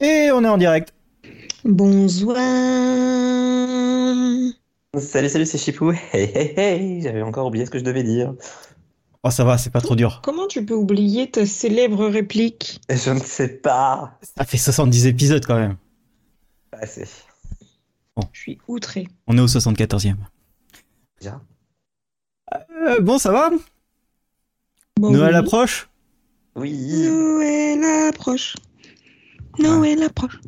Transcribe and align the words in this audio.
Et 0.00 0.30
on 0.32 0.44
est 0.44 0.48
en 0.48 0.58
direct. 0.58 0.92
Bonsoir. 1.64 2.36
Salut, 4.98 5.28
salut, 5.28 5.46
c'est 5.46 5.58
Chipou. 5.58 5.92
Hey, 6.12 6.30
hey, 6.34 6.54
hey, 6.56 7.02
j'avais 7.02 7.22
encore 7.22 7.46
oublié 7.46 7.66
ce 7.66 7.70
que 7.70 7.78
je 7.78 7.84
devais 7.84 8.02
dire. 8.02 8.34
Oh, 9.22 9.30
ça 9.30 9.44
va, 9.44 9.58
c'est 9.58 9.70
pas 9.70 9.80
trop 9.80 9.96
dur. 9.96 10.20
Comment 10.22 10.46
tu 10.46 10.64
peux 10.64 10.74
oublier 10.74 11.30
ta 11.30 11.46
célèbre 11.46 12.06
réplique? 12.06 12.80
Je 12.88 13.10
ne 13.10 13.18
sais 13.18 13.48
pas. 13.48 14.18
Ça 14.36 14.44
fait 14.44 14.56
70 14.58 15.06
épisodes 15.06 15.44
quand 15.44 15.58
même. 15.58 15.76
Pas 16.70 16.78
assez. 16.78 17.06
Je 18.32 18.40
suis 18.40 18.58
outré. 18.68 19.08
On 19.26 19.36
est 19.36 19.40
au 19.40 19.46
74e. 19.46 20.14
Déjà. 21.20 21.40
Euh, 22.54 23.00
bon, 23.00 23.18
ça 23.18 23.32
va? 23.32 23.50
Bon, 24.98 25.10
Noël 25.10 25.32
oui. 25.32 25.38
approche? 25.38 25.88
Oui. 26.54 27.08
Noël 27.08 28.08
approche. 28.08 28.56
Noël 29.58 30.02
approche. 30.02 30.38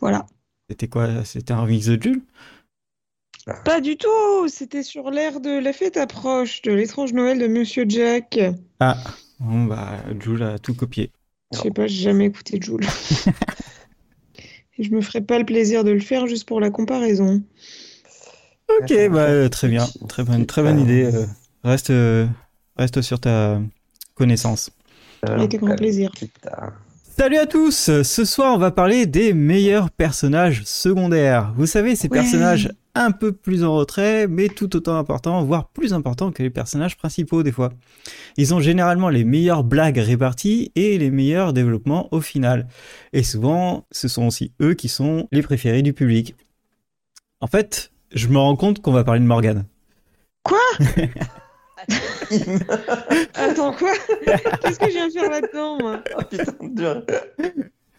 Voilà. 0.00 0.26
C'était 0.68 0.88
quoi 0.88 1.24
C'était 1.24 1.52
un 1.52 1.62
remix 1.62 1.86
de 1.86 2.00
Jules? 2.02 2.22
Pas 3.64 3.80
du 3.80 3.96
tout. 3.96 4.48
C'était 4.48 4.82
sur 4.82 5.10
l'air 5.10 5.40
de 5.40 5.58
la 5.58 5.72
fête 5.72 5.96
approche 5.96 6.62
de 6.62 6.72
l'étrange 6.72 7.12
Noël 7.12 7.38
de 7.38 7.46
Monsieur 7.48 7.84
Jack. 7.88 8.38
Ah, 8.78 8.96
bon, 9.40 9.64
bah, 9.64 9.98
Jules 10.20 10.42
a 10.42 10.58
tout 10.58 10.74
copié. 10.74 11.10
Je 11.52 11.58
sais 11.58 11.70
pas, 11.70 11.86
j'ai 11.88 12.02
jamais 12.02 12.26
écouté 12.26 12.60
Jules. 12.62 12.86
Et 14.78 14.84
je 14.84 14.90
me 14.92 15.00
ferai 15.00 15.20
pas 15.20 15.38
le 15.38 15.44
plaisir 15.44 15.84
de 15.84 15.90
le 15.90 16.00
faire 16.00 16.26
juste 16.26 16.46
pour 16.46 16.60
la 16.60 16.70
comparaison. 16.70 17.42
Ok, 18.68 18.88
bah, 19.10 19.26
euh, 19.28 19.48
très 19.48 19.68
bien. 19.68 19.86
Très 20.08 20.22
bonne, 20.22 20.46
très 20.46 20.62
bonne 20.62 20.78
idée. 20.78 21.04
euh, 21.12 21.26
reste, 21.64 21.90
euh, 21.90 22.26
reste 22.76 23.02
sur 23.02 23.18
ta 23.20 23.60
connaissance. 24.14 24.70
Avec 25.22 25.56
grand 25.56 25.74
plaisir. 25.76 26.12
Putain. 26.12 26.72
Salut 27.20 27.36
à 27.36 27.44
tous 27.44 28.02
Ce 28.02 28.24
soir, 28.24 28.54
on 28.54 28.56
va 28.56 28.70
parler 28.70 29.04
des 29.04 29.34
meilleurs 29.34 29.90
personnages 29.90 30.62
secondaires. 30.64 31.52
Vous 31.54 31.66
savez, 31.66 31.94
ces 31.94 32.08
Ouais. 32.08 32.16
personnages 32.16 32.70
un 32.94 33.10
peu 33.10 33.32
plus 33.32 33.62
en 33.62 33.74
retrait, 33.74 34.26
mais 34.26 34.48
tout 34.48 34.74
autant 34.74 34.96
importants, 34.96 35.44
voire 35.44 35.68
plus 35.68 35.92
importants 35.92 36.32
que 36.32 36.42
les 36.42 36.48
personnages 36.48 36.96
principaux 36.96 37.42
des 37.42 37.52
fois. 37.52 37.74
Ils 38.38 38.54
ont 38.54 38.60
généralement 38.60 39.10
les 39.10 39.24
meilleures 39.24 39.64
blagues 39.64 39.98
réparties 39.98 40.72
et 40.76 40.96
les 40.96 41.10
meilleurs 41.10 41.52
développements 41.52 42.08
au 42.10 42.22
final. 42.22 42.68
Et 43.12 43.22
souvent, 43.22 43.84
ce 43.90 44.08
sont 44.08 44.26
aussi 44.26 44.52
eux 44.62 44.72
qui 44.72 44.88
sont 44.88 45.28
les 45.30 45.42
préférés 45.42 45.82
du 45.82 45.92
public. 45.92 46.34
En 47.42 47.48
fait, 47.48 47.92
je 48.14 48.28
me 48.28 48.38
rends 48.38 48.56
compte 48.56 48.80
qu'on 48.80 48.92
va 48.92 49.04
parler 49.04 49.20
de 49.20 49.26
Morgane. 49.26 49.66
Attends, 53.34 53.72
quoi? 53.72 53.92
Qu'est-ce 54.24 54.78
que 54.78 54.86
je 54.86 54.92
viens 54.92 55.08
de 55.08 55.12
faire 55.12 55.30
là-dedans, 55.30 55.78
moi? 55.80 56.02
Oh 56.18 56.22
putain, 56.28 56.54
dur. 56.60 57.02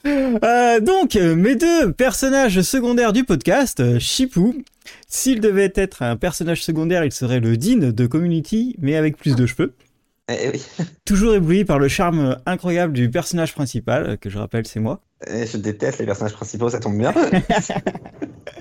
Euh, 0.05 0.79
donc, 0.79 1.15
euh, 1.15 1.35
mes 1.35 1.55
deux 1.55 1.91
personnages 1.93 2.61
secondaires 2.61 3.13
du 3.13 3.23
podcast, 3.23 3.79
euh, 3.79 3.99
Chipou. 3.99 4.55
S'il 5.07 5.41
devait 5.41 5.71
être 5.75 6.01
un 6.01 6.15
personnage 6.15 6.63
secondaire, 6.63 7.05
il 7.05 7.11
serait 7.11 7.39
le 7.39 7.55
Dean 7.57 7.91
de 7.91 8.07
Community, 8.07 8.75
mais 8.79 8.95
avec 8.95 9.17
plus 9.17 9.35
de 9.35 9.45
cheveux. 9.45 9.73
Eh 10.29 10.49
oui. 10.49 10.65
Toujours 11.05 11.35
ébloui 11.35 11.65
par 11.65 11.77
le 11.77 11.87
charme 11.87 12.37
incroyable 12.45 12.93
du 12.93 13.09
personnage 13.09 13.53
principal, 13.53 14.17
que 14.17 14.29
je 14.29 14.37
rappelle, 14.37 14.65
c'est 14.65 14.79
moi. 14.79 15.01
Je 15.27 15.57
déteste 15.57 15.99
les 15.99 16.05
personnages 16.05 16.33
principaux, 16.33 16.69
ça 16.69 16.79
tombe 16.79 16.97
bien. 16.97 17.13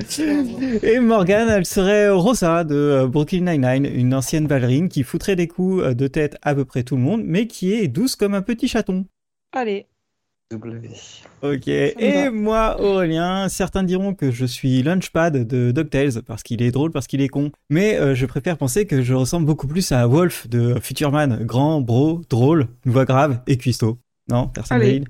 Et 0.83 1.01
Morgane, 1.01 1.49
elle 1.49 1.67
serait 1.67 2.11
Rosa 2.11 2.65
de 2.65 2.75
euh, 2.75 3.07
Brooklyn 3.07 3.41
Nine-Nine, 3.41 3.87
une 3.87 4.15
ancienne 4.15 4.47
ballerine 4.47 4.89
qui 4.89 5.03
foutrait 5.03 5.37
des 5.37 5.49
coups 5.49 5.83
euh, 5.83 5.95
de 5.95 6.07
tête 6.07 6.37
à 6.43 6.55
peu 6.55 6.65
près 6.65 6.83
tout 6.83 6.97
le 6.97 7.03
monde, 7.03 7.23
mais 7.25 7.47
qui 7.47 7.73
est 7.73 7.89
douce 7.89 8.17
comme 8.17 8.35
un 8.35 8.43
petit 8.43 8.69
chaton. 8.69 9.07
Allez. 9.53 9.87
W. 10.51 10.89
Ok. 11.43 11.67
me 11.69 12.03
Et 12.03 12.31
moi, 12.31 12.81
Aurélien, 12.81 13.49
certains 13.49 13.85
diront 13.85 14.15
que 14.15 14.33
je 14.33 14.45
suis 14.45 14.83
Lunchpad 14.83 15.47
de 15.47 15.71
DuckTales 15.71 16.23
parce 16.27 16.43
qu'il 16.43 16.61
est 16.61 16.73
drôle, 16.73 16.91
parce 16.91 17.07
qu'il 17.07 17.21
est 17.21 17.29
con. 17.29 17.53
Mais 17.69 17.97
euh, 17.97 18.17
je 18.17 18.27
préfère 18.27 18.59
penser 18.59 18.85
que 18.85 19.01
je 19.01 19.15
ressemble 19.15 19.47
beaucoup 19.47 19.69
plus 19.69 19.93
à 19.93 20.09
Wolf 20.09 20.49
de 20.49 20.75
Futurman, 20.81 21.45
grand, 21.45 21.81
bro, 21.81 22.23
drôle, 22.29 22.67
une 22.85 22.93
voix 22.93 23.05
grave 23.05 23.41
et 23.47 23.59
cuistot. 23.59 23.99
Non, 24.29 24.49
personne 24.49 24.81
Allez. 24.81 25.05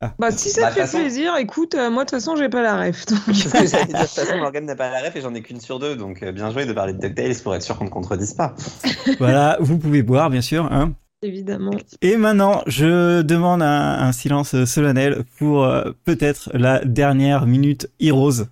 Valide 0.00 0.14
Bah, 0.18 0.30
si 0.30 0.48
ça 0.50 0.62
Bah, 0.62 0.68
te 0.68 0.74
fait 0.74 0.80
façon- 0.82 0.98
plaisir, 0.98 1.36
écoute, 1.38 1.74
euh, 1.74 1.90
moi 1.90 2.04
de 2.04 2.10
toute 2.10 2.18
façon, 2.18 2.36
j'ai 2.36 2.48
pas 2.48 2.62
la 2.62 2.76
ref. 2.80 3.06
donc- 3.06 3.18
Parce 3.26 3.42
que 3.44 3.48
j'allais 3.66 3.84
dire, 3.86 3.98
de 3.98 4.02
toute 4.04 4.08
façon, 4.14 4.36
Morgane 4.38 4.64
n'a 4.66 4.76
pas 4.76 4.90
la 4.90 5.00
ref 5.00 5.16
et 5.16 5.20
j'en 5.20 5.34
ai 5.34 5.42
qu'une 5.42 5.60
sur 5.60 5.78
deux, 5.78 5.96
donc 5.96 6.22
euh, 6.22 6.32
bien 6.32 6.50
joué 6.50 6.66
de 6.66 6.72
parler 6.72 6.92
de 6.92 6.98
DuckTales 6.98 7.34
pour 7.42 7.54
être 7.54 7.62
sûr 7.62 7.76
qu'on 7.78 7.84
ne 7.84 7.90
contredise 7.90 8.34
pas. 8.34 8.54
Voilà, 9.18 9.56
vous 9.60 9.78
pouvez 9.78 10.02
boire, 10.02 10.30
bien 10.30 10.40
sûr. 10.42 10.68
Hein. 10.70 10.92
Évidemment. 11.22 11.72
Et 12.00 12.16
maintenant, 12.16 12.62
je 12.66 13.22
demande 13.22 13.60
un, 13.62 13.66
un 13.98 14.12
silence 14.12 14.64
solennel 14.66 15.24
pour 15.38 15.64
euh, 15.64 15.90
peut-être 16.04 16.50
la 16.54 16.84
dernière 16.84 17.46
minute 17.46 17.88
Heroes. 17.98 18.44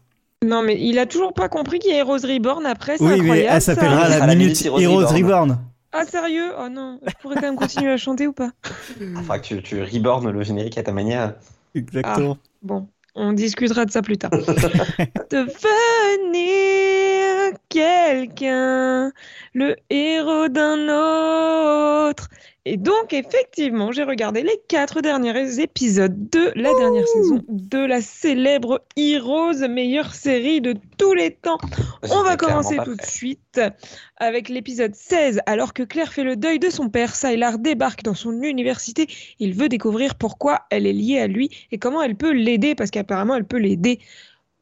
Non, 0.44 0.62
mais 0.62 0.76
il 0.80 0.98
a 0.98 1.06
toujours 1.06 1.32
pas 1.32 1.48
compris 1.48 1.78
qu'il 1.78 1.92
y 1.92 1.94
a 1.94 1.98
Heroes 2.00 2.18
Reborn 2.26 2.66
après, 2.66 2.98
c'est 2.98 3.04
Oui, 3.04 3.10
mais 3.10 3.20
incroyable. 3.20 3.50
elle 3.54 3.62
ça. 3.62 3.74
s'appellera 3.74 4.10
Ça 4.10 4.18
la 4.18 4.26
minute 4.34 4.48
minute 4.48 4.66
Heroes 4.66 4.80
Heroes 4.80 5.06
Reborn. 5.06 5.16
Reborn. 5.22 5.58
Ah, 5.98 6.04
sérieux? 6.04 6.52
Oh 6.58 6.68
non, 6.68 7.00
je 7.06 7.14
pourrais 7.20 7.36
quand 7.36 7.46
même 7.46 7.56
continuer 7.56 7.92
à 7.92 7.96
chanter 7.96 8.26
ou 8.26 8.32
pas? 8.32 8.50
Faudra 9.14 9.38
que 9.38 9.46
tu, 9.46 9.62
tu 9.62 9.82
rebornes 9.82 10.30
le 10.30 10.42
générique 10.42 10.78
à 10.78 10.82
ta 10.82 10.92
manière. 10.92 11.34
Exactement. 11.74 12.38
Bon, 12.62 12.88
on 13.14 13.32
discutera 13.32 13.84
de 13.84 13.90
ça 13.90 14.02
plus 14.02 14.18
tard. 14.18 14.30
Devenir 15.30 16.46
quelqu'un, 17.68 19.12
le 19.54 19.76
héros 19.90 20.48
d'un 20.48 20.88
autre. 22.08 22.28
Et 22.68 22.76
donc, 22.76 23.12
effectivement, 23.12 23.92
j'ai 23.92 24.02
regardé 24.02 24.42
les 24.42 24.60
quatre 24.66 25.00
derniers 25.00 25.60
épisodes 25.60 26.28
de 26.30 26.50
la 26.56 26.74
dernière 26.74 27.06
saison 27.06 27.44
de 27.48 27.78
la 27.78 28.00
célèbre 28.00 28.84
Heroes, 28.96 29.68
meilleure 29.68 30.12
série 30.12 30.60
de 30.60 30.74
tous 30.98 31.14
les 31.14 31.30
temps. 31.30 31.58
On 32.10 32.24
va 32.24 32.36
commencer 32.36 32.76
tout 32.84 32.96
de 32.96 33.06
suite 33.06 33.60
avec 34.16 34.48
l'épisode 34.48 34.96
16. 34.96 35.42
Alors 35.46 35.74
que 35.74 35.84
Claire 35.84 36.12
fait 36.12 36.24
le 36.24 36.34
deuil 36.34 36.58
de 36.58 36.68
son 36.68 36.88
père, 36.88 37.14
Sylar 37.14 37.60
débarque 37.60 38.02
dans 38.02 38.14
son 38.14 38.42
université. 38.42 39.06
Il 39.38 39.54
veut 39.54 39.68
découvrir 39.68 40.16
pourquoi 40.16 40.62
elle 40.70 40.88
est 40.88 40.92
liée 40.92 41.20
à 41.20 41.28
lui 41.28 41.50
et 41.70 41.78
comment 41.78 42.02
elle 42.02 42.16
peut 42.16 42.32
l'aider, 42.32 42.74
parce 42.74 42.90
qu'apparemment 42.90 43.36
elle 43.36 43.46
peut 43.46 43.58
l'aider. 43.58 44.00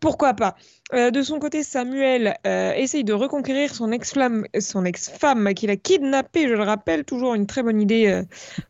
Pourquoi 0.05 0.35
pas 0.35 0.55
Euh, 0.93 1.11
De 1.11 1.23
son 1.23 1.39
côté, 1.39 1.63
Samuel 1.63 2.37
euh, 2.47 2.75
essaye 2.75 3.05
de 3.05 3.15
reconquérir 3.15 3.75
son 3.75 3.91
ex-femme 3.91 5.55
qu'il 5.55 5.71
a 5.71 5.77
kidnappée, 5.77 6.47
je 6.47 6.53
le 6.53 6.63
rappelle, 6.63 7.05
toujours 7.07 7.33
une 7.35 7.47
très 7.47 7.63
bonne 7.63 7.81
idée 7.81 8.09
euh, 8.09 8.23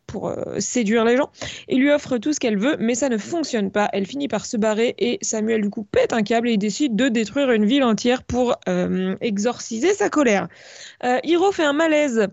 pour 0.07 0.33
séduire 0.61 1.05
les 1.05 1.17
gens. 1.17 1.31
Il 1.67 1.81
lui 1.81 1.91
offre 1.91 2.19
tout 2.19 2.33
ce 2.33 2.39
qu'elle 2.39 2.57
veut, 2.57 2.77
mais 2.79 2.95
ça 2.95 3.09
ne 3.09 3.19
fonctionne 3.19 3.73
pas. 3.73 3.89
Elle 3.93 4.07
finit 4.07 4.29
par 4.29 4.47
se 4.47 4.57
barrer 4.57 4.95
et 4.97 5.19
Samuel 5.23 5.63
du 5.63 5.71
coup 5.71 5.83
pète 5.83 6.13
un 6.13 6.23
câble 6.23 6.49
et 6.49 6.53
il 6.53 6.59
décide 6.59 6.95
de 6.95 7.09
détruire 7.09 7.51
une 7.51 7.65
ville 7.65 7.83
entière 7.83 8.23
pour 8.23 8.55
exorciser 9.21 9.93
sa 9.93 10.11
colère. 10.11 10.47
Hiro 11.25 11.51
fait 11.51 11.65
un 11.65 11.73
malaise. 11.73 12.29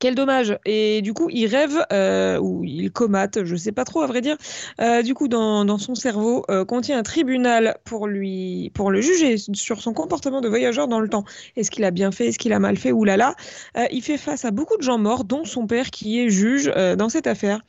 Quel 0.00 0.14
dommage. 0.14 0.56
Et 0.64 1.02
du 1.02 1.12
coup, 1.12 1.28
il 1.28 1.46
rêve, 1.46 1.84
euh, 1.92 2.38
ou 2.38 2.62
il 2.64 2.92
comate, 2.92 3.44
je 3.44 3.56
sais 3.56 3.72
pas 3.72 3.84
trop 3.84 4.02
à 4.02 4.06
vrai 4.06 4.20
dire. 4.20 4.36
Euh, 4.80 5.02
du 5.02 5.12
coup, 5.14 5.26
dans, 5.26 5.78
son 5.78 5.96
cerveau, 5.96 6.44
euh, 6.50 6.64
contient 6.64 6.98
un 6.98 7.02
tribunal 7.02 7.76
pour 7.84 8.06
lui, 8.06 8.70
pour 8.74 8.92
le 8.92 9.00
juger 9.00 9.36
sur 9.54 9.80
son 9.80 9.92
comportement 9.94 10.40
de 10.40 10.48
voyageur 10.48 10.86
dans 10.86 11.00
le 11.00 11.08
temps. 11.08 11.24
Est-ce 11.56 11.70
qu'il 11.72 11.84
a 11.84 11.90
bien 11.90 12.12
fait, 12.12 12.26
est-ce 12.26 12.38
qu'il 12.38 12.52
a 12.52 12.60
mal 12.60 12.76
fait, 12.76 12.92
oulala. 12.92 13.34
Il 13.90 14.02
fait 14.02 14.18
face 14.18 14.44
à 14.44 14.52
beaucoup 14.52 14.76
de 14.76 14.82
gens 14.82 14.98
morts, 14.98 15.24
dont 15.24 15.44
son 15.44 15.66
père 15.66 15.90
qui 15.90 16.20
est 16.20 16.30
juge 16.30 16.72
dans 16.96 17.08
cette 17.08 17.26
affaire. 17.26 17.62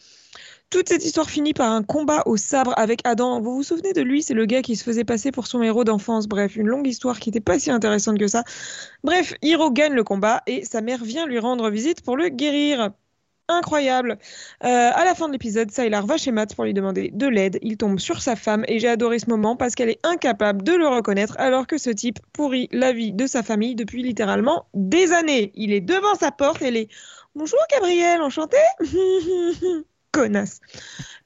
Toute 0.70 0.90
cette 0.90 1.04
histoire 1.04 1.28
finit 1.28 1.56
par 1.56 1.72
un 1.72 1.82
combat 1.82 2.22
au 2.28 2.38
sabre 2.38 2.76
avec 2.78 3.02
Adam. 3.04 3.42
Vous 3.42 3.56
vous 3.56 3.64
souvenez 3.64 3.92
de 3.92 4.02
lui? 4.02 4.22
C'est 4.22 4.36
le 4.36 4.46
gars 4.46 4.62
qui 4.62 4.76
se 4.76 4.84
faisait 4.84 5.04
passer 5.04 5.32
pour 5.32 5.48
son 5.48 5.64
héros 5.64 5.84
d'enfance. 5.84 6.28
Bref, 6.28 6.56
une 6.56 6.68
longue 6.68 6.86
histoire 6.86 7.20
qui 7.20 7.30
n'était 7.30 7.40
pas 7.40 7.58
si 7.58 7.72
intéressante 7.72 8.20
que 8.20 8.28
ça. 8.28 8.44
Bref, 9.04 9.34
Hiro 9.42 9.72
gagne 9.72 9.94
le 9.94 10.04
combat 10.04 10.44
et 10.46 10.64
sa 10.66 10.82
mère 10.82 11.04
vient 11.04 11.26
lui 11.26 11.40
rendre 11.40 11.72
visite 11.72 12.02
pour 12.02 12.18
le 12.18 12.30
guérir. 12.30 12.92
Incroyable. 13.48 14.20
Euh, 14.64 14.92
à 14.94 15.06
la 15.06 15.16
fin 15.16 15.28
de 15.28 15.34
l'épisode, 15.34 15.72
Sylar 15.72 16.06
va 16.06 16.18
chez 16.18 16.32
Matt 16.32 16.54
pour 16.54 16.66
lui 16.66 16.76
demander 16.76 17.10
de 17.12 17.26
l'aide. 17.26 17.58
Il 17.64 17.78
tombe 17.78 17.98
sur 17.98 18.22
sa 18.22 18.36
femme 18.36 18.64
et 18.68 18.78
j'ai 18.78 18.90
adoré 18.90 19.18
ce 19.18 19.28
moment 19.28 19.56
parce 19.56 19.74
qu'elle 19.74 19.90
est 19.90 20.06
incapable 20.06 20.62
de 20.62 20.74
le 20.74 20.88
reconnaître 20.88 21.34
alors 21.40 21.66
que 21.66 21.80
ce 21.80 21.90
type 21.90 22.20
pourrit 22.32 22.70
la 22.72 22.94
vie 22.94 23.12
de 23.12 23.26
sa 23.26 23.42
famille 23.42 23.74
depuis 23.74 24.04
littéralement 24.04 24.68
des 24.76 25.14
années. 25.14 25.52
Il 25.56 25.74
est 25.74 25.82
devant 25.82 26.14
sa 26.14 26.30
porte 26.30 26.62
et 26.62 26.68
elle 26.68 26.78
est 26.78 26.90
Bonjour 27.34 27.60
Gabriel, 27.72 28.22
enchanté 28.22 28.58
Connasse. 30.12 30.60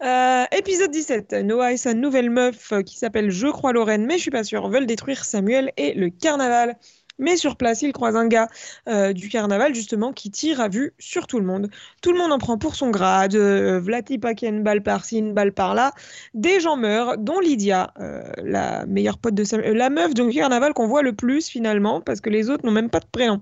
Euh, 0.04 0.46
épisode 0.52 0.92
17. 0.92 1.34
Noah 1.44 1.74
et 1.74 1.78
sa 1.78 1.94
nouvelle 1.94 2.30
meuf 2.30 2.72
euh, 2.74 2.82
qui 2.82 2.98
s'appelle 2.98 3.32
Je 3.32 3.48
crois 3.48 3.74
Lorraine, 3.74 4.06
mais 4.06 4.18
je 4.18 4.24
suis 4.24 4.32
pas 4.32 4.44
sûre, 4.44 4.68
veulent 4.70 4.86
détruire 4.86 5.24
Samuel 5.24 5.72
et 5.78 5.94
le 5.94 6.10
carnaval. 6.10 6.78
Mais 7.20 7.38
sur 7.38 7.56
place, 7.58 7.82
ils 7.82 7.94
croisent 7.94 8.18
un 8.18 8.28
gars 8.28 8.48
euh, 8.88 9.14
du 9.14 9.30
carnaval, 9.30 9.76
justement, 9.76 10.14
qui 10.14 10.32
tire 10.32 10.60
à 10.60 10.68
vue 10.68 10.94
sur 11.00 11.28
tout 11.28 11.40
le 11.40 11.46
monde. 11.46 11.70
Tout 12.02 12.12
le 12.12 12.18
monde 12.18 12.32
en 12.32 12.40
prend 12.40 12.58
pour 12.58 12.76
son 12.76 12.90
grade. 12.90 13.36
Euh, 13.36 13.80
Vlati 13.80 14.18
paquet 14.18 14.48
une 14.48 14.64
balle 14.64 14.82
par-ci, 14.82 15.20
une 15.20 15.34
balle 15.34 15.54
par-là. 15.54 15.94
Des 16.34 16.60
gens 16.60 16.76
meurent, 16.76 17.18
dont 17.18 17.40
Lydia, 17.40 17.94
euh, 18.00 18.24
la 18.38 18.86
meilleure 18.88 19.20
pote 19.20 19.36
de 19.36 19.44
Samuel, 19.44 19.78
la 19.78 19.90
meuf 19.90 20.14
du 20.14 20.28
carnaval 20.32 20.74
qu'on 20.74 20.88
voit 20.88 21.04
le 21.04 21.14
plus 21.14 21.48
finalement, 21.48 22.02
parce 22.02 22.20
que 22.20 22.30
les 22.30 22.50
autres 22.50 22.66
n'ont 22.66 22.72
même 22.72 22.90
pas 22.90 23.00
de 23.00 23.06
prénom. 23.12 23.42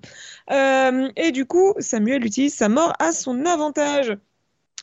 Et 1.15 1.31
du 1.31 1.45
coup, 1.45 1.73
Samuel 1.79 2.25
utilise 2.25 2.53
sa 2.53 2.69
mort 2.69 2.93
à 2.99 3.11
son 3.11 3.45
avantage. 3.45 4.17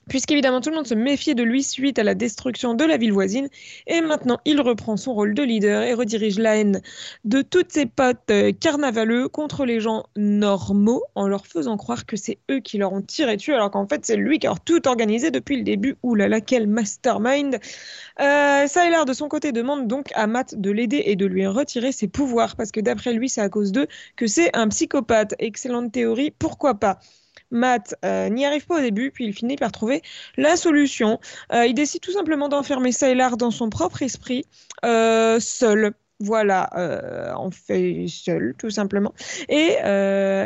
Puisqu'évidemment 0.08 0.60
tout 0.60 0.70
le 0.70 0.76
monde 0.76 0.86
se 0.86 0.94
méfiait 0.94 1.34
de 1.34 1.42
lui 1.42 1.62
suite 1.62 1.98
à 1.98 2.02
la 2.02 2.14
destruction 2.14 2.74
de 2.74 2.84
la 2.84 2.96
ville 2.96 3.12
voisine. 3.12 3.48
Et 3.86 4.00
maintenant, 4.00 4.38
il 4.44 4.60
reprend 4.60 4.96
son 4.96 5.14
rôle 5.14 5.34
de 5.34 5.42
leader 5.42 5.82
et 5.82 5.94
redirige 5.94 6.38
la 6.38 6.56
haine 6.56 6.80
de 7.24 7.42
toutes 7.42 7.72
ses 7.72 7.86
potes 7.86 8.30
euh, 8.30 8.52
carnavaleux 8.52 9.28
contre 9.28 9.64
les 9.64 9.80
gens 9.80 10.04
normaux 10.16 11.02
en 11.14 11.28
leur 11.28 11.46
faisant 11.46 11.76
croire 11.76 12.06
que 12.06 12.16
c'est 12.16 12.38
eux 12.50 12.60
qui 12.60 12.78
leur 12.78 12.92
ont 12.92 13.02
tiré 13.02 13.36
dessus, 13.36 13.54
alors 13.54 13.70
qu'en 13.70 13.86
fait 13.86 14.04
c'est 14.04 14.16
lui 14.16 14.38
qui 14.38 14.46
a 14.46 14.54
tout 14.64 14.86
organisé 14.88 15.30
depuis 15.30 15.56
le 15.56 15.62
début. 15.62 15.96
Ouh 16.02 16.14
là 16.14 16.28
là, 16.28 16.40
quel 16.40 16.66
mastermind 16.66 17.58
euh, 18.20 18.66
de 19.06 19.12
son 19.12 19.28
côté, 19.28 19.52
demande 19.52 19.86
donc 19.86 20.10
à 20.14 20.26
Matt 20.26 20.54
de 20.58 20.70
l'aider 20.70 21.02
et 21.06 21.16
de 21.16 21.26
lui 21.26 21.46
retirer 21.46 21.92
ses 21.92 22.08
pouvoirs, 22.08 22.56
parce 22.56 22.72
que 22.72 22.80
d'après 22.80 23.12
lui, 23.12 23.28
c'est 23.28 23.40
à 23.40 23.48
cause 23.48 23.72
d'eux 23.72 23.86
que 24.16 24.26
c'est 24.26 24.54
un 24.56 24.68
psychopathe. 24.68 25.34
Excellente 25.38 25.92
théorie, 25.92 26.30
pourquoi 26.30 26.74
pas 26.74 26.98
Matt 27.50 27.94
euh, 28.04 28.28
n'y 28.28 28.44
arrive 28.44 28.66
pas 28.66 28.78
au 28.78 28.80
début, 28.80 29.10
puis 29.10 29.26
il 29.26 29.32
finit 29.32 29.56
par 29.56 29.72
trouver 29.72 30.02
la 30.36 30.56
solution. 30.56 31.20
Euh, 31.52 31.66
il 31.66 31.74
décide 31.74 32.00
tout 32.00 32.12
simplement 32.12 32.48
d'enfermer 32.48 32.92
Sylar 32.92 33.36
dans 33.36 33.50
son 33.50 33.70
propre 33.70 34.02
esprit, 34.02 34.44
euh, 34.84 35.40
seul. 35.40 35.92
Voilà, 36.20 36.68
en 37.36 37.52
fait 37.52 38.06
seul, 38.08 38.52
tout 38.58 38.70
simplement. 38.70 39.14
Et 39.48 39.76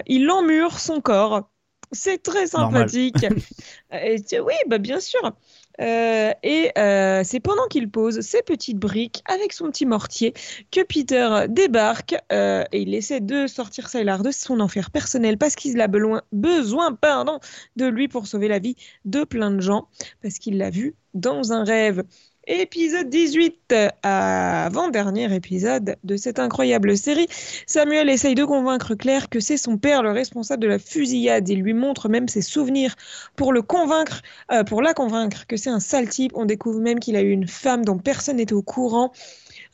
il 0.06 0.30
emmure 0.30 0.78
son 0.78 1.00
corps. 1.00 1.48
C'est 1.92 2.22
très 2.22 2.46
sympathique. 2.46 3.24
et, 3.92 4.40
oui, 4.40 4.54
bah 4.66 4.76
bien 4.76 5.00
sûr. 5.00 5.32
Euh, 5.80 6.32
et 6.42 6.70
euh, 6.78 7.22
c'est 7.24 7.40
pendant 7.40 7.66
qu'il 7.68 7.90
pose 7.90 8.20
ses 8.20 8.42
petites 8.42 8.78
briques 8.78 9.22
avec 9.26 9.52
son 9.52 9.70
petit 9.70 9.86
mortier 9.86 10.34
que 10.70 10.82
Peter 10.82 11.46
débarque 11.48 12.14
euh, 12.30 12.64
et 12.72 12.82
il 12.82 12.94
essaie 12.94 13.20
de 13.20 13.46
sortir 13.46 13.88
Sylar 13.88 14.22
de 14.22 14.30
son 14.30 14.60
enfer 14.60 14.90
personnel 14.90 15.38
parce 15.38 15.54
qu'il 15.54 15.80
a 15.80 15.88
besoin, 15.88 16.22
besoin 16.32 16.92
pardon, 16.92 17.40
de 17.76 17.86
lui 17.86 18.08
pour 18.08 18.26
sauver 18.26 18.48
la 18.48 18.58
vie 18.58 18.76
de 19.04 19.24
plein 19.24 19.50
de 19.50 19.60
gens 19.60 19.88
parce 20.22 20.38
qu'il 20.38 20.58
l'a 20.58 20.70
vu 20.70 20.94
dans 21.14 21.52
un 21.52 21.64
rêve. 21.64 22.02
Épisode 22.48 23.08
18, 23.08 23.72
avant-dernier 24.02 25.32
épisode 25.32 25.94
de 26.02 26.16
cette 26.16 26.40
incroyable 26.40 26.96
série. 26.96 27.28
Samuel 27.68 28.08
essaye 28.08 28.34
de 28.34 28.44
convaincre 28.44 28.96
Claire 28.96 29.28
que 29.28 29.38
c'est 29.38 29.56
son 29.56 29.78
père 29.78 30.02
le 30.02 30.10
responsable 30.10 30.60
de 30.60 30.66
la 30.66 30.80
fusillade. 30.80 31.48
Il 31.48 31.60
lui 31.60 31.72
montre 31.72 32.08
même 32.08 32.26
ses 32.26 32.42
souvenirs 32.42 32.96
pour 33.36 33.52
le 33.52 33.62
convaincre, 33.62 34.22
euh, 34.50 34.64
pour 34.64 34.82
la 34.82 34.92
convaincre 34.92 35.46
que 35.46 35.56
c'est 35.56 35.70
un 35.70 35.78
sale 35.78 36.08
type. 36.08 36.32
On 36.34 36.44
découvre 36.44 36.80
même 36.80 36.98
qu'il 36.98 37.14
a 37.14 37.22
eu 37.22 37.30
une 37.30 37.46
femme 37.46 37.84
dont 37.84 37.98
personne 37.98 38.38
n'était 38.38 38.54
au 38.54 38.62
courant. 38.62 39.12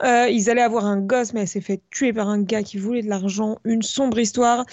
Euh, 0.02 0.28
ils 0.28 0.50
allaient 0.50 0.60
avoir 0.60 0.84
un 0.84 1.00
gosse, 1.00 1.32
mais 1.32 1.40
elle 1.40 1.48
s'est 1.48 1.62
fait 1.62 1.80
tuer 1.88 2.12
par 2.12 2.28
un 2.28 2.42
gars 2.42 2.62
qui 2.62 2.76
voulait 2.76 3.02
de 3.02 3.08
l'argent. 3.08 3.56
Une 3.64 3.82
sombre 3.82 4.18
histoire. 4.18 4.66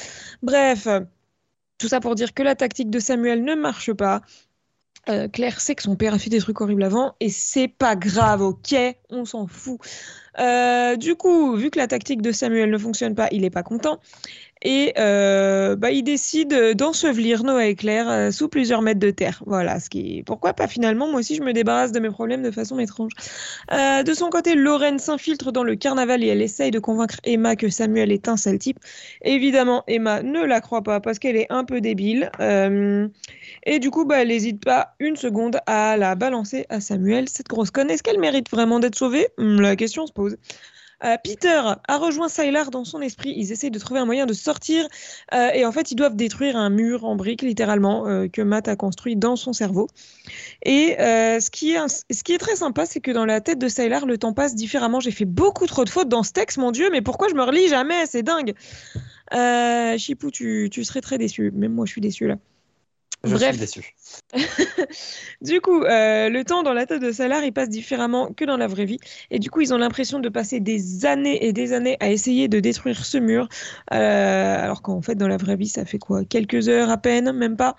Bref. 0.43 0.85
Tout 1.77 1.87
ça 1.89 1.99
pour 1.99 2.15
dire 2.15 2.33
que 2.33 2.43
la 2.43 2.55
tactique 2.55 2.89
de 2.89 2.99
Samuel 2.99 3.43
ne 3.43 3.55
marche 3.55 3.93
pas. 3.93 4.21
Euh, 5.09 5.27
Claire 5.27 5.61
sait 5.61 5.75
que 5.75 5.83
son 5.83 5.95
père 5.95 6.13
a 6.13 6.19
fait 6.19 6.29
des 6.29 6.39
trucs 6.39 6.59
horribles 6.61 6.83
avant 6.83 7.15
et 7.19 7.29
c'est 7.29 7.67
pas 7.67 7.95
grave, 7.95 8.41
ok 8.41 8.75
On 9.09 9.25
s'en 9.25 9.45
fout. 9.45 9.79
Euh, 10.39 10.95
du 10.95 11.15
coup, 11.15 11.55
vu 11.55 11.69
que 11.69 11.77
la 11.77 11.87
tactique 11.87 12.21
de 12.21 12.31
Samuel 12.31 12.69
ne 12.69 12.77
fonctionne 12.77 13.15
pas, 13.15 13.27
il 13.31 13.45
est 13.45 13.49
pas 13.49 13.63
content 13.63 13.99
et 14.65 14.93
euh, 14.97 15.75
bah, 15.75 15.91
il 15.91 16.01
décide 16.01 16.73
d'ensevelir 16.75 17.43
Noah 17.43 17.67
et 17.67 17.75
Claire 17.75 18.09
euh, 18.09 18.31
sous 18.31 18.49
plusieurs 18.49 18.81
mètres 18.81 18.99
de 18.99 19.11
terre. 19.11 19.43
Voilà, 19.45 19.79
ce 19.79 19.91
qui 19.91 20.23
pourquoi 20.25 20.53
pas 20.53 20.67
finalement 20.67 21.07
moi 21.07 21.19
aussi 21.19 21.35
je 21.35 21.43
me 21.43 21.53
débarrasse 21.53 21.91
de 21.91 21.99
mes 21.99 22.09
problèmes 22.09 22.41
de 22.41 22.49
façon 22.49 22.79
étrange. 22.79 23.11
Euh, 23.71 24.01
de 24.01 24.13
son 24.15 24.31
côté, 24.31 24.55
Lorraine 24.55 24.97
s'infiltre 24.97 25.51
dans 25.51 25.63
le 25.63 25.75
carnaval 25.75 26.23
et 26.23 26.27
elle 26.27 26.41
essaye 26.41 26.71
de 26.71 26.79
convaincre 26.79 27.17
Emma 27.23 27.55
que 27.55 27.69
Samuel 27.69 28.11
est 28.11 28.27
un 28.27 28.37
sale 28.37 28.57
type. 28.57 28.79
Évidemment, 29.21 29.83
Emma 29.87 30.23
ne 30.23 30.43
la 30.43 30.61
croit 30.61 30.81
pas 30.81 30.99
parce 30.99 31.19
qu'elle 31.19 31.37
est 31.37 31.47
un 31.51 31.63
peu 31.63 31.79
débile 31.79 32.31
et 33.63 33.79
du 33.79 33.91
coup 33.91 34.05
bah, 34.05 34.23
elle 34.23 34.29
n'hésite 34.29 34.65
pas 34.65 34.95
une 34.99 35.15
seconde 35.15 35.59
à 35.67 35.95
la 35.95 36.15
balancer 36.15 36.65
à 36.69 36.79
Samuel. 36.79 37.29
Cette 37.29 37.47
grosse 37.49 37.69
conne, 37.69 37.91
est-ce 37.91 38.01
qu'elle 38.01 38.19
mérite 38.19 38.49
vraiment 38.49 38.79
d'être 38.79 38.97
sauvée? 38.97 39.27
Hmm, 39.37 39.61
La 39.61 39.75
question 39.75 40.07
se 40.07 40.11
pose. 40.11 40.37
Euh, 41.03 41.17
Peter 41.23 41.61
a 41.87 41.97
rejoint 41.97 42.29
Sylar 42.29 42.71
dans 42.71 42.85
son 42.85 43.01
esprit. 43.01 43.33
Ils 43.35 43.51
essayent 43.51 43.71
de 43.71 43.79
trouver 43.79 43.99
un 43.99 44.05
moyen 44.05 44.25
de 44.25 44.33
sortir. 44.33 44.87
Euh, 45.33 45.49
et 45.53 45.65
en 45.65 45.71
fait, 45.71 45.91
ils 45.91 45.95
doivent 45.95 46.15
détruire 46.15 46.55
un 46.55 46.69
mur 46.69 47.05
en 47.05 47.15
briques, 47.15 47.41
littéralement, 47.41 48.07
euh, 48.07 48.27
que 48.27 48.41
Matt 48.41 48.67
a 48.67 48.75
construit 48.75 49.15
dans 49.15 49.35
son 49.35 49.53
cerveau. 49.53 49.87
Et 50.63 50.95
ce, 50.97 51.49
qui 51.49 51.73
est 52.33 52.37
très 52.37 52.55
sympa, 52.55 52.85
c'est 52.85 53.01
que 53.01 53.11
dans 53.11 53.25
la 53.25 53.41
tête 53.41 53.59
de 53.59 53.67
Sylar, 53.67 54.05
le 54.05 54.17
temps 54.17 54.33
passe 54.33 54.55
différemment. 54.55 54.99
J'ai 54.99 55.11
fait 55.11 55.25
beaucoup 55.25 55.67
trop 55.67 55.83
de 55.83 55.89
fautes 55.89 56.09
dans 56.09 56.23
ce 56.23 56.31
texte, 56.31 56.57
mon 56.57 56.71
Dieu, 56.71 56.89
mais 56.91 57.01
pourquoi 57.01 57.27
je 57.27 57.35
me 57.35 57.43
relis 57.43 57.67
jamais? 57.67 58.05
C'est 58.05 58.23
dingue. 58.23 58.53
Chipou, 59.97 60.31
tu, 60.31 60.69
tu 60.71 60.83
serais 60.83 61.01
très 61.01 61.17
déçu. 61.17 61.51
Même 61.51 61.73
moi, 61.73 61.85
je 61.85 61.91
suis 61.91 62.01
déçu 62.01 62.27
là. 62.27 62.37
Je 63.25 63.33
Bref. 63.33 63.55
suis 63.55 63.57
déçu. 63.57 63.95
du 65.41 65.59
coup, 65.59 65.81
euh, 65.83 66.29
le 66.29 66.43
temps 66.43 66.61
dans 66.61 66.73
la 66.73 66.85
tête 66.85 67.01
de 67.01 67.11
Salar, 67.11 67.43
il 67.43 67.51
passe 67.51 67.69
différemment 67.69 68.31
que 68.33 68.45
dans 68.45 68.57
la 68.57 68.67
vraie 68.67 68.85
vie. 68.85 68.99
Et 69.31 69.39
du 69.39 69.49
coup, 69.49 69.61
ils 69.61 69.73
ont 69.73 69.77
l'impression 69.77 70.19
de 70.19 70.29
passer 70.29 70.59
des 70.59 71.05
années 71.05 71.43
et 71.45 71.51
des 71.51 71.73
années 71.73 71.97
à 71.99 72.09
essayer 72.11 72.47
de 72.47 72.59
détruire 72.59 73.03
ce 73.03 73.17
mur. 73.17 73.49
Euh, 73.93 74.63
alors 74.63 74.83
qu'en 74.83 75.01
fait, 75.01 75.15
dans 75.15 75.27
la 75.27 75.37
vraie 75.37 75.55
vie, 75.55 75.67
ça 75.67 75.85
fait 75.85 75.97
quoi? 75.97 76.23
Quelques 76.23 76.69
heures 76.69 76.89
à 76.91 76.97
peine, 76.97 77.31
même 77.31 77.57
pas. 77.57 77.75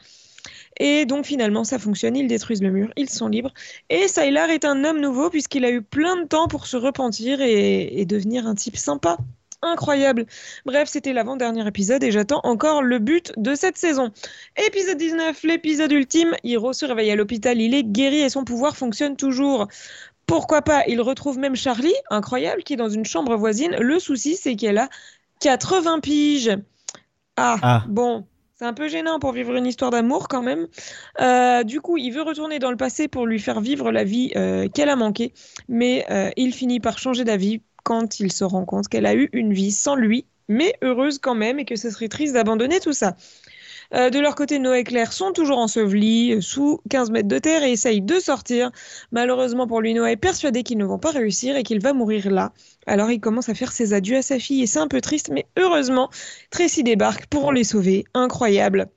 Et 0.78 1.06
donc 1.06 1.24
finalement, 1.26 1.64
ça 1.64 1.78
fonctionne, 1.78 2.16
ils 2.16 2.28
détruisent 2.28 2.62
le 2.62 2.70
mur, 2.70 2.92
ils 2.96 3.08
sont 3.08 3.28
libres. 3.28 3.52
Et 3.90 4.08
Sylar 4.08 4.50
est 4.50 4.64
un 4.64 4.84
homme 4.84 5.00
nouveau 5.00 5.30
puisqu'il 5.30 5.64
a 5.64 5.70
eu 5.70 5.82
plein 5.82 6.16
de 6.22 6.26
temps 6.28 6.48
pour 6.48 6.66
se 6.66 6.76
repentir 6.76 7.40
et 7.40 8.04
devenir 8.06 8.46
un 8.46 8.54
type 8.54 8.76
sympa 8.76 9.16
incroyable. 9.62 10.26
Bref, 10.64 10.88
c'était 10.88 11.12
l'avant-dernier 11.12 11.66
épisode 11.66 12.02
et 12.02 12.10
j'attends 12.10 12.40
encore 12.44 12.82
le 12.82 12.98
but 12.98 13.32
de 13.36 13.54
cette 13.54 13.78
saison. 13.78 14.10
Épisode 14.56 14.98
19, 14.98 15.42
l'épisode 15.42 15.92
ultime. 15.92 16.34
Hiro 16.44 16.72
se 16.72 16.86
réveille 16.86 17.10
à 17.10 17.16
l'hôpital, 17.16 17.60
il 17.60 17.74
est 17.74 17.84
guéri 17.84 18.20
et 18.20 18.28
son 18.28 18.44
pouvoir 18.44 18.76
fonctionne 18.76 19.16
toujours. 19.16 19.68
Pourquoi 20.26 20.62
pas 20.62 20.84
Il 20.88 21.00
retrouve 21.00 21.38
même 21.38 21.54
Charlie, 21.54 21.94
incroyable, 22.10 22.62
qui 22.62 22.72
est 22.72 22.76
dans 22.76 22.88
une 22.88 23.04
chambre 23.04 23.36
voisine. 23.36 23.76
Le 23.78 23.98
souci, 23.98 24.36
c'est 24.36 24.56
qu'elle 24.56 24.78
a 24.78 24.88
80 25.40 26.00
piges. 26.00 26.56
Ah, 27.36 27.56
ah. 27.62 27.84
bon. 27.88 28.26
C'est 28.58 28.64
un 28.64 28.72
peu 28.72 28.88
gênant 28.88 29.18
pour 29.18 29.32
vivre 29.32 29.54
une 29.54 29.66
histoire 29.66 29.90
d'amour 29.90 30.28
quand 30.28 30.42
même. 30.42 30.66
Euh, 31.20 31.62
du 31.62 31.82
coup, 31.82 31.98
il 31.98 32.10
veut 32.10 32.22
retourner 32.22 32.58
dans 32.58 32.70
le 32.70 32.78
passé 32.78 33.06
pour 33.06 33.26
lui 33.26 33.38
faire 33.38 33.60
vivre 33.60 33.92
la 33.92 34.02
vie 34.02 34.32
euh, 34.34 34.66
qu'elle 34.68 34.88
a 34.88 34.96
manquée, 34.96 35.34
mais 35.68 36.06
euh, 36.10 36.30
il 36.38 36.54
finit 36.54 36.80
par 36.80 36.98
changer 36.98 37.24
d'avis 37.24 37.60
quand 37.86 38.18
il 38.18 38.32
se 38.32 38.42
rend 38.42 38.64
compte 38.64 38.88
qu'elle 38.88 39.06
a 39.06 39.14
eu 39.14 39.30
une 39.32 39.52
vie 39.52 39.70
sans 39.70 39.94
lui, 39.94 40.26
mais 40.48 40.74
heureuse 40.82 41.20
quand 41.20 41.36
même, 41.36 41.60
et 41.60 41.64
que 41.64 41.76
ce 41.76 41.88
serait 41.88 42.08
triste 42.08 42.34
d'abandonner 42.34 42.80
tout 42.80 42.92
ça. 42.92 43.16
Euh, 43.94 44.10
de 44.10 44.18
leur 44.18 44.34
côté, 44.34 44.58
Noé 44.58 44.80
et 44.80 44.84
Claire 44.84 45.12
sont 45.12 45.30
toujours 45.30 45.58
ensevelis 45.58 46.32
euh, 46.32 46.40
sous 46.40 46.80
15 46.90 47.12
mètres 47.12 47.28
de 47.28 47.38
terre 47.38 47.62
et 47.62 47.70
essayent 47.70 48.02
de 48.02 48.18
sortir. 48.18 48.72
Malheureusement 49.12 49.68
pour 49.68 49.80
lui, 49.80 49.94
Noé 49.94 50.10
est 50.10 50.16
persuadé 50.16 50.64
qu'ils 50.64 50.78
ne 50.78 50.84
vont 50.84 50.98
pas 50.98 51.12
réussir 51.12 51.54
et 51.54 51.62
qu'il 51.62 51.80
va 51.80 51.92
mourir 51.92 52.28
là. 52.28 52.52
Alors 52.88 53.12
il 53.12 53.20
commence 53.20 53.48
à 53.48 53.54
faire 53.54 53.70
ses 53.70 53.92
adieux 53.92 54.16
à 54.16 54.22
sa 54.22 54.40
fille 54.40 54.62
et 54.64 54.66
c'est 54.66 54.80
un 54.80 54.88
peu 54.88 55.00
triste, 55.00 55.30
mais 55.32 55.46
heureusement, 55.56 56.10
Tracy 56.50 56.82
débarque 56.82 57.26
pour 57.26 57.52
les 57.52 57.62
sauver. 57.62 58.04
Incroyable. 58.14 58.88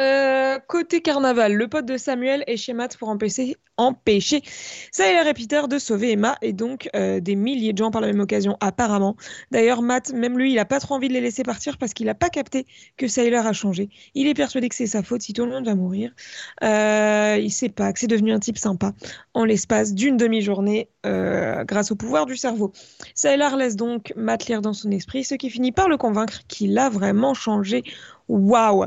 Euh, 0.00 0.58
côté 0.68 1.02
carnaval, 1.02 1.52
le 1.52 1.68
pote 1.68 1.84
de 1.84 1.98
Samuel 1.98 2.44
est 2.46 2.56
chez 2.56 2.72
Matt 2.72 2.96
pour 2.96 3.10
empêcher, 3.10 3.56
empêcher 3.76 4.42
Sailor 4.90 5.26
et 5.26 5.34
Peter 5.34 5.62
de 5.68 5.78
sauver 5.78 6.12
Emma 6.12 6.38
et 6.40 6.54
donc 6.54 6.88
euh, 6.96 7.20
des 7.20 7.36
milliers 7.36 7.74
de 7.74 7.78
gens 7.78 7.90
par 7.90 8.00
la 8.00 8.06
même 8.06 8.20
occasion, 8.20 8.56
apparemment. 8.60 9.16
D'ailleurs, 9.50 9.82
Matt, 9.82 10.10
même 10.14 10.38
lui, 10.38 10.52
il 10.52 10.58
a 10.58 10.64
pas 10.64 10.80
trop 10.80 10.94
envie 10.94 11.08
de 11.08 11.12
les 11.12 11.20
laisser 11.20 11.42
partir 11.42 11.76
parce 11.76 11.92
qu'il 11.92 12.08
a 12.08 12.14
pas 12.14 12.30
capté 12.30 12.66
que 12.96 13.06
Sailor 13.06 13.46
a 13.46 13.52
changé. 13.52 13.90
Il 14.14 14.28
est 14.28 14.34
persuadé 14.34 14.70
que 14.70 14.74
c'est 14.74 14.86
sa 14.86 15.02
faute 15.02 15.20
si 15.20 15.34
tout 15.34 15.44
le 15.44 15.50
monde 15.50 15.66
va 15.66 15.74
mourir. 15.74 16.14
Euh, 16.62 17.38
il 17.38 17.50
sait 17.50 17.68
pas 17.68 17.92
que 17.92 17.98
c'est 17.98 18.06
devenu 18.06 18.32
un 18.32 18.40
type 18.40 18.56
sympa 18.56 18.94
en 19.34 19.44
l'espace 19.44 19.92
d'une 19.92 20.16
demi-journée 20.16 20.88
euh, 21.04 21.64
grâce 21.64 21.90
au 21.90 21.96
pouvoir 21.96 22.24
du 22.24 22.36
cerveau. 22.36 22.72
Sailor 23.14 23.56
laisse 23.56 23.76
donc 23.76 24.14
Matt 24.16 24.46
lire 24.46 24.62
dans 24.62 24.72
son 24.72 24.90
esprit, 24.90 25.22
ce 25.22 25.34
qui 25.34 25.50
finit 25.50 25.72
par 25.72 25.90
le 25.90 25.98
convaincre 25.98 26.40
qu'il 26.48 26.78
a 26.78 26.88
vraiment 26.88 27.34
changé 27.34 27.84
Waouh 28.32 28.86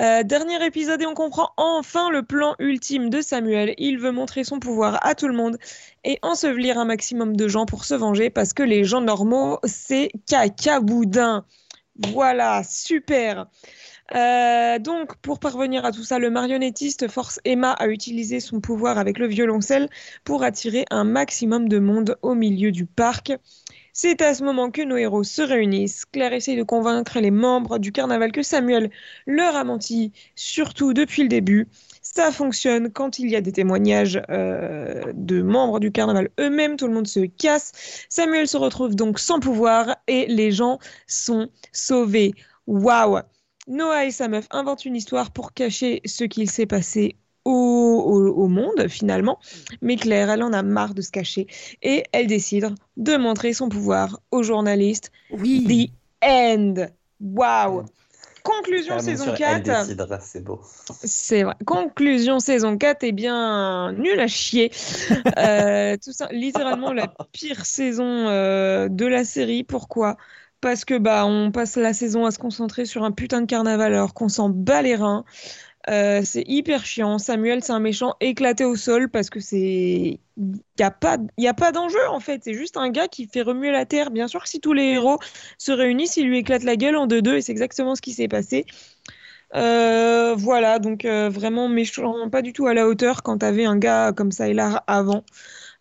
euh, 0.00 0.22
Dernier 0.22 0.64
épisode 0.64 1.02
et 1.02 1.06
on 1.06 1.12
comprend 1.12 1.50
enfin 1.58 2.08
le 2.10 2.22
plan 2.22 2.54
ultime 2.58 3.10
de 3.10 3.20
Samuel. 3.20 3.74
Il 3.76 3.98
veut 3.98 4.10
montrer 4.10 4.42
son 4.42 4.58
pouvoir 4.58 4.98
à 5.06 5.14
tout 5.14 5.28
le 5.28 5.34
monde 5.34 5.58
et 6.04 6.18
ensevelir 6.22 6.78
un 6.78 6.86
maximum 6.86 7.36
de 7.36 7.46
gens 7.46 7.66
pour 7.66 7.84
se 7.84 7.92
venger 7.92 8.30
parce 8.30 8.54
que 8.54 8.62
les 8.62 8.84
gens 8.84 9.02
normaux, 9.02 9.58
c'est 9.64 10.10
caca 10.26 10.80
boudin. 10.80 11.44
Voilà, 12.10 12.62
super. 12.64 13.48
Euh, 14.14 14.78
donc, 14.78 15.16
pour 15.16 15.40
parvenir 15.40 15.84
à 15.84 15.92
tout 15.92 16.04
ça, 16.04 16.18
le 16.18 16.30
marionnettiste 16.30 17.08
force 17.08 17.38
Emma 17.44 17.72
à 17.72 17.88
utiliser 17.88 18.40
son 18.40 18.60
pouvoir 18.60 18.96
avec 18.96 19.18
le 19.18 19.26
violoncelle 19.26 19.90
pour 20.24 20.42
attirer 20.42 20.86
un 20.90 21.04
maximum 21.04 21.68
de 21.68 21.78
monde 21.78 22.16
au 22.22 22.34
milieu 22.34 22.72
du 22.72 22.86
parc. 22.86 23.32
C'est 23.98 24.20
à 24.20 24.34
ce 24.34 24.44
moment 24.44 24.70
que 24.70 24.82
nos 24.82 24.98
héros 24.98 25.24
se 25.24 25.40
réunissent. 25.40 26.04
Claire 26.04 26.34
essaye 26.34 26.54
de 26.54 26.62
convaincre 26.62 27.18
les 27.18 27.30
membres 27.30 27.78
du 27.78 27.92
carnaval 27.92 28.30
que 28.30 28.42
Samuel 28.42 28.90
leur 29.26 29.56
a 29.56 29.64
menti, 29.64 30.12
surtout 30.34 30.92
depuis 30.92 31.22
le 31.22 31.28
début. 31.28 31.66
Ça 32.02 32.30
fonctionne 32.30 32.92
quand 32.92 33.18
il 33.18 33.30
y 33.30 33.36
a 33.36 33.40
des 33.40 33.52
témoignages 33.52 34.20
euh, 34.28 35.14
de 35.14 35.40
membres 35.40 35.80
du 35.80 35.92
carnaval 35.92 36.28
eux-mêmes, 36.38 36.76
tout 36.76 36.86
le 36.88 36.92
monde 36.92 37.06
se 37.06 37.20
casse. 37.20 37.72
Samuel 38.10 38.46
se 38.46 38.58
retrouve 38.58 38.94
donc 38.94 39.18
sans 39.18 39.40
pouvoir 39.40 39.96
et 40.08 40.26
les 40.26 40.52
gens 40.52 40.78
sont 41.06 41.48
sauvés. 41.72 42.34
Waouh 42.66 43.20
Noah 43.66 44.04
et 44.04 44.10
sa 44.10 44.28
meuf 44.28 44.46
inventent 44.50 44.84
une 44.84 44.96
histoire 44.96 45.30
pour 45.30 45.54
cacher 45.54 46.02
ce 46.04 46.24
qu'il 46.24 46.50
s'est 46.50 46.66
passé 46.66 47.16
au, 47.46 48.02
au- 48.04 48.44
au 48.44 48.48
monde 48.48 48.88
finalement. 48.88 49.38
Mais 49.82 49.96
Claire, 49.96 50.30
elle 50.30 50.42
en 50.42 50.52
a 50.52 50.62
marre 50.62 50.94
de 50.94 51.02
se 51.02 51.10
cacher 51.10 51.46
et 51.82 52.04
elle 52.12 52.26
décide 52.26 52.74
de 52.96 53.16
montrer 53.16 53.52
son 53.52 53.68
pouvoir 53.68 54.20
aux 54.30 54.42
journalistes. 54.42 55.12
Oui. 55.30 55.90
The 56.22 56.24
end. 56.26 56.74
Waouh. 57.20 57.84
Conclusion 58.42 59.00
saison 59.00 59.24
sur 59.24 59.32
Elle 59.34 59.62
4. 59.64 59.84
décidera, 59.86 60.20
c'est 60.20 60.44
beau. 60.44 60.60
C'est 61.02 61.42
vrai. 61.42 61.54
Conclusion 61.64 62.38
saison 62.38 62.78
4 62.78 63.02
est 63.02 63.10
bien 63.12 63.90
nul 63.92 64.20
à 64.20 64.28
chier. 64.28 64.70
Euh, 65.38 65.96
tout 66.02 66.12
ça, 66.12 66.28
littéralement 66.30 66.92
la 66.92 67.12
pire 67.32 67.66
saison 67.66 68.04
euh, 68.28 68.88
de 68.88 69.04
la 69.06 69.24
série. 69.24 69.64
Pourquoi? 69.64 70.16
Parce 70.60 70.84
que 70.84 70.96
bah 70.96 71.26
on 71.26 71.50
passe 71.50 71.76
la 71.76 71.92
saison 71.92 72.24
à 72.24 72.30
se 72.30 72.38
concentrer 72.38 72.86
sur 72.86 73.02
un 73.04 73.10
putain 73.10 73.40
de 73.42 73.46
carnaval 73.46 73.92
alors 73.92 74.14
qu'on 74.14 74.28
s'en 74.28 74.48
bat 74.48 74.80
les 74.82 74.94
reins. 74.94 75.24
Euh, 75.88 76.22
c'est 76.24 76.42
hyper 76.46 76.84
chiant. 76.84 77.18
Samuel, 77.18 77.62
c'est 77.62 77.72
un 77.72 77.78
méchant 77.80 78.14
éclaté 78.20 78.64
au 78.64 78.74
sol 78.74 79.08
parce 79.08 79.30
que 79.30 79.38
c'est 79.38 80.18
y 80.78 80.82
a 80.82 80.90
pas 80.90 81.16
pas 81.56 81.72
d'enjeu 81.72 82.08
en 82.08 82.20
fait. 82.20 82.42
C'est 82.44 82.54
juste 82.54 82.76
un 82.76 82.90
gars 82.90 83.08
qui 83.08 83.26
fait 83.26 83.42
remuer 83.42 83.70
la 83.70 83.86
terre. 83.86 84.10
Bien 84.10 84.26
sûr 84.28 84.42
que 84.42 84.48
si 84.48 84.60
tous 84.60 84.72
les 84.72 84.84
héros 84.84 85.18
se 85.58 85.72
réunissent, 85.72 86.16
il 86.16 86.26
lui 86.26 86.38
éclate 86.38 86.64
la 86.64 86.76
gueule 86.76 86.96
en 86.96 87.06
deux-deux 87.06 87.36
et 87.36 87.40
c'est 87.40 87.52
exactement 87.52 87.94
ce 87.94 88.02
qui 88.02 88.12
s'est 88.12 88.28
passé. 88.28 88.66
Euh, 89.54 90.34
voilà, 90.36 90.78
donc 90.80 91.04
euh, 91.04 91.28
vraiment 91.28 91.68
méchant, 91.68 92.28
pas 92.30 92.42
du 92.42 92.52
tout 92.52 92.66
à 92.66 92.74
la 92.74 92.88
hauteur 92.88 93.22
quand 93.22 93.38
t'avais 93.38 93.64
un 93.64 93.78
gars 93.78 94.12
comme 94.12 94.32
Sylar 94.32 94.82
avant. 94.86 95.24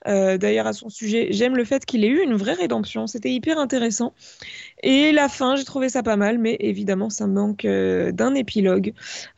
Euh, 0.07 0.37
d'ailleurs, 0.37 0.67
à 0.67 0.73
son 0.73 0.89
sujet, 0.89 1.27
j'aime 1.31 1.55
le 1.55 1.65
fait 1.65 1.85
qu'il 1.85 2.03
ait 2.03 2.09
eu 2.09 2.21
une 2.21 2.35
vraie 2.35 2.53
rédemption, 2.53 3.07
c'était 3.07 3.31
hyper 3.31 3.57
intéressant. 3.57 4.13
Et 4.83 5.11
la 5.11 5.29
fin, 5.29 5.55
j'ai 5.55 5.63
trouvé 5.63 5.89
ça 5.89 6.03
pas 6.03 6.15
mal, 6.15 6.37
mais 6.37 6.57
évidemment, 6.59 7.09
ça 7.09 7.27
manque 7.27 7.65
euh, 7.65 8.11
d'un 8.11 8.35
épilogue. 8.35 8.93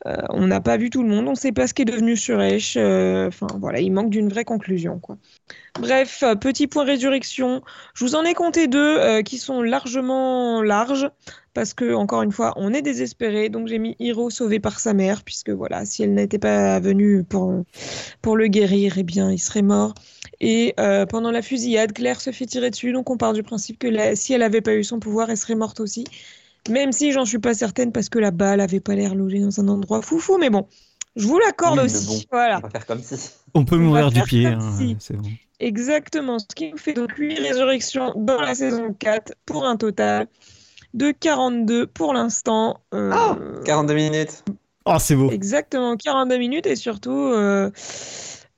Euh, 0.06 0.16
on 0.30 0.46
n'a 0.46 0.60
pas 0.60 0.76
vu 0.76 0.90
tout 0.90 1.02
le 1.02 1.08
monde, 1.08 1.28
on 1.28 1.34
sait 1.34 1.52
pas 1.52 1.66
ce 1.66 1.74
qui 1.74 1.82
est 1.82 1.86
devenu 1.86 2.16
Suresh. 2.16 2.76
Enfin, 2.76 3.46
voilà, 3.58 3.80
il 3.80 3.92
manque 3.92 4.10
d'une 4.10 4.28
vraie 4.28 4.44
conclusion, 4.44 4.98
quoi. 4.98 5.16
Bref, 5.80 6.24
petit 6.40 6.66
point 6.66 6.84
résurrection. 6.84 7.62
Je 7.94 8.04
vous 8.04 8.16
en 8.16 8.24
ai 8.24 8.34
compté 8.34 8.66
deux 8.66 9.22
qui 9.22 9.38
sont 9.38 9.62
largement 9.62 10.60
larges 10.60 11.08
parce 11.54 11.72
que, 11.72 11.94
encore 11.94 12.22
une 12.22 12.32
fois, 12.32 12.52
on 12.56 12.72
est 12.74 12.82
désespéré. 12.82 13.48
Donc, 13.48 13.68
j'ai 13.68 13.78
mis 13.78 13.96
Hiro 13.98 14.30
sauvé 14.30 14.60
par 14.60 14.80
sa 14.80 14.92
mère, 14.92 15.22
puisque 15.22 15.50
voilà, 15.50 15.84
si 15.84 16.02
elle 16.02 16.14
n'était 16.14 16.38
pas 16.38 16.78
venue 16.80 17.24
pour, 17.24 17.64
pour 18.22 18.36
le 18.36 18.48
guérir, 18.48 18.94
eh 18.98 19.02
bien, 19.02 19.30
il 19.30 19.38
serait 19.38 19.62
mort. 19.62 19.94
Et 20.40 20.74
euh, 20.78 21.04
pendant 21.06 21.30
la 21.30 21.42
fusillade, 21.42 21.92
Claire 21.92 22.20
se 22.20 22.30
fait 22.30 22.46
tirer 22.46 22.70
dessus. 22.70 22.92
Donc, 22.92 23.10
on 23.10 23.16
part 23.16 23.32
du 23.32 23.42
principe 23.42 23.78
que 23.78 23.88
la- 23.88 24.14
si 24.16 24.32
elle 24.32 24.40
n'avait 24.40 24.60
pas 24.60 24.74
eu 24.74 24.84
son 24.84 25.00
pouvoir, 25.00 25.30
elle 25.30 25.36
serait 25.36 25.56
morte 25.56 25.80
aussi. 25.80 26.04
Même 26.70 26.92
si 26.92 27.12
j'en 27.12 27.24
suis 27.24 27.38
pas 27.38 27.54
certaine, 27.54 27.92
parce 27.92 28.08
que 28.08 28.18
la 28.18 28.30
balle 28.30 28.60
avait 28.60 28.80
pas 28.80 28.94
l'air 28.94 29.14
logée 29.14 29.40
dans 29.40 29.58
un 29.60 29.68
endroit 29.68 30.02
foufou. 30.02 30.38
Mais 30.38 30.50
bon, 30.50 30.66
je 31.16 31.26
vous 31.26 31.38
l'accorde 31.38 31.78
Oui, 31.78 31.84
aussi. 31.86 32.06
bon. 32.06 32.20
Voilà. 32.30 32.58
On 32.58 32.60
va 32.60 32.70
faire 32.70 32.86
comme 32.86 33.02
si. 33.02 33.14
On 33.54 33.64
peut 33.64 33.76
On 33.76 33.80
mourir 33.80 34.10
du 34.10 34.22
pied. 34.22 34.46
hein, 34.46 34.58
si. 34.78 34.96
c'est 35.00 35.16
bon. 35.16 35.28
Exactement, 35.60 36.38
ce 36.38 36.46
qui 36.54 36.70
nous 36.70 36.78
fait 36.78 36.92
donc 36.92 37.10
8 37.16 37.34
résurrections 37.40 38.12
dans 38.16 38.40
la 38.40 38.54
saison 38.54 38.92
4 38.96 39.32
pour 39.44 39.64
un 39.66 39.76
total 39.76 40.28
de 40.94 41.10
42 41.10 41.88
pour 41.88 42.14
l'instant. 42.14 42.78
Euh, 42.94 43.10
Ah 43.12 43.36
42 43.64 43.94
minutes. 43.94 44.44
Oh, 44.84 44.94
c'est 45.00 45.16
beau. 45.16 45.30
Exactement, 45.32 45.96
42 45.96 46.38
minutes 46.38 46.66
et 46.66 46.76
surtout, 46.76 47.10
euh, 47.10 47.70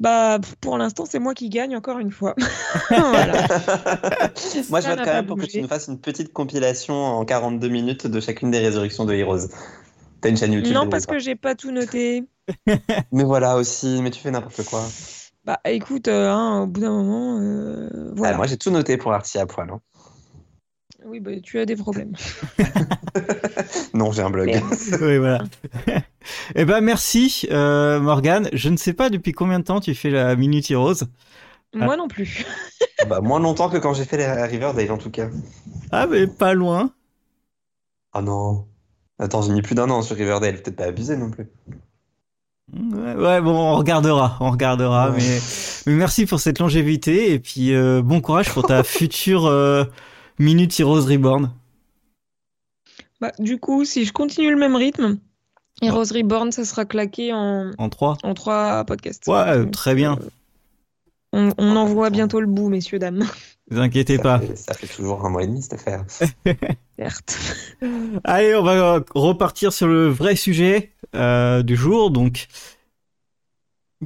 bah, 0.00 0.38
pour 0.60 0.78
l'instant, 0.78 1.04
c'est 1.06 1.18
moi 1.18 1.34
qui 1.34 1.48
gagne 1.48 1.76
encore 1.76 1.98
une 1.98 2.10
fois. 2.10 2.34
Moi, 2.90 4.80
je 4.80 4.88
vote 4.88 4.98
quand 4.98 5.04
même 5.04 5.26
pour 5.26 5.36
que 5.36 5.46
tu 5.46 5.60
nous 5.62 5.68
fasses 5.68 5.88
une 5.88 6.00
petite 6.00 6.32
compilation 6.32 6.94
en 6.94 7.24
42 7.24 7.68
minutes 7.68 8.06
de 8.06 8.20
chacune 8.20 8.50
des 8.50 8.58
résurrections 8.58 9.04
de 9.04 9.14
Heroes. 9.14 9.48
T'as 10.20 10.28
une 10.30 10.36
chaîne 10.36 10.52
YouTube 10.52 10.74
Non, 10.74 10.88
parce 10.88 11.06
que 11.06 11.18
j'ai 11.18 11.34
pas 11.36 11.54
tout 11.54 11.70
noté. 11.70 12.24
Mais 13.12 13.24
voilà 13.24 13.56
aussi, 13.56 14.00
mais 14.02 14.10
tu 14.10 14.20
fais 14.20 14.30
n'importe 14.30 14.64
quoi. 14.64 14.82
Bah, 15.44 15.60
écoute, 15.64 16.08
euh, 16.08 16.28
hein, 16.30 16.62
au 16.62 16.66
bout 16.66 16.80
d'un 16.80 16.90
moment, 16.90 17.38
euh, 17.40 17.88
Ah, 17.92 18.12
voilà. 18.16 18.36
moi, 18.36 18.46
j'ai 18.46 18.56
tout 18.56 18.70
noté 18.70 18.96
pour 18.96 19.12
Artie 19.12 19.38
à 19.38 19.46
poil. 19.46 19.70
hein. 19.70 19.80
Oui, 21.06 21.20
bah, 21.20 21.30
tu 21.42 21.58
as 21.58 21.64
des 21.66 21.76
problèmes. 21.76 22.12
Non, 23.94 24.12
j'ai 24.12 24.22
un 24.22 24.30
blog. 24.30 24.50
Oui, 25.00 25.18
voilà. 25.18 25.42
Eh 26.54 26.64
ben, 26.64 26.80
merci, 26.80 27.46
euh, 27.50 28.00
Morgane. 28.00 28.48
Je 28.52 28.68
ne 28.68 28.76
sais 28.76 28.92
pas 28.92 29.10
depuis 29.10 29.32
combien 29.32 29.58
de 29.58 29.64
temps 29.64 29.80
tu 29.80 29.94
fais 29.94 30.10
la 30.10 30.36
Minute 30.36 30.70
Heroes. 30.70 31.04
Moi 31.74 31.96
non 31.96 32.08
plus. 32.08 32.44
bah, 33.08 33.20
moins 33.20 33.38
longtemps 33.38 33.68
que 33.68 33.78
quand 33.78 33.94
j'ai 33.94 34.04
fait 34.04 34.16
les 34.16 34.26
Riverdale, 34.26 34.90
en 34.90 34.98
tout 34.98 35.10
cas. 35.10 35.28
Ah, 35.92 36.06
mais 36.06 36.26
pas 36.26 36.54
loin. 36.54 36.92
Ah 38.12 38.22
non. 38.22 38.66
Attends, 39.18 39.42
j'ai 39.42 39.52
mis 39.52 39.62
plus 39.62 39.74
d'un 39.74 39.88
an 39.90 40.02
sur 40.02 40.16
Riverdale. 40.16 40.60
Peut-être 40.62 40.76
pas 40.76 40.84
abusé 40.84 41.16
non 41.16 41.30
plus. 41.30 41.48
Ouais, 42.72 43.14
ouais, 43.14 43.40
bon, 43.40 43.52
on 43.52 43.76
regardera, 43.76 44.36
on 44.40 44.50
regardera. 44.50 45.10
Ouais. 45.10 45.18
Mais, 45.18 45.38
mais 45.86 45.94
merci 45.94 46.26
pour 46.26 46.38
cette 46.38 46.60
longévité 46.60 47.32
et 47.32 47.40
puis 47.40 47.74
euh, 47.74 48.00
bon 48.00 48.20
courage 48.20 48.50
pour 48.52 48.64
ta 48.64 48.82
future 48.84 49.46
euh, 49.46 49.84
Minute 50.38 50.78
Heroes 50.78 51.06
Reborn. 51.06 51.52
Bah, 53.20 53.32
du 53.38 53.58
coup, 53.58 53.84
si 53.84 54.04
je 54.04 54.12
continue 54.12 54.50
le 54.50 54.56
même 54.56 54.76
rythme, 54.76 55.18
Heroes 55.82 56.12
Reborn, 56.14 56.52
ça 56.52 56.64
sera 56.64 56.84
claqué 56.84 57.32
en, 57.32 57.70
En 57.78 57.88
3. 57.88 58.18
en 58.22 58.34
trois 58.34 58.84
podcasts. 58.84 59.26
Ouais, 59.26 59.34
euh, 59.48 59.62
Donc, 59.64 59.72
très 59.72 59.94
bien. 59.94 60.18
On, 61.32 61.50
on 61.58 61.76
en 61.76 61.84
voit 61.86 62.10
bientôt 62.10 62.40
le 62.40 62.46
bout, 62.46 62.68
messieurs, 62.68 62.98
dames. 62.98 63.18
Ne 63.70 63.76
vous 63.76 63.80
inquiétez 63.80 64.16
Ça 64.16 64.22
pas. 64.22 64.38
fait, 64.40 64.56
ça 64.56 64.74
fait 64.74 64.88
toujours 64.88 65.24
un 65.24 65.30
mois 65.30 65.44
et 65.44 65.46
demi 65.46 65.62
cette 65.62 65.74
affaire. 65.74 66.04
Certes. 66.98 67.38
Allez, 68.24 68.54
on 68.56 68.62
va 68.64 68.72
euh, 68.96 69.00
repartir 69.14 69.72
sur 69.72 69.86
le 69.86 70.08
vrai 70.08 70.34
sujet 70.34 70.90
euh, 71.14 71.62
du 71.62 71.76
jour. 71.76 72.10
Donc, 72.10 72.48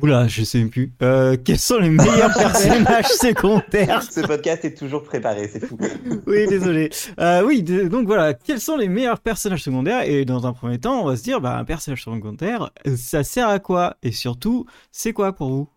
oula, 0.00 0.26
je 0.28 0.42
sais 0.44 0.58
même 0.58 0.70
plus. 0.70 0.92
Euh, 1.02 1.36
quels 1.42 1.58
sont 1.58 1.78
les 1.78 1.88
meilleurs 1.90 2.32
personnages 2.36 3.06
secondaires? 3.06 4.02
Ce 4.02 4.20
podcast 4.20 4.64
est 4.64 4.74
toujours 4.76 5.02
préparé, 5.02 5.48
c'est 5.48 5.64
fou. 5.64 5.78
Oui, 6.26 6.46
désolé. 6.46 6.90
Euh, 7.20 7.42
oui, 7.44 7.62
de- 7.62 7.88
donc 7.88 8.06
voilà, 8.06 8.34
quels 8.34 8.60
sont 8.60 8.76
les 8.76 8.88
meilleurs 8.88 9.20
personnages 9.20 9.62
secondaires? 9.62 10.02
Et 10.02 10.24
dans 10.24 10.46
un 10.46 10.52
premier 10.52 10.78
temps, 10.78 11.02
on 11.02 11.06
va 11.06 11.16
se 11.16 11.22
dire, 11.22 11.40
bah, 11.40 11.56
un 11.58 11.64
personnage 11.64 12.04
secondaire, 12.04 12.70
ça 12.96 13.22
sert 13.24 13.48
à 13.48 13.58
quoi? 13.58 13.96
Et 14.02 14.12
surtout, 14.12 14.66
c'est 14.92 15.12
quoi 15.12 15.32
pour 15.34 15.48
vous? 15.50 15.68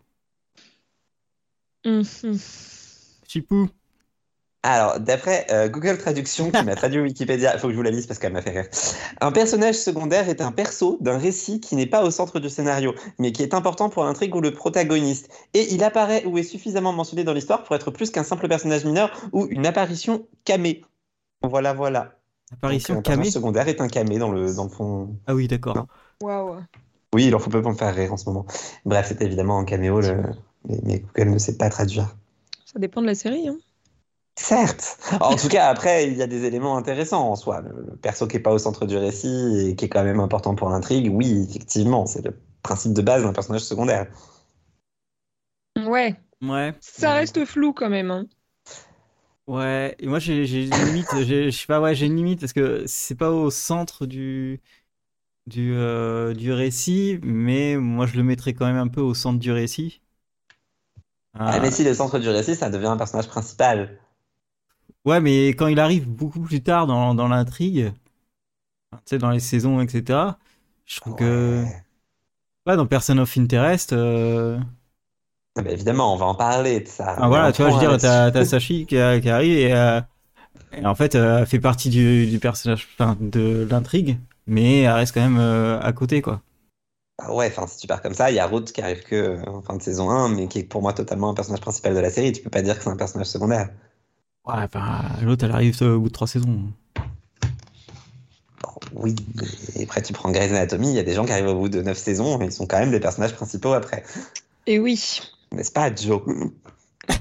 Mhm. 1.85 2.37
Chipou 3.27 3.69
Alors, 4.63 4.99
d'après 4.99 5.45
euh, 5.51 5.69
Google 5.69 5.97
Traduction, 5.97 6.51
qui 6.51 6.63
m'a 6.63 6.75
traduit 6.75 6.99
Wikipédia, 6.99 7.53
il 7.53 7.59
faut 7.59 7.67
que 7.67 7.73
je 7.73 7.77
vous 7.77 7.83
la 7.83 7.91
lise 7.91 8.05
parce 8.07 8.19
qu'elle 8.19 8.33
m'a 8.33 8.41
fait 8.41 8.49
rire. 8.51 8.65
Un 9.21 9.31
personnage 9.31 9.75
secondaire 9.75 10.27
est 10.29 10.41
un 10.41 10.51
perso 10.51 10.97
d'un 10.99 11.17
récit 11.17 11.59
qui 11.61 11.75
n'est 11.75 11.85
pas 11.85 12.03
au 12.03 12.11
centre 12.11 12.39
du 12.39 12.49
scénario, 12.49 12.93
mais 13.19 13.31
qui 13.31 13.43
est 13.43 13.53
important 13.53 13.89
pour 13.89 14.03
l'intrigue 14.03 14.35
ou 14.35 14.41
le 14.41 14.51
protagoniste. 14.53 15.29
Et 15.53 15.73
il 15.73 15.83
apparaît 15.83 16.25
ou 16.25 16.37
est 16.37 16.43
suffisamment 16.43 16.91
mentionné 16.91 17.23
dans 17.23 17.33
l'histoire 17.33 17.63
pour 17.63 17.75
être 17.75 17.91
plus 17.91 18.09
qu'un 18.11 18.23
simple 18.23 18.47
personnage 18.47 18.83
mineur 18.83 19.11
ou 19.31 19.47
une 19.49 19.65
apparition 19.65 20.25
camé. 20.43 20.83
Voilà, 21.43 21.73
voilà. 21.73 22.15
Apparition 22.51 22.95
Donc, 22.95 22.99
un 23.01 23.03
camé 23.03 23.15
personnage 23.17 23.33
secondaire 23.33 23.67
est 23.67 23.79
un 23.79 23.87
camé 23.87 24.17
dans 24.17 24.31
le, 24.31 24.53
dans 24.53 24.63
le 24.63 24.69
fond. 24.69 25.15
Ah 25.27 25.35
oui, 25.35 25.47
d'accord. 25.47 25.85
Waouh. 26.21 26.55
Oui, 27.13 27.25
il 27.27 27.35
en 27.35 27.39
faut 27.39 27.49
peu 27.49 27.61
pour 27.61 27.71
me 27.71 27.77
faire 27.77 27.93
rire 27.95 28.11
en 28.11 28.17
ce 28.17 28.25
moment. 28.25 28.45
Bref, 28.85 29.05
c'est 29.09 29.21
évidemment 29.21 29.59
un 29.59 29.65
caméo, 29.65 30.01
le- 30.01 30.23
mais 30.67 30.99
Google 31.15 31.29
ne 31.29 31.37
sait 31.37 31.57
pas 31.57 31.69
traduire. 31.69 32.15
Ça 32.65 32.79
dépend 32.79 33.01
de 33.01 33.07
la 33.07 33.15
série. 33.15 33.47
Hein. 33.47 33.57
Certes. 34.37 34.97
En 35.19 35.35
tout 35.35 35.47
cas, 35.49 35.67
après, 35.67 36.07
il 36.07 36.15
y 36.17 36.21
a 36.21 36.27
des 36.27 36.43
éléments 36.45 36.77
intéressants 36.77 37.29
en 37.31 37.35
soi. 37.35 37.61
Le, 37.61 37.95
perso 37.97 38.27
qui 38.27 38.37
est 38.37 38.39
pas 38.39 38.51
au 38.53 38.59
centre 38.59 38.85
du 38.85 38.95
récit 38.97 39.67
et 39.69 39.75
qui 39.75 39.85
est 39.85 39.89
quand 39.89 40.03
même 40.03 40.19
important 40.19 40.53
pour 40.55 40.69
l'intrigue, 40.69 41.09
oui, 41.11 41.45
effectivement, 41.49 42.05
c'est 42.05 42.23
le 42.23 42.37
principe 42.61 42.93
de 42.93 43.01
base 43.01 43.23
d'un 43.23 43.33
personnage 43.33 43.61
secondaire. 43.63 44.07
Ouais, 45.77 46.13
Ouais. 46.41 46.73
ça 46.81 47.13
reste 47.13 47.45
flou 47.45 47.71
quand 47.73 47.89
même. 47.89 48.11
hein. 48.11 48.27
Ouais, 49.47 49.95
et 49.99 50.07
moi 50.07 50.19
j'ai 50.19 50.43
une 50.67 50.83
limite, 50.83 51.21
j'ai- 51.23 51.51
je 51.51 51.57
sais 51.57 51.67
pas, 51.67 51.79
ouais, 51.79 51.95
j'ai 51.95 52.05
une 52.07 52.17
limite 52.17 52.41
parce 52.41 52.51
que 52.51 52.83
c'est 52.85 53.15
pas 53.15 53.31
au 53.31 53.49
centre 53.49 54.05
du 54.05 54.61
du 55.47 55.73
euh, 55.75 56.33
du 56.35 56.51
récit, 56.53 57.19
mais 57.23 57.77
moi 57.77 58.07
je 58.07 58.17
le 58.17 58.23
mettrais 58.23 58.53
quand 58.53 58.65
même 58.67 58.77
un 58.77 58.87
peu 58.89 59.01
au 59.01 59.13
centre 59.15 59.39
du 59.39 59.51
récit. 59.51 60.01
Ah, 61.45 61.57
Ah, 61.57 61.59
mais 61.59 61.71
si 61.71 61.83
le 61.83 61.93
centre 61.95 62.19
du 62.19 62.29
récit, 62.29 62.55
ça 62.55 62.69
devient 62.69 62.87
un 62.87 62.97
personnage 62.97 63.27
principal. 63.27 63.97
Ouais, 65.07 65.19
mais 65.21 65.49
quand 65.49 65.65
il 65.67 65.79
arrive 65.79 66.07
beaucoup 66.07 66.39
plus 66.41 66.61
tard 66.61 66.85
dans 66.85 67.15
dans 67.15 67.27
l'intrigue, 67.27 67.93
tu 68.91 68.97
sais, 69.05 69.17
dans 69.17 69.31
les 69.31 69.39
saisons, 69.39 69.81
etc. 69.81 70.39
Je 70.85 70.99
trouve 71.01 71.15
que 71.15 71.65
Ouais. 71.65 71.83
dans 72.65 72.85
Person 72.85 73.17
of 73.19 73.35
Interest, 73.37 73.93
euh, 73.93 74.59
Ah 75.57 75.61
bah, 75.61 75.71
évidemment, 75.71 76.13
on 76.13 76.17
va 76.17 76.25
en 76.25 76.35
parler 76.35 76.79
de 76.81 76.87
ça. 76.87 77.15
ah, 77.15 77.27
voilà, 77.27 77.51
tu 77.51 77.61
vois, 77.61 77.69
je 77.71 77.75
veux 77.75 77.79
dire, 77.79 77.97
t'as 77.99 78.45
Sachi 78.45 78.85
qui, 78.85 78.97
a- 78.97 79.19
qui 79.19 79.29
arrive 79.29 79.57
et, 79.57 79.73
euh, 79.73 80.01
et 80.73 80.85
en 80.85 80.95
fait 80.95 81.15
euh, 81.15 81.45
fait 81.45 81.59
partie 81.59 81.89
du 81.89 82.27
du 82.27 82.39
personnage, 82.39 82.87
enfin 82.99 83.17
de 83.21 83.67
l'intrigue, 83.69 84.19
mais 84.47 84.81
elle 84.81 84.91
reste 84.93 85.13
quand 85.15 85.21
même 85.21 85.39
euh, 85.39 85.79
à 85.81 85.93
côté, 85.93 86.21
quoi. 86.21 86.41
Ah 87.19 87.33
ouais, 87.33 87.47
enfin, 87.47 87.65
si 87.67 87.77
tu 87.77 87.85
pars 87.87 88.01
comme 88.01 88.13
ça, 88.15 88.29
il 88.31 88.35
y 88.35 88.39
a 88.39 88.45
Ruth 88.47 88.71
qui 88.71 88.81
arrive 88.81 89.03
que 89.03 89.43
en 89.47 89.61
fin 89.61 89.75
de 89.75 89.81
saison 89.81 90.09
1, 90.09 90.29
mais 90.29 90.47
qui 90.47 90.59
est 90.59 90.63
pour 90.63 90.81
moi 90.81 90.93
totalement 90.93 91.29
un 91.29 91.33
personnage 91.33 91.61
principal 91.61 91.93
de 91.95 91.99
la 91.99 92.09
série. 92.11 92.31
Tu 92.31 92.41
peux 92.43 92.49
pas 92.49 92.61
dire 92.61 92.77
que 92.77 92.83
c'est 92.83 92.89
un 92.89 92.95
personnage 92.97 93.27
secondaire. 93.27 93.69
Ouais, 94.47 94.53
enfin, 94.63 95.01
l'autre, 95.23 95.43
elle 95.45 95.51
arrive 95.51 95.81
au 95.81 95.99
bout 95.99 96.07
de 96.07 96.13
trois 96.13 96.27
saisons. 96.27 96.59
Oui, 98.93 99.15
mais 99.75 99.83
après 99.83 100.01
tu 100.01 100.13
prends 100.13 100.31
Grey's 100.31 100.51
Anatomy, 100.51 100.89
il 100.89 100.95
y 100.95 100.99
a 100.99 101.03
des 101.03 101.13
gens 101.13 101.25
qui 101.25 101.31
arrivent 101.31 101.47
au 101.47 101.55
bout 101.59 101.69
de 101.69 101.81
9 101.81 101.97
saisons 101.97 102.41
et 102.41 102.45
ils 102.45 102.51
sont 102.51 102.65
quand 102.65 102.79
même 102.79 102.91
des 102.91 102.99
personnages 102.99 103.33
principaux 103.35 103.73
après. 103.73 104.03
Et 104.65 104.79
oui, 104.79 105.19
N'est-ce 105.51 105.71
pas, 105.71 105.93
Joe? 105.93 106.21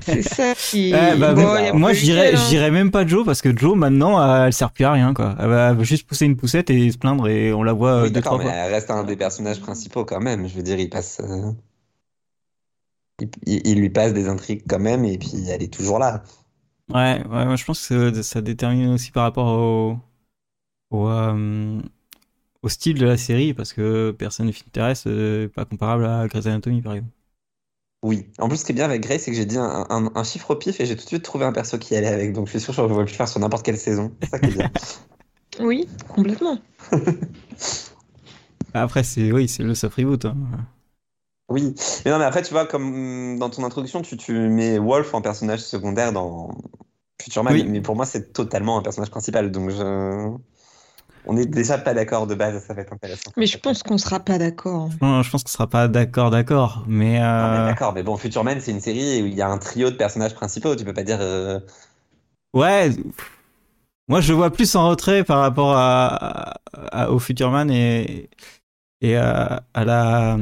C'est 0.00 0.22
ça 0.22 0.54
qui. 0.54 0.92
Eh, 0.94 1.16
bah, 1.16 1.32
Bon, 1.34 1.46
a 1.46 1.72
moi, 1.72 1.92
je 1.92 2.00
dirais, 2.02 2.36
je 2.36 2.40
hein. 2.40 2.48
dirais 2.48 2.70
même 2.70 2.90
pas 2.90 3.06
Joe 3.06 3.24
parce 3.26 3.42
que 3.42 3.56
Joe, 3.56 3.76
maintenant, 3.76 4.20
euh, 4.20 4.46
elle 4.46 4.52
sert 4.52 4.70
plus 4.72 4.84
à 4.84 4.92
rien, 4.92 5.12
quoi. 5.14 5.34
Elle 5.38 5.48
va 5.48 5.82
juste 5.82 6.06
pousser 6.06 6.24
une 6.26 6.36
poussette 6.36 6.70
et 6.70 6.90
se 6.90 6.98
plaindre 6.98 7.28
et 7.28 7.52
on 7.52 7.62
la 7.62 7.72
voit 7.72 7.90
euh, 7.92 8.02
Oui, 8.04 8.08
deux, 8.08 8.14
d'accord, 8.14 8.34
trois 8.34 8.44
mais 8.44 8.50
fois. 8.50 8.60
elle 8.60 8.72
reste 8.72 8.90
un 8.90 9.04
des 9.04 9.16
personnages 9.16 9.60
principaux 9.60 10.04
quand 10.04 10.20
même. 10.20 10.48
Je 10.48 10.54
veux 10.54 10.62
dire, 10.62 10.78
il 10.78 10.88
passe. 10.90 11.20
euh, 11.20 11.50
Il, 13.20 13.28
il- 13.46 13.62
il 13.66 13.78
lui 13.80 13.90
passe 13.90 14.12
des 14.12 14.28
intrigues 14.28 14.62
quand 14.68 14.78
même 14.78 15.04
et 15.04 15.18
puis 15.18 15.48
elle 15.48 15.62
est 15.62 15.72
toujours 15.72 15.98
là. 15.98 16.22
Ouais, 16.88 17.20
ouais, 17.26 17.44
moi, 17.46 17.56
je 17.56 17.64
pense 17.64 17.88
que 17.88 18.22
ça 18.22 18.40
détermine 18.42 18.88
aussi 18.90 19.10
par 19.10 19.24
rapport 19.24 19.48
au, 19.58 19.98
au, 20.90 21.08
euh, 21.08 21.80
au 22.62 22.68
style 22.70 22.98
de 22.98 23.06
la 23.06 23.16
série 23.18 23.54
parce 23.54 23.72
que 23.74 24.12
personne 24.12 24.46
ne 24.48 24.52
t'intéresse, 24.52 25.04
euh, 25.08 25.48
pas 25.48 25.64
comparable 25.66 26.06
à 26.06 26.28
Grey's 26.28 26.46
Anatomy, 26.46 26.82
par 26.82 26.94
exemple. 26.94 27.12
Oui. 28.02 28.30
En 28.38 28.48
plus, 28.48 28.58
ce 28.58 28.64
qui 28.64 28.72
est 28.72 28.74
bien 28.74 28.84
avec 28.84 29.02
Grey, 29.02 29.18
c'est 29.18 29.30
que 29.30 29.36
j'ai 29.36 29.46
dit 29.46 29.58
un, 29.58 29.86
un- 29.90 30.12
un 30.14 30.24
chiffre 30.24 30.50
au 30.52 30.56
pif 30.56 30.80
et 30.80 30.86
j'ai 30.86 30.96
tout 30.96 31.02
de 31.02 31.08
suite 31.08 31.22
trouvé 31.24 31.44
un 31.44 31.52
perso 31.52 31.78
qui 31.78 31.96
allait 31.96 32.06
avec. 32.08 32.32
Donc 32.32 32.46
je 32.46 32.52
suis 32.52 32.60
sûr 32.60 32.74
que 32.74 32.88
je 32.88 32.94
vais 32.94 33.00
le 33.00 33.06
faire 33.08 33.28
sur 33.28 33.40
n'importe 33.40 33.64
quelle 33.64 33.78
saison. 33.78 34.16
C'est 34.22 34.28
ça 34.28 34.38
qui 34.38 34.50
est 34.50 34.52
bien. 34.52 34.70
Oui, 35.60 35.88
complètement. 36.08 36.58
Après, 38.74 39.02
c'est, 39.02 39.32
oui, 39.32 39.48
c'est 39.48 39.62
le 39.62 39.74
soft 39.74 39.96
reboot. 39.96 40.24
hein. 40.24 40.36
Oui. 41.48 41.74
Mais 42.04 42.10
non, 42.10 42.18
mais 42.18 42.24
après, 42.24 42.42
tu 42.42 42.52
vois, 42.52 42.66
comme 42.66 43.38
dans 43.38 43.50
ton 43.50 43.64
introduction, 43.64 44.02
tu, 44.02 44.16
tu 44.16 44.32
mets 44.32 44.78
Wolf 44.78 45.14
en 45.14 45.22
personnage 45.22 45.60
secondaire 45.60 46.12
dans 46.12 46.50
Future 47.22 47.44
Man. 47.44 47.54
Oui. 47.54 47.64
Mais 47.64 47.80
pour 47.80 47.94
moi, 47.96 48.04
c'est 48.06 48.32
totalement 48.32 48.78
un 48.78 48.82
personnage 48.82 49.10
principal. 49.10 49.50
Donc 49.50 49.70
je. 49.70 50.36
On 51.28 51.36
est 51.36 51.46
déjà 51.46 51.76
pas 51.76 51.92
d'accord 51.92 52.26
de 52.28 52.36
base, 52.36 52.64
ça 52.64 52.72
va 52.72 52.82
être 52.82 52.92
intéressant. 52.92 53.32
Mais 53.36 53.46
je 53.46 53.58
pense 53.58 53.82
qu'on 53.82 53.98
sera 53.98 54.20
pas 54.20 54.38
d'accord. 54.38 54.88
Non, 55.02 55.22
je 55.22 55.30
pense 55.30 55.42
qu'on 55.42 55.50
sera 55.50 55.66
pas 55.66 55.88
d'accord, 55.88 56.30
d'accord, 56.30 56.84
mais, 56.86 57.18
Non, 57.18 57.50
mais 57.50 57.58
euh, 57.58 57.66
D'accord, 57.66 57.92
mais 57.92 58.04
bon, 58.04 58.16
Future 58.16 58.44
Man, 58.44 58.60
c'est 58.60 58.70
une 58.70 58.80
série 58.80 59.22
où 59.22 59.26
il 59.26 59.34
y 59.34 59.42
a 59.42 59.48
un 59.48 59.58
trio 59.58 59.90
de 59.90 59.96
personnages 59.96 60.34
principaux. 60.34 60.76
Tu 60.76 60.84
peux 60.84 60.94
pas 60.94 61.02
dire. 61.02 61.18
euh, 61.20 61.58
ouais. 62.54 62.90
Moi, 64.08 64.20
je 64.20 64.32
le 64.32 64.36
vois 64.36 64.50
plus 64.50 64.74
en 64.76 64.88
retrait 64.88 65.24
par 65.24 65.40
rapport 65.40 65.72
à, 65.76 66.60
à- 66.92 67.10
au 67.10 67.18
Futurman 67.18 67.70
et, 67.70 68.30
et 69.00 69.16
à, 69.16 69.64
à 69.74 69.84
la, 69.84 70.38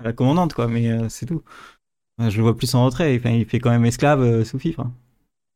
à 0.00 0.04
la 0.04 0.12
commandante, 0.12 0.54
quoi, 0.54 0.68
mais 0.68 0.88
euh, 0.88 1.08
c'est 1.08 1.26
tout. 1.26 1.42
Je 2.18 2.36
le 2.36 2.42
vois 2.42 2.56
plus 2.56 2.74
en 2.74 2.84
retrait. 2.84 3.16
Enfin, 3.18 3.30
il 3.30 3.46
fait 3.46 3.60
quand 3.60 3.70
même 3.70 3.84
esclave 3.84 4.20
euh, 4.22 4.44
sous 4.44 4.58
fifre. 4.58 4.80
hein. 4.80 4.92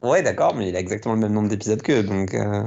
Ouais, 0.03 0.23
d'accord, 0.23 0.55
mais 0.55 0.69
il 0.69 0.77
a 0.77 0.81
exactement 0.81 1.15
le 1.15 1.21
même 1.21 1.33
nombre 1.33 1.49
d'épisodes 1.49 1.81
qu'eux. 1.83 2.03
Donc. 2.03 2.35
euh, 2.35 2.65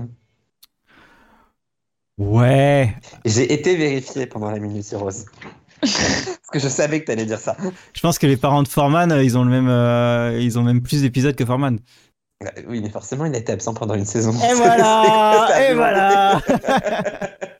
Ouais. 2.18 2.96
J'ai 3.26 3.52
été 3.52 3.76
vérifié 3.76 4.26
pendant 4.26 4.50
la 4.50 4.60
Minute 4.60 4.88
Rose. 4.94 5.26
Parce 5.82 6.50
que 6.52 6.60
je 6.60 6.70
savais 6.70 7.02
que 7.02 7.08
t'allais 7.08 7.26
dire 7.26 7.40
ça. 7.40 7.58
Je 7.94 8.00
pense 8.00 8.18
que 8.18 8.26
les 8.28 8.38
parents 8.38 8.64
de 8.64 8.68
Foreman, 8.70 9.12
euh, 9.12 9.22
ils 9.24 9.38
ont 9.38 9.44
le 9.44 9.50
même, 9.62 10.40
ils 10.42 10.58
ont 10.58 10.64
même 10.64 10.82
plus 10.82 11.02
d'épisodes 11.02 11.36
que 11.36 11.46
Foreman. 11.46 11.80
Euh, 12.44 12.48
Oui, 12.68 12.80
mais 12.82 12.90
forcément, 12.90 13.26
il 13.26 13.36
a 13.36 13.38
été 13.38 13.52
absent 13.52 13.74
pendant 13.74 13.96
une 13.96 14.06
saison. 14.06 14.32
Voilà, 14.56 15.70
et 15.70 15.74
voilà. 15.74 16.42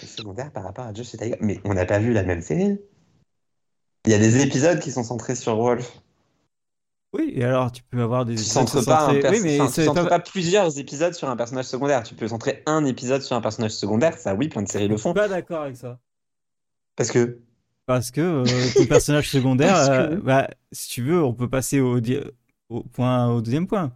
C'est 0.00 0.06
secondaire 0.06 0.50
par 0.52 0.64
rapport 0.64 0.84
à 0.86 0.92
Josh 0.94 1.14
et 1.14 1.18
Tiger. 1.18 1.36
Mais 1.40 1.60
on 1.64 1.74
n'a 1.74 1.86
pas 1.86 1.98
vu 1.98 2.12
la 2.12 2.22
même 2.22 2.42
série. 2.42 2.78
Il 4.04 4.12
y 4.12 4.14
a 4.14 4.18
des 4.18 4.42
épisodes 4.42 4.78
qui 4.78 4.92
sont 4.92 5.02
centrés 5.02 5.34
sur 5.34 5.56
Wolf. 5.56 6.00
Oui, 7.12 7.32
et 7.34 7.44
alors 7.44 7.72
tu 7.72 7.82
peux 7.82 8.02
avoir 8.02 8.24
des 8.24 8.34
Tu 8.34 8.40
épisodes 8.42 8.68
centres 8.68 8.84
pas, 8.84 9.06
centrés- 9.12 9.30
Oui, 9.30 9.40
mais 9.42 9.60
enfin, 9.60 9.82
tu 9.82 9.92
pas- 9.94 10.04
pas 10.06 10.18
plusieurs 10.20 10.78
épisodes 10.78 11.14
sur 11.14 11.28
un 11.28 11.36
personnage 11.36 11.64
secondaire. 11.66 12.02
Tu 12.02 12.14
peux 12.14 12.28
centrer 12.28 12.62
un 12.66 12.84
épisode 12.84 13.22
sur 13.22 13.34
un 13.36 13.40
personnage 13.40 13.70
secondaire. 13.72 14.18
Ça, 14.18 14.34
oui, 14.34 14.48
plein 14.48 14.62
de 14.62 14.68
séries 14.68 14.86
le 14.88 14.94
Je 14.96 15.00
suis 15.00 15.02
font. 15.08 15.14
pas 15.14 15.28
d'accord 15.28 15.62
avec 15.62 15.76
ça. 15.76 15.98
Parce 16.94 17.10
que? 17.10 17.38
Parce 17.86 18.10
que 18.10 18.20
euh, 18.20 18.44
ton 18.74 18.86
personnage 18.86 19.30
secondaire, 19.30 19.74
que- 19.86 20.14
euh, 20.14 20.20
bah, 20.22 20.50
si 20.72 20.88
tu 20.90 21.02
veux, 21.02 21.22
on 21.22 21.32
peut 21.32 21.48
passer 21.48 21.80
au, 21.80 22.00
di- 22.00 22.20
au, 22.68 22.82
point, 22.82 23.28
au 23.30 23.40
deuxième 23.40 23.66
point. 23.66 23.92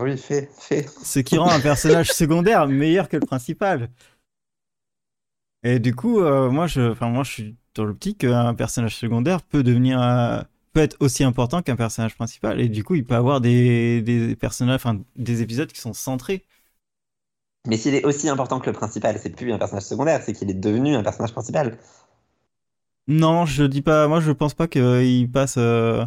Oui, 0.00 0.16
fait, 0.18 0.48
fait. 0.58 0.86
Ce 1.02 1.18
qui 1.20 1.38
rend 1.38 1.48
un 1.50 1.60
personnage 1.60 2.12
secondaire 2.12 2.68
meilleur 2.68 3.08
que 3.08 3.16
le 3.16 3.26
principal. 3.26 3.88
Et 5.64 5.78
du 5.80 5.94
coup, 5.94 6.20
euh, 6.20 6.50
moi, 6.50 6.66
je, 6.66 6.80
enfin, 6.92 7.08
moi, 7.08 7.24
je 7.24 7.30
suis 7.32 7.56
dans 7.74 7.84
l'optique 7.84 8.18
qu'un 8.18 8.54
personnage 8.54 8.96
secondaire 8.96 9.42
peut 9.42 9.62
devenir, 9.62 10.00
euh, 10.00 10.40
peut 10.72 10.80
être 10.80 10.96
aussi 11.00 11.24
important 11.24 11.62
qu'un 11.62 11.76
personnage 11.76 12.14
principal. 12.16 12.60
Et 12.60 12.68
du 12.68 12.84
coup, 12.84 12.94
il 12.94 13.04
peut 13.04 13.14
avoir 13.16 13.40
des, 13.40 14.02
des 14.02 14.36
personnages, 14.36 14.76
enfin, 14.76 15.00
des 15.16 15.42
épisodes 15.42 15.70
qui 15.72 15.80
sont 15.80 15.92
centrés. 15.94 16.44
Mais 17.68 17.76
s'il 17.76 17.94
est 17.94 18.04
aussi 18.04 18.28
important 18.28 18.58
que 18.58 18.66
le 18.66 18.72
principal, 18.72 19.16
c'est 19.16 19.30
plus 19.30 19.52
un 19.52 19.58
personnage 19.58 19.84
secondaire, 19.84 20.20
c'est 20.24 20.32
qu'il 20.32 20.50
est 20.50 20.54
devenu 20.54 20.96
un 20.96 21.04
personnage 21.04 21.32
principal. 21.32 21.78
Non, 23.06 23.46
je 23.46 23.64
dis 23.64 23.82
pas. 23.82 24.06
Moi, 24.08 24.20
je 24.20 24.32
pense 24.32 24.54
pas 24.54 24.68
qu'il 24.68 25.30
passe. 25.32 25.56
euh, 25.58 26.04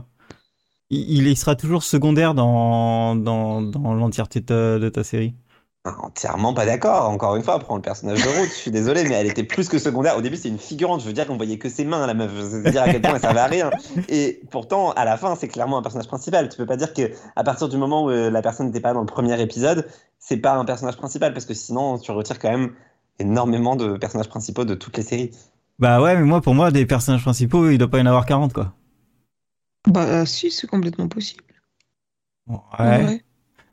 il, 0.90 1.28
il 1.28 1.38
sera 1.38 1.56
toujours 1.56 1.84
secondaire 1.84 2.34
dans, 2.36 3.16
dans, 3.16 3.62
dans 3.62 3.94
l'entièreté 3.96 4.42
de 4.42 4.90
ta 4.90 5.04
série. 5.04 5.36
Entièrement 5.84 6.54
pas 6.54 6.67
d'accord. 6.67 7.10
Encore 7.10 7.36
une 7.36 7.41
fois, 7.41 7.58
prends 7.58 7.76
le 7.76 7.82
personnage 7.82 8.24
de 8.24 8.30
Ruth. 8.30 8.50
Je 8.50 8.56
suis 8.56 8.70
désolé, 8.70 9.04
mais 9.04 9.15
elle 9.15 9.26
était 9.26 9.44
plus 9.44 9.67
que 9.67 9.80
secondaire. 9.80 10.15
Au 10.15 10.22
début, 10.22 10.36
c'est 10.36 10.50
une 10.50 10.60
figurante. 10.60 11.02
Je 11.02 11.08
veux 11.08 11.13
dire 11.13 11.26
qu'on 11.26 11.38
voyait 11.38 11.58
que 11.58 11.70
ses 11.70 11.86
mains, 11.86 12.06
la 12.06 12.13
meuf. 12.13 12.32
Je 12.36 12.58
veux 12.58 12.70
dire 12.70 12.84
à 12.84 12.89
quel 12.89 13.02
point 13.02 13.15
elle 13.15 13.22
servait 13.22 13.39
à 13.39 13.48
rien. 13.48 13.72
Et 14.08 14.41
pourtant, 14.52 14.91
à 14.91 15.06
la 15.06 15.17
fin, 15.17 15.36
c'est 15.36 15.48
clairement 15.48 15.80
un 15.80 15.82
personnage 15.82 16.08
principal. 16.08 16.50
Tu 16.50 16.58
peux 16.58 16.67
pas 16.67 16.78
dire 16.78 16.94
que 16.94 17.10
à 17.36 17.44
partir 17.44 17.67
du 17.67 17.78
moment 17.78 18.04
où 18.04 18.12
euh, 18.12 18.30
la 18.30 18.44
personne 18.44 18.67
n'était 18.67 18.80
pas 18.80 18.94
dans 18.94 19.00
le 19.00 19.08
premier 19.08 19.41
épisode, 19.41 19.88
c'est 20.20 20.38
pas 20.38 20.54
un 20.54 20.65
personnage 20.65 20.98
principal 20.98 21.34
parce 21.34 21.46
que 21.46 21.56
sinon, 21.56 21.98
tu 21.98 22.12
retires 22.12 22.38
quand 22.38 22.52
même 22.52 22.74
énormément 23.17 23.76
de 23.76 23.98
personnages 23.98 24.30
principaux 24.30 24.65
de 24.65 24.76
toutes 24.76 24.98
les 24.98 25.04
séries. 25.04 25.32
Bah 25.80 26.00
ouais, 26.00 26.15
mais 26.15 26.24
moi, 26.24 26.41
pour 26.41 26.54
moi, 26.54 26.70
des 26.70 26.86
personnages 26.86 27.24
principaux, 27.24 27.72
il 27.72 27.80
doit 27.80 27.89
pas 27.89 27.98
y 27.98 28.02
en 28.02 28.06
avoir 28.06 28.28
40, 28.28 28.54
quoi. 28.54 28.74
Bah 29.88 30.28
si, 30.28 30.52
c'est 30.52 30.67
complètement 30.67 31.08
possible. 31.08 31.44
Ouais. 32.48 33.22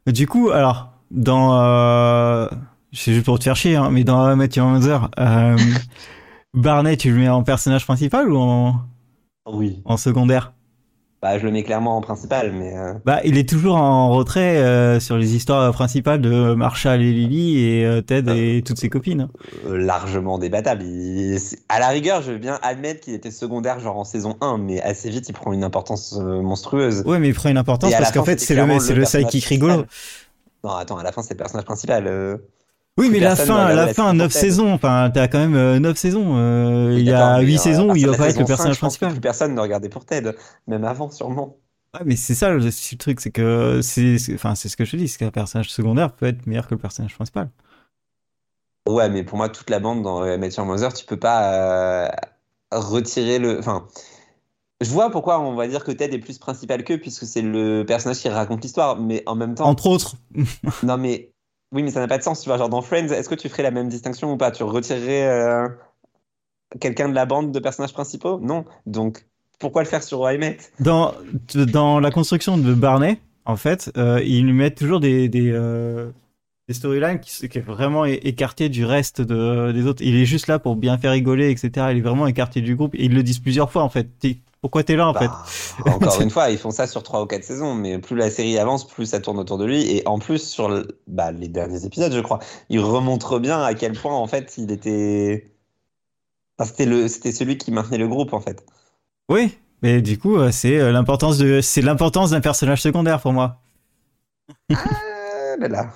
Ouais. 0.07 0.13
Du 0.13 0.27
coup, 0.27 0.49
alors, 0.49 0.98
dans. 1.11 1.61
Euh... 1.63 2.47
C'est 2.93 3.13
juste 3.13 3.27
pour 3.27 3.39
te 3.39 3.45
faire 3.45 3.57
chier, 3.57 3.77
hein, 3.77 3.91
mais 3.91 4.03
dans 4.03 4.35
Matthew 4.35 4.61
Mother, 4.61 5.11
euh, 5.19 5.57
Barney, 6.55 6.97
tu 6.97 7.11
le 7.11 7.19
mets 7.19 7.29
en 7.29 7.43
personnage 7.43 7.85
principal 7.85 8.33
ou 8.33 8.39
en, 8.39 8.77
Oui. 9.53 9.83
en 9.85 9.97
secondaire? 9.99 10.53
Bah, 11.21 11.37
je 11.37 11.45
le 11.45 11.51
mets 11.51 11.65
clairement 11.65 11.97
en 11.97 12.01
principal, 12.01 12.53
mais 12.53 12.77
euh, 12.77 12.95
Bah, 13.05 13.19
il 13.25 13.37
est 13.37 13.49
toujours 13.49 13.75
en 13.75 14.09
retrait 14.11 14.59
euh, 14.59 15.01
sur 15.01 15.19
les 15.19 15.35
histoires 15.35 15.73
principales 15.73 16.21
de 16.21 16.55
Marshall 16.55 17.03
et 17.03 17.13
Lily 17.13 17.59
et 17.59 17.85
euh, 17.85 18.01
Ted 18.01 18.57
et 18.57 18.63
toutes 18.63 18.79
ses 18.79 18.89
copines. 18.89 19.29
euh, 19.67 19.77
largement 19.77 20.39
débattable. 20.39 20.85
Il- 20.85 21.37
À 21.69 21.81
la 21.81 21.89
rigueur, 21.89 22.23
je 22.23 22.31
veux 22.33 22.39
bien 22.39 22.59
admettre 22.63 23.01
qu'il 23.01 23.15
était 23.15 23.33
secondaire, 23.33 23.81
genre 23.81 23.99
en 23.99 24.05
saison 24.05 24.37
1, 24.41 24.59
mais 24.59 24.81
assez 24.81 25.11
vite, 25.11 25.29
il 25.29 25.33
prend 25.33 25.53
une 25.53 25.65
importance 25.65 26.17
euh, 26.19 26.41
monstrueuse. 26.41 27.03
Ouais, 27.05 27.19
mais 27.19 27.29
il 27.29 27.35
prend 27.35 27.49
une 27.51 27.59
importance 27.59 27.93
Et 27.93 27.97
parce 27.97 28.13
qu'en 28.13 28.25
fait, 28.25 28.39
c'est 28.41 28.55
le, 28.55 28.79
c'est 28.79 28.95
le 28.95 29.01
le 29.01 29.05
sidekick 29.07 29.45
rigolo. 29.45 29.85
Non, 30.65 30.71
attends, 30.77 30.99
à 30.99 31.03
la 31.03 31.13
fin, 31.13 31.23
c'est 31.23 31.35
le 31.35 31.39
personnage 31.39 31.65
principal. 31.65 32.07
euh. 32.07 32.39
Oui, 32.99 33.11
mais 33.11 33.21
la 33.21 33.37
fin, 33.37 33.73
la 33.73 33.75
la 33.75 33.89
fin, 33.89 34.13
série 34.13 34.15
9 34.15 34.33
pour 34.33 34.33
Ted. 34.33 34.51
saisons. 34.51 34.73
Enfin, 34.73 35.11
t'as 35.15 35.29
quand 35.29 35.39
même 35.39 35.55
euh, 35.55 35.79
9 35.79 35.97
saisons. 35.97 36.37
euh, 36.37 36.91
Oui, 36.95 37.03
il 37.03 37.07
y 37.07 37.13
a 37.13 37.39
mais, 37.39 37.45
8 37.45 37.55
euh, 37.55 37.59
saisons 37.59 37.93
où 37.93 37.97
il 37.97 38.07
va 38.07 38.15
pas 38.15 38.29
être 38.29 38.39
le 38.39 38.45
personnage 38.45 38.75
5, 38.75 38.75
je 38.75 38.81
pense 38.81 38.99
que 38.99 39.07
principal. 39.07 39.13
Plus 39.13 39.21
personne 39.21 39.55
ne 39.55 39.61
regardait 39.61 39.89
pour 39.89 40.05
Ted, 40.05 40.33
même 40.67 40.85
avant, 40.85 41.11
sûrement. 41.11 41.57
Ouais, 41.95 42.01
mais 42.05 42.17
c'est 42.17 42.35
ça 42.35 42.51
le, 42.51 42.61
truc, 42.99 43.21
c'est 43.21 43.31
que 43.31 43.81
c'est, 43.83 44.17
enfin, 44.35 44.55
c'est 44.55 44.69
ce 44.69 44.77
que 44.77 44.85
je 44.85 44.93
te 44.93 44.97
dis, 44.97 45.09
c'est 45.09 45.19
qu'un 45.19 45.31
personnage 45.31 45.71
secondaire 45.71 46.13
peut 46.15 46.27
être 46.27 46.47
meilleur 46.47 46.67
que 46.69 46.75
le 46.75 46.81
personnage 46.81 47.15
principal. 47.15 47.51
Ouais, 48.89 49.09
mais 49.11 49.23
pour 49.23 49.37
moi, 49.37 49.49
toute 49.51 49.69
la 49.71 49.81
bande 49.81 50.03
dans 50.03 50.23
euh, 50.23 50.39
Matthew 50.39 50.61
Mother, 50.61 50.93
tu 50.95 51.05
peux 51.05 51.19
pas 51.19 52.07
euh, 52.07 52.11
retirer 52.73 53.39
le. 53.39 53.59
Enfin, 53.59 53.87
je 54.81 54.91
vois 54.91 55.11
pourquoi 55.11 55.41
on 55.41 55.55
va 55.55 55.67
dire 55.69 55.83
que 55.85 55.91
Ted 55.93 56.15
est 56.15 56.19
plus 56.21 56.39
principal 56.39 56.85
qu'eux, 56.85 56.99
puisque 56.99 57.25
c'est 57.27 57.43
le 57.43 57.85
personnage 57.87 58.19
qui 58.19 58.29
raconte 58.29 58.63
l'histoire, 58.63 58.97
mais 59.01 59.23
en 59.27 59.35
même 59.35 59.55
temps. 59.55 59.67
Entre 59.67 59.87
autres. 59.87 60.17
Non, 60.83 60.97
mais 60.97 61.31
oui, 61.73 61.83
mais 61.83 61.91
ça 61.91 62.01
n'a 62.01 62.09
pas 62.09 62.19
de 62.19 62.23
sens. 62.23 62.41
Tu 62.43 62.49
vois, 62.49 62.59
genre 62.59 62.69
dans 62.69 62.83
Friends, 62.83 63.09
est-ce 63.09 63.29
que 63.29 63.35
tu 63.35 63.49
ferais 63.49 63.63
la 63.63 63.71
même 63.71 63.89
distinction 63.89 64.33
ou 64.33 64.37
pas? 64.37 64.51
Tu 64.51 64.63
retirerais 64.63 65.27
euh, 65.27 65.69
quelqu'un 66.81 67.09
de 67.09 67.15
la 67.15 67.27
bande 67.27 67.53
de 67.53 67.59
personnages 67.59 67.93
principaux? 67.93 68.39
Non. 68.41 68.65
Donc, 68.87 69.27
pourquoi 69.59 69.83
le 69.83 69.89
faire 69.89 70.03
sur 70.03 70.25
Met? 70.25 70.59
Dans, 70.81 71.15
dans 71.73 72.01
la 72.01 72.11
construction 72.11 72.59
de 72.59 72.75
Barney, 72.75 73.21
en 73.45 73.57
fait, 73.57 73.91
euh, 73.97 74.23
ils 74.25 74.45
lui 74.45 74.53
mettent 74.53 74.77
toujours 74.77 75.01
des, 75.01 75.29
des, 75.29 75.51
euh, 75.53 76.11
des 76.69 76.75
storylines 76.75 77.21
qui, 77.21 77.33
sont- 77.33 77.49
qui 77.49 77.59
est 77.59 77.63
vraiment 77.63 78.05
écarté 78.05 78.69
du 78.69 78.85
reste 78.85 79.21
de, 79.21 79.73
des 79.73 79.87
autres. 79.87 80.03
Il 80.05 80.15
est 80.17 80.27
juste 80.27 80.47
là 80.47 80.59
pour 80.59 80.77
bien 80.77 80.99
faire 80.99 81.13
rigoler, 81.13 81.51
etc. 81.51 81.89
Il 81.93 81.99
est 81.99 82.03
vraiment 82.03 82.27
écarté 82.27 82.61
du 82.61 82.77
groupe. 82.77 82.95
Et 82.95 83.05
ils 83.07 83.15
le 83.15 83.23
disent 83.23 83.41
plusieurs 83.41 83.71
fois, 83.73 83.83
en 83.83 83.89
fait. 83.89 84.09
Pourquoi 84.61 84.83
t'es 84.85 84.97
là, 84.97 85.09
en 85.09 85.15
fait 85.15 85.31
Bah, 85.31 85.45
encore 85.87 86.21
une 86.21 86.31
fois, 86.31 86.51
ils 86.51 86.59
font 86.59 86.71
ça 86.71 86.87
sur 86.87 87.03
trois 87.03 87.23
ou 87.23 87.27
quatre 87.27 87.45
saisons, 87.45 87.75
mais 87.75 87.99
plus 87.99 88.17
la 88.17 88.31
série 88.31 88.59
avance, 88.59 88.87
plus 88.87 89.07
ça 89.07 89.21
tourne 89.21 89.39
autour 89.39 89.59
de 89.59 89.65
lui. 89.65 89.83
Et 89.91 90.07
en 90.07 90.19
plus, 90.19 90.39
sur 90.49 90.69
le- 90.69 91.01
bah, 91.07 91.33
les 91.33 91.49
derniers 91.49 91.85
épisodes, 91.85 92.13
je 92.13 92.21
crois, 92.21 92.41
il 92.69 92.81
remontre 92.81 93.39
bien 93.39 93.63
à 93.63 93.75
quel 93.75 93.95
point, 93.97 94.15
en 94.15 94.27
fait, 94.27 94.55
il 94.59 94.71
était. 94.71 95.51
Enfin, 96.59 96.71
c'était 96.71 96.85
le, 96.87 97.09
c'était 97.09 97.33
celui 97.33 97.57
qui 97.59 97.71
maintenait 97.73 97.99
le 97.99 98.07
groupe, 98.07 98.33
en 98.35 98.41
fait. 98.41 98.65
Oui, 99.31 99.57
mais 99.83 100.03
du 100.03 100.19
coup, 100.19 100.37
euh, 100.37 100.51
c'est 100.51 100.79
euh, 100.79 100.93
l'importance 100.93 101.39
de, 101.39 101.61
c'est 101.63 101.81
l'importance 101.83 102.31
d'un 102.31 102.41
personnage 102.43 102.83
secondaire 102.83 103.21
pour 103.23 103.33
moi. 103.33 103.61
Ah 104.71 105.57
là 105.59 105.69
là. 105.69 105.93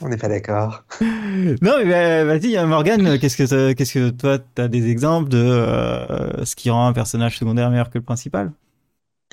On 0.00 0.08
n'est 0.08 0.16
pas 0.16 0.28
d'accord. 0.28 0.84
Non, 1.00 1.78
mais 1.78 1.84
bah, 1.86 2.24
vas-y, 2.24 2.56
hein, 2.56 2.66
Morgane, 2.66 3.18
qu'est-ce 3.18 3.36
que, 3.36 3.44
t'as- 3.44 3.74
qu'est-ce 3.74 3.94
que 3.94 4.10
toi, 4.10 4.38
t'as 4.38 4.68
des 4.68 4.88
exemples 4.90 5.28
de 5.28 5.38
euh, 5.38 6.44
ce 6.44 6.54
qui 6.56 6.70
rend 6.70 6.86
un 6.86 6.92
personnage 6.92 7.38
secondaire 7.38 7.70
meilleur 7.70 7.90
que 7.90 7.98
le 7.98 8.04
principal? 8.04 8.52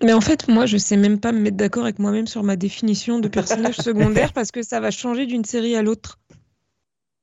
Mais 0.04 0.12
en 0.12 0.20
fait, 0.20 0.50
moi, 0.50 0.66
je 0.66 0.76
sais 0.76 0.98
même 0.98 1.22
pas 1.22 1.32
me 1.32 1.40
mettre 1.40 1.56
d'accord 1.56 1.84
avec 1.84 2.00
moi-même 2.00 2.28
sur 2.28 2.44
ma 2.44 2.58
définition 2.58 3.20
de 3.20 3.30
personnage 3.30 3.78
secondaire 3.80 4.34
parce 4.34 4.52
que 4.52 4.62
ça 4.62 4.82
va 4.82 4.92
changer 4.92 5.26
d'une 5.26 5.46
série 5.46 5.78
à 5.78 5.82
l'autre. 5.82 6.20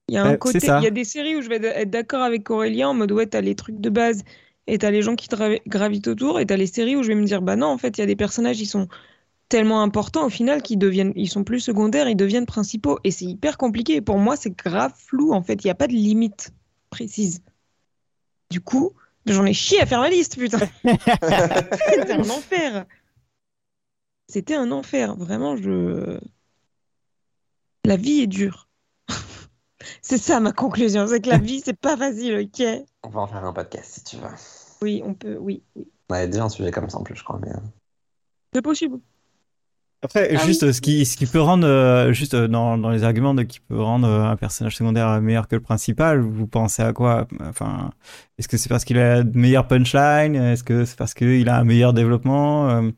Il 0.08 0.14
y 0.14 0.18
a 0.18 0.24
un 0.24 0.34
Ouais, 0.34 0.36
côté, 0.36 0.58
c'est 0.58 0.60
ça. 0.60 0.80
il 0.80 0.82
y 0.84 0.86
a 0.86 0.90
des 0.90 1.04
séries 1.04 1.36
où 1.36 1.42
je 1.42 1.48
vais 1.48 1.56
être 1.64 1.90
d'accord 1.90 2.22
avec 2.22 2.48
Aurélien 2.50 2.88
en 2.90 2.94
mode 2.94 3.12
ouais, 3.12 3.26
t'as 3.26 3.40
les 3.40 3.54
trucs 3.56 3.80
de 3.80 3.90
base 3.90 4.22
et 4.68 4.78
t'as 4.78 4.90
les 4.90 5.02
gens 5.02 5.16
qui 5.16 5.28
gravitent 5.66 6.08
autour 6.08 6.38
et 6.40 6.46
t'as 6.46 6.56
les 6.56 6.66
séries 6.66 6.96
où 6.96 7.02
je 7.02 7.08
vais 7.08 7.14
me 7.16 7.24
dire 7.24 7.42
bah 7.42 7.56
non, 7.56 7.66
en 7.68 7.78
fait, 7.78 7.98
il 7.98 8.00
y 8.00 8.04
a 8.04 8.06
des 8.06 8.16
personnages 8.16 8.60
ils 8.60 8.66
sont 8.66 8.88
tellement 9.48 9.82
importants 9.82 10.26
au 10.26 10.30
final 10.30 10.62
qu'ils 10.62 10.78
deviennent, 10.78 11.12
ils 11.16 11.28
sont 11.28 11.44
plus 11.44 11.60
secondaires, 11.60 12.08
ils 12.08 12.16
deviennent 12.16 12.46
principaux 12.46 12.98
et 13.04 13.10
c'est 13.10 13.24
hyper 13.24 13.58
compliqué. 13.58 14.00
Pour 14.00 14.18
moi, 14.18 14.36
c'est 14.36 14.56
grave 14.56 14.92
flou 14.96 15.32
en 15.32 15.42
fait, 15.42 15.64
il 15.64 15.66
n'y 15.66 15.70
a 15.70 15.74
pas 15.74 15.86
de 15.86 15.92
limite 15.92 16.52
précise. 16.90 17.42
Du 18.50 18.60
coup, 18.60 18.92
j'en 19.26 19.44
ai 19.44 19.52
chié 19.52 19.80
à 19.80 19.86
faire 19.86 20.00
la 20.00 20.08
liste, 20.08 20.36
putain. 20.36 20.58
C'était 20.84 22.12
un 22.12 22.30
enfer. 22.30 22.86
C'était 24.28 24.54
un 24.54 24.70
enfer. 24.72 25.16
Vraiment, 25.16 25.56
je. 25.56 26.18
La 27.84 27.96
vie 27.96 28.22
est 28.22 28.26
dure. 28.26 28.68
c'est 30.02 30.18
ça 30.18 30.40
ma 30.40 30.52
conclusion. 30.52 31.06
C'est 31.06 31.20
que 31.20 31.28
la 31.28 31.38
vie, 31.38 31.60
c'est 31.64 31.78
pas 31.78 31.96
facile, 31.96 32.36
ok? 32.38 32.66
On 33.04 33.08
va 33.08 33.20
en 33.20 33.26
faire 33.26 33.44
un 33.44 33.52
podcast 33.52 33.94
si 33.94 34.04
tu 34.04 34.16
veux. 34.16 34.28
Oui, 34.82 35.02
on 35.04 35.14
peut. 35.14 35.36
Oui, 35.38 35.62
oui. 35.74 35.88
On 36.08 36.14
avait 36.14 36.28
déjà 36.28 36.44
un 36.44 36.48
sujet 36.48 36.70
comme 36.70 36.88
ça 36.88 36.98
en 36.98 37.02
plus, 37.02 37.16
je 37.16 37.24
crois. 37.24 37.38
Mais... 37.40 37.50
euh, 37.50 37.60
C'est 38.52 38.62
possible. 38.62 39.00
Après, 40.06 40.30
Ah 40.36 40.38
juste 40.38 40.70
ce 40.72 40.80
qui, 40.80 41.04
ce 41.04 41.16
qui 41.16 41.26
peut 41.26 41.40
rendre, 41.40 41.66
euh, 41.66 42.12
juste 42.12 42.34
euh, 42.34 42.46
dans, 42.48 42.78
dans 42.78 42.90
les 42.90 43.02
arguments 43.02 43.34
de 43.34 43.42
qui 43.42 43.58
peut 43.60 43.80
rendre 43.82 44.06
euh, 44.08 44.24
un 44.30 44.36
personnage 44.36 44.76
secondaire 44.76 45.20
meilleur 45.20 45.48
que 45.48 45.56
le 45.56 45.60
principal, 45.62 46.20
vous 46.20 46.46
pensez 46.46 46.82
à 46.82 46.92
quoi? 46.92 47.26
Enfin, 47.40 47.90
est-ce 48.38 48.46
que 48.48 48.56
c'est 48.56 48.68
parce 48.68 48.84
qu'il 48.84 48.98
a 48.98 49.22
de 49.24 49.36
meilleures 49.36 49.66
punchlines 49.66 50.36
Est-ce 50.36 50.62
que 50.64 50.84
c'est 50.84 50.96
parce 50.96 51.12
qu'il 51.12 51.48
a 51.48 51.58
un 51.58 51.64
meilleur 51.64 51.92
développement? 51.92 52.70
Euh, 52.70 52.90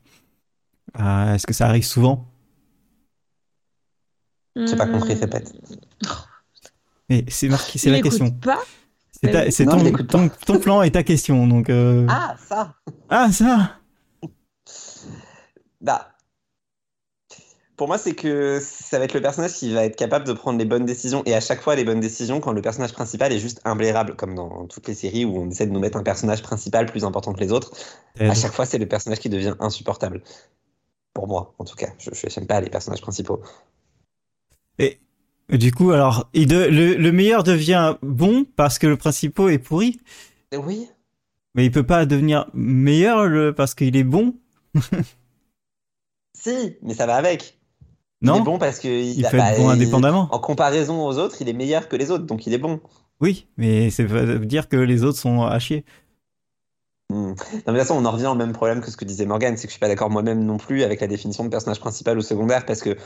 euh, 1.01 1.35
Est-ce 1.35 1.47
que 1.47 1.55
ça 1.55 1.67
arrive 1.67 1.85
souvent? 1.85 2.27
J'ai 4.57 4.77
pas 4.77 4.87
compris, 4.87 5.15
répète. 5.15 5.53
Mais 7.09 7.25
c'est 7.29 7.49
marqué, 7.49 7.79
c'est 7.79 7.91
la 7.91 8.01
question. 8.03 8.31
pas? 8.33 8.59
C'est 9.11 9.31
ta- 9.31 9.51
c'est 9.51 9.65
Non, 9.65 9.79
ton, 9.79 10.05
ton, 10.05 10.29
ton 10.47 10.59
plan 10.59 10.83
et 10.83 10.91
ta 10.91 11.03
question, 11.03 11.47
donc. 11.47 11.71
euh, 11.71 12.07
Ah, 12.11 12.37
ça 12.47 12.75
ah 13.09 13.33
ça 13.33 13.77
Bah. 15.81 16.11
Pour 17.79 17.87
moi, 17.87 17.97
c'est 17.97 18.15
que 18.15 18.59
ça 18.61 18.99
va 18.99 19.05
être 19.05 19.15
le 19.15 19.23
personnage 19.23 19.55
qui 19.55 19.73
va 19.73 19.85
être 19.85 19.97
capable 19.97 20.27
de 20.27 20.33
prendre 20.33 20.59
les 20.59 20.65
bonnes 20.65 20.85
décisions. 20.85 21.23
Et 21.27 21.35
à 21.35 21.41
chaque 21.41 21.63
fois, 21.63 21.77
les 21.77 21.85
bonnes 21.85 22.01
décisions 22.01 22.41
quand 22.41 22.53
le 22.53 22.61
personnage 22.61 22.93
principal 22.93 23.33
est 23.33 23.39
juste 23.39 23.61
imblairable, 23.65 24.17
comme 24.17 24.35
dans 24.35 24.67
toutes 24.67 24.89
les 24.89 24.95
séries 24.95 25.25
où 25.25 25.39
on 25.39 25.49
essaie 25.49 25.67
de 25.67 25.71
nous 25.73 25.79
mettre 25.79 25.97
un 25.97 26.03
personnage 26.03 26.43
principal 26.43 26.87
plus 26.87 27.05
important 27.05 27.33
que 27.33 27.41
les 27.41 27.53
autres. 27.53 27.71
À 28.19 28.35
chaque 28.35 28.53
fois, 28.53 28.67
c'est 28.67 28.79
le 28.79 28.87
personnage 28.89 29.21
qui 29.21 29.29
devient 29.29 29.55
insupportable. 29.61 30.23
Pour 31.15 31.29
moi, 31.29 31.55
en 31.59 31.65
tout 31.65 31.77
cas. 31.77 31.91
Je 31.99 32.11
n'aime 32.11 32.49
pas 32.49 32.61
les 32.61 32.69
personnages 32.69 33.01
principaux. 33.01 33.41
Et 34.81 34.99
du 35.51 35.73
coup, 35.73 35.93
alors, 35.93 36.29
il 36.35 36.49
de- 36.49 36.67
le, 36.69 36.95
le 36.97 37.13
meilleur 37.13 37.45
devient 37.45 37.97
bon 38.03 38.45
parce 38.57 38.79
que 38.79 38.87
le 38.89 38.97
principal 38.97 39.51
est 39.51 39.59
pourri, 39.59 40.01
Oui. 40.53 40.89
mais 41.55 41.65
il 41.65 41.71
peut 41.71 41.87
pas 41.87 42.07
devenir 42.07 42.51
meilleur 42.55 43.27
le, 43.27 43.55
parce 43.55 43.75
qu'il 43.75 43.97
est 43.97 44.05
bon, 44.05 44.35
Si, 46.35 46.77
mais 46.83 46.95
ça 46.95 47.07
va 47.07 47.17
avec. 47.17 47.58
Il 48.23 48.27
non 48.29 48.37
est 48.41 48.43
bon 48.45 48.59
parce 48.59 48.79
que 48.81 48.89
Il 48.89 49.25
a- 49.27 49.31
peut 49.31 49.39
être 49.39 49.59
bon 49.59 49.71
il- 49.71 49.75
indépendamment. 49.75 50.29
En 50.33 50.39
comparaison 50.39 51.07
aux 51.07 51.19
autres, 51.19 51.37
il 51.41 51.49
est 51.49 51.53
meilleur 51.53 51.89
que 51.89 51.97
les 51.97 52.11
autres, 52.11 52.25
donc 52.25 52.47
il 52.47 52.53
est 52.55 52.59
bon. 52.59 52.81
Oui, 53.21 53.47
mais 53.57 53.91
ça 53.91 54.05
veut 54.05 54.39
dire 54.47 54.69
que 54.69 54.77
les 54.77 55.05
autres 55.05 55.19
sont 55.19 55.43
à 55.43 55.59
chier. 55.59 55.85
Hmm. 57.11 57.29
Non, 57.31 57.35
mais 57.35 57.55
de 57.55 57.63
toute 57.65 57.77
façon, 57.79 57.95
on 57.95 58.05
en 58.05 58.11
revient 58.11 58.27
au 58.27 58.35
même 58.35 58.53
problème 58.53 58.81
que 58.81 58.91
ce 58.91 58.97
que 58.97 59.05
disait 59.05 59.25
Morgan, 59.25 59.57
c'est 59.57 59.63
que 59.67 59.71
je 59.71 59.73
suis 59.75 59.81
pas 59.81 59.89
d'accord 59.89 60.11
moi-même 60.11 60.45
non 60.45 60.59
plus 60.59 60.83
avec 60.83 61.01
la 61.01 61.07
définition 61.07 61.43
de 61.45 61.49
personnage 61.49 61.81
principal 61.81 62.19
ou 62.19 62.23
secondaire, 62.23 62.67
parce 62.67 62.81
que 62.83 62.97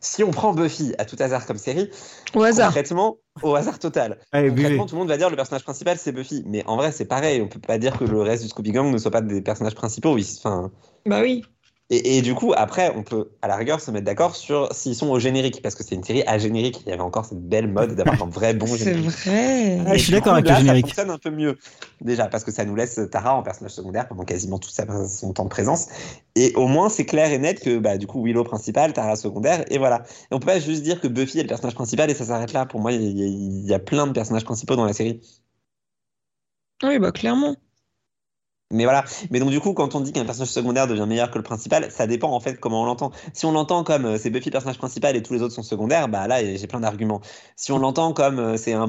si 0.00 0.24
on 0.24 0.30
prend 0.30 0.52
Buffy 0.52 0.94
à 0.98 1.04
tout 1.04 1.16
hasard 1.20 1.46
comme 1.46 1.58
série, 1.58 1.90
Au 2.34 2.42
hasard. 2.42 2.68
concrètement, 2.68 3.18
au 3.42 3.54
hasard 3.54 3.78
total, 3.78 4.18
Allez, 4.32 4.50
buvez. 4.50 4.62
concrètement, 4.62 4.86
tout 4.86 4.94
le 4.96 4.98
monde 5.00 5.08
va 5.08 5.16
dire 5.18 5.30
le 5.30 5.36
personnage 5.36 5.62
principal 5.62 5.96
c'est 5.98 6.10
Buffy, 6.10 6.42
mais 6.46 6.64
en 6.66 6.76
vrai 6.76 6.90
c'est 6.90 7.04
pareil, 7.04 7.40
on 7.40 7.48
peut 7.48 7.60
pas 7.60 7.78
dire 7.78 7.96
que 7.98 8.04
le 8.04 8.20
reste 8.20 8.42
du 8.42 8.48
Scooby 8.48 8.72
Gang 8.72 8.90
ne 8.90 8.98
soit 8.98 9.10
pas 9.10 9.20
des 9.20 9.42
personnages 9.42 9.74
principaux, 9.76 10.14
oui, 10.14 10.26
enfin, 10.38 10.70
Bah 11.06 11.20
oui. 11.20 11.44
Et, 11.90 12.18
et 12.18 12.22
du 12.22 12.34
coup, 12.34 12.52
après, 12.56 12.92
on 12.96 13.02
peut 13.02 13.30
à 13.42 13.48
la 13.48 13.56
rigueur 13.56 13.80
se 13.80 13.90
mettre 13.90 14.06
d'accord 14.06 14.36
sur 14.36 14.72
s'ils 14.72 14.94
sont 14.94 15.08
au 15.08 15.18
générique, 15.18 15.60
parce 15.62 15.74
que 15.74 15.82
c'est 15.84 15.94
une 15.96 16.04
série 16.04 16.22
à 16.26 16.38
générique. 16.38 16.80
Il 16.86 16.88
y 16.88 16.92
avait 16.92 17.02
encore 17.02 17.24
cette 17.24 17.42
belle 17.42 17.68
mode 17.68 17.94
d'avoir 17.96 18.22
un 18.22 18.28
vrai 18.28 18.54
bon 18.54 18.66
C'est 18.76 18.78
générique. 18.84 19.10
vrai. 19.26 19.78
Ah, 19.86 19.96
je 19.96 20.02
suis 20.04 20.12
d'accord 20.12 20.34
avec 20.34 20.46
là, 20.46 20.52
le 20.52 20.58
générique. 20.58 20.86
Ça 20.86 20.94
fonctionne 20.94 21.10
un 21.10 21.18
peu 21.18 21.30
mieux, 21.30 21.58
déjà, 22.00 22.26
parce 22.28 22.44
que 22.44 22.52
ça 22.52 22.64
nous 22.64 22.76
laisse 22.76 23.00
Tara 23.10 23.34
en 23.34 23.42
personnage 23.42 23.72
secondaire 23.72 24.06
pendant 24.08 24.24
quasiment 24.24 24.58
tout 24.58 24.70
son 24.70 25.32
temps 25.32 25.44
de 25.44 25.48
présence. 25.48 25.88
Et 26.36 26.52
au 26.54 26.68
moins, 26.68 26.88
c'est 26.88 27.04
clair 27.06 27.32
et 27.32 27.38
net 27.38 27.60
que, 27.60 27.78
bah, 27.78 27.98
du 27.98 28.06
coup, 28.06 28.22
Willow 28.24 28.44
principal, 28.44 28.92
Tara 28.92 29.16
secondaire, 29.16 29.64
et 29.70 29.78
voilà. 29.78 30.02
Et 30.30 30.34
on 30.34 30.38
peut 30.38 30.46
pas 30.46 30.60
juste 30.60 30.82
dire 30.82 31.00
que 31.00 31.08
Buffy 31.08 31.40
est 31.40 31.42
le 31.42 31.48
personnage 31.48 31.74
principal 31.74 32.10
et 32.10 32.14
ça 32.14 32.24
s'arrête 32.24 32.52
là. 32.52 32.66
Pour 32.66 32.80
moi, 32.80 32.92
il 32.92 33.02
y, 33.02 33.22
a- 33.22 33.26
il 33.26 33.66
y 33.66 33.74
a 33.74 33.78
plein 33.80 34.06
de 34.06 34.12
personnages 34.12 34.44
principaux 34.44 34.76
dans 34.76 34.84
la 34.84 34.92
série. 34.92 35.20
Oui, 36.82 36.98
bah 36.98 37.12
clairement. 37.12 37.56
Mais 38.72 38.84
voilà. 38.84 39.04
Mais 39.30 39.40
donc, 39.40 39.50
du 39.50 39.58
coup, 39.58 39.72
quand 39.72 39.96
on 39.96 40.00
dit 40.00 40.12
qu'un 40.12 40.24
personnage 40.24 40.50
secondaire 40.50 40.86
devient 40.86 41.04
meilleur 41.06 41.32
que 41.32 41.38
le 41.38 41.42
principal, 41.42 41.90
ça 41.90 42.06
dépend 42.06 42.30
en 42.30 42.38
fait 42.38 42.60
comment 42.60 42.82
on 42.82 42.84
l'entend. 42.84 43.10
Si 43.32 43.44
on 43.44 43.50
l'entend 43.50 43.82
comme 43.82 44.04
euh, 44.04 44.18
c'est 44.18 44.30
Buffy 44.30 44.50
le 44.50 44.52
personnage 44.52 44.78
principal 44.78 45.16
et 45.16 45.22
tous 45.22 45.34
les 45.34 45.42
autres 45.42 45.54
sont 45.54 45.64
secondaires, 45.64 46.08
bah 46.08 46.28
là, 46.28 46.44
j'ai 46.44 46.66
plein 46.68 46.78
d'arguments. 46.78 47.20
Si 47.56 47.72
on 47.72 47.78
l'entend 47.78 48.12
comme 48.12 48.38
euh, 48.38 48.56
c'est 48.56 48.72
un. 48.72 48.86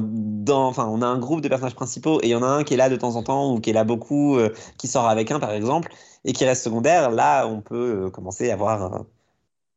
Enfin, 0.50 0.88
on 0.88 1.02
a 1.02 1.08
un 1.08 1.18
groupe 1.18 1.42
de 1.42 1.48
personnages 1.48 1.74
principaux 1.74 2.20
et 2.22 2.28
il 2.28 2.30
y 2.30 2.36
en 2.36 2.44
a 2.44 2.48
un 2.48 2.64
qui 2.64 2.76
est 2.76 2.78
là 2.78 2.90
de 2.90 2.96
temps 2.96 3.16
en 3.16 3.24
temps 3.24 3.54
ou 3.54 3.60
qui 3.60 3.72
est 3.72 3.74
là 3.74 3.84
beaucoup, 3.84 4.38
euh, 4.38 4.54
qui 4.78 4.88
sort 4.88 5.08
avec 5.08 5.32
un 5.32 5.40
par 5.40 5.52
exemple, 5.52 5.92
et 6.26 6.34
qui 6.34 6.46
reste 6.46 6.64
secondaire, 6.64 7.10
là, 7.10 7.48
on 7.48 7.62
peut 7.62 8.06
euh, 8.06 8.10
commencer 8.12 8.52
à 8.52 8.54
avoir 8.54 9.06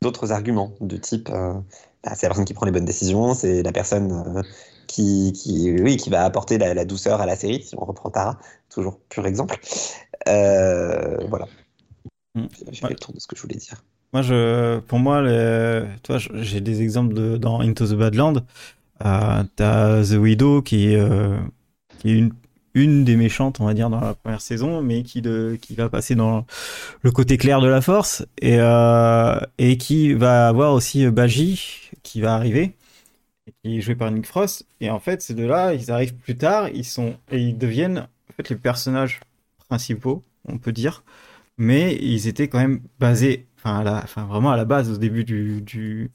d'autres 0.02 0.32
arguments 0.32 0.72
de 0.80 0.96
type. 0.98 1.30
bah, 1.30 1.62
c'est 2.14 2.22
la 2.26 2.28
personne 2.28 2.44
qui 2.44 2.54
prend 2.54 2.66
les 2.66 2.72
bonnes 2.72 2.84
décisions, 2.84 3.32
c'est 3.34 3.62
la 3.62 3.72
personne. 3.72 4.42
Qui, 4.86 5.32
qui, 5.32 5.72
oui, 5.72 5.96
qui 5.96 6.10
va 6.10 6.24
apporter 6.24 6.58
la, 6.58 6.74
la 6.74 6.84
douceur 6.84 7.20
à 7.20 7.26
la 7.26 7.36
série, 7.36 7.62
si 7.62 7.74
on 7.76 7.84
reprend 7.84 8.10
Tara, 8.10 8.38
toujours 8.70 8.98
pur 9.08 9.26
exemple. 9.26 9.58
Euh, 10.28 11.18
voilà. 11.28 11.46
Mm. 12.34 12.46
J'ai 12.70 12.80
fait 12.80 12.88
le 12.90 12.96
tour 12.96 13.12
de 13.14 13.20
ce 13.20 13.26
que 13.26 13.36
je 13.36 13.42
voulais 13.42 13.56
dire. 13.56 13.82
Moi, 14.12 14.22
je, 14.22 14.78
pour 14.80 14.98
moi, 14.98 15.22
toi, 16.02 16.18
j'ai 16.34 16.60
des 16.60 16.82
exemples 16.82 17.14
de, 17.14 17.36
dans 17.36 17.60
Into 17.60 17.86
the 17.86 17.94
Badland. 17.94 18.44
Euh, 19.04 19.42
T'as 19.56 20.04
The 20.04 20.12
Widow 20.12 20.62
qui, 20.62 20.92
est, 20.92 20.96
euh, 20.96 21.36
qui 21.98 22.10
est 22.10 22.14
une, 22.14 22.32
une 22.74 23.04
des 23.04 23.16
méchantes, 23.16 23.60
on 23.60 23.66
va 23.66 23.74
dire, 23.74 23.90
dans 23.90 24.00
la 24.00 24.14
première 24.14 24.40
saison, 24.40 24.82
mais 24.82 25.02
qui, 25.02 25.20
de, 25.20 25.58
qui 25.60 25.74
va 25.74 25.88
passer 25.88 26.14
dans 26.14 26.46
le 27.02 27.10
côté 27.10 27.36
clair 27.36 27.60
de 27.60 27.68
la 27.68 27.80
force 27.80 28.24
et, 28.40 28.56
euh, 28.58 29.38
et 29.58 29.78
qui 29.78 30.12
va 30.14 30.48
avoir 30.48 30.72
aussi 30.72 31.06
Baji 31.08 31.90
qui 32.02 32.20
va 32.20 32.34
arriver, 32.34 32.76
qui 33.62 33.78
est 33.78 33.80
joué 33.80 33.94
par 33.94 34.10
Nick 34.10 34.26
Frost. 34.26 34.66
Et 34.80 34.90
en 34.90 35.00
fait, 35.00 35.22
ces 35.22 35.34
deux-là, 35.34 35.74
ils 35.74 35.90
arrivent 35.90 36.14
plus 36.16 36.36
tard, 36.36 36.68
ils 36.70 36.84
sont 36.84 37.16
et 37.30 37.38
ils 37.40 37.58
deviennent 37.58 37.98
en 38.30 38.32
fait 38.36 38.48
les 38.50 38.56
personnages 38.56 39.20
principaux, 39.68 40.24
on 40.46 40.58
peut 40.58 40.72
dire, 40.72 41.04
mais 41.58 41.96
ils 42.02 42.28
étaient 42.28 42.48
quand 42.48 42.58
même 42.60 42.82
basés, 43.00 43.48
enfin, 43.58 43.82
la, 43.84 43.98
enfin 44.04 44.26
vraiment 44.26 44.52
à 44.52 44.56
la 44.58 44.64
base 44.66 44.90
au 44.90 44.98
début 44.98 45.24
du, 45.24 45.62
du, 45.62 46.12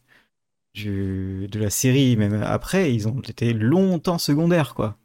du- 0.75 1.47
de 1.51 1.59
la 1.59 1.69
série, 1.71 2.17
même 2.17 2.43
après, 2.43 2.93
ils 2.93 3.07
ont 3.09 3.21
été 3.21 3.53
longtemps 3.53 4.19
secondaires, 4.19 4.75
quoi. 4.75 4.97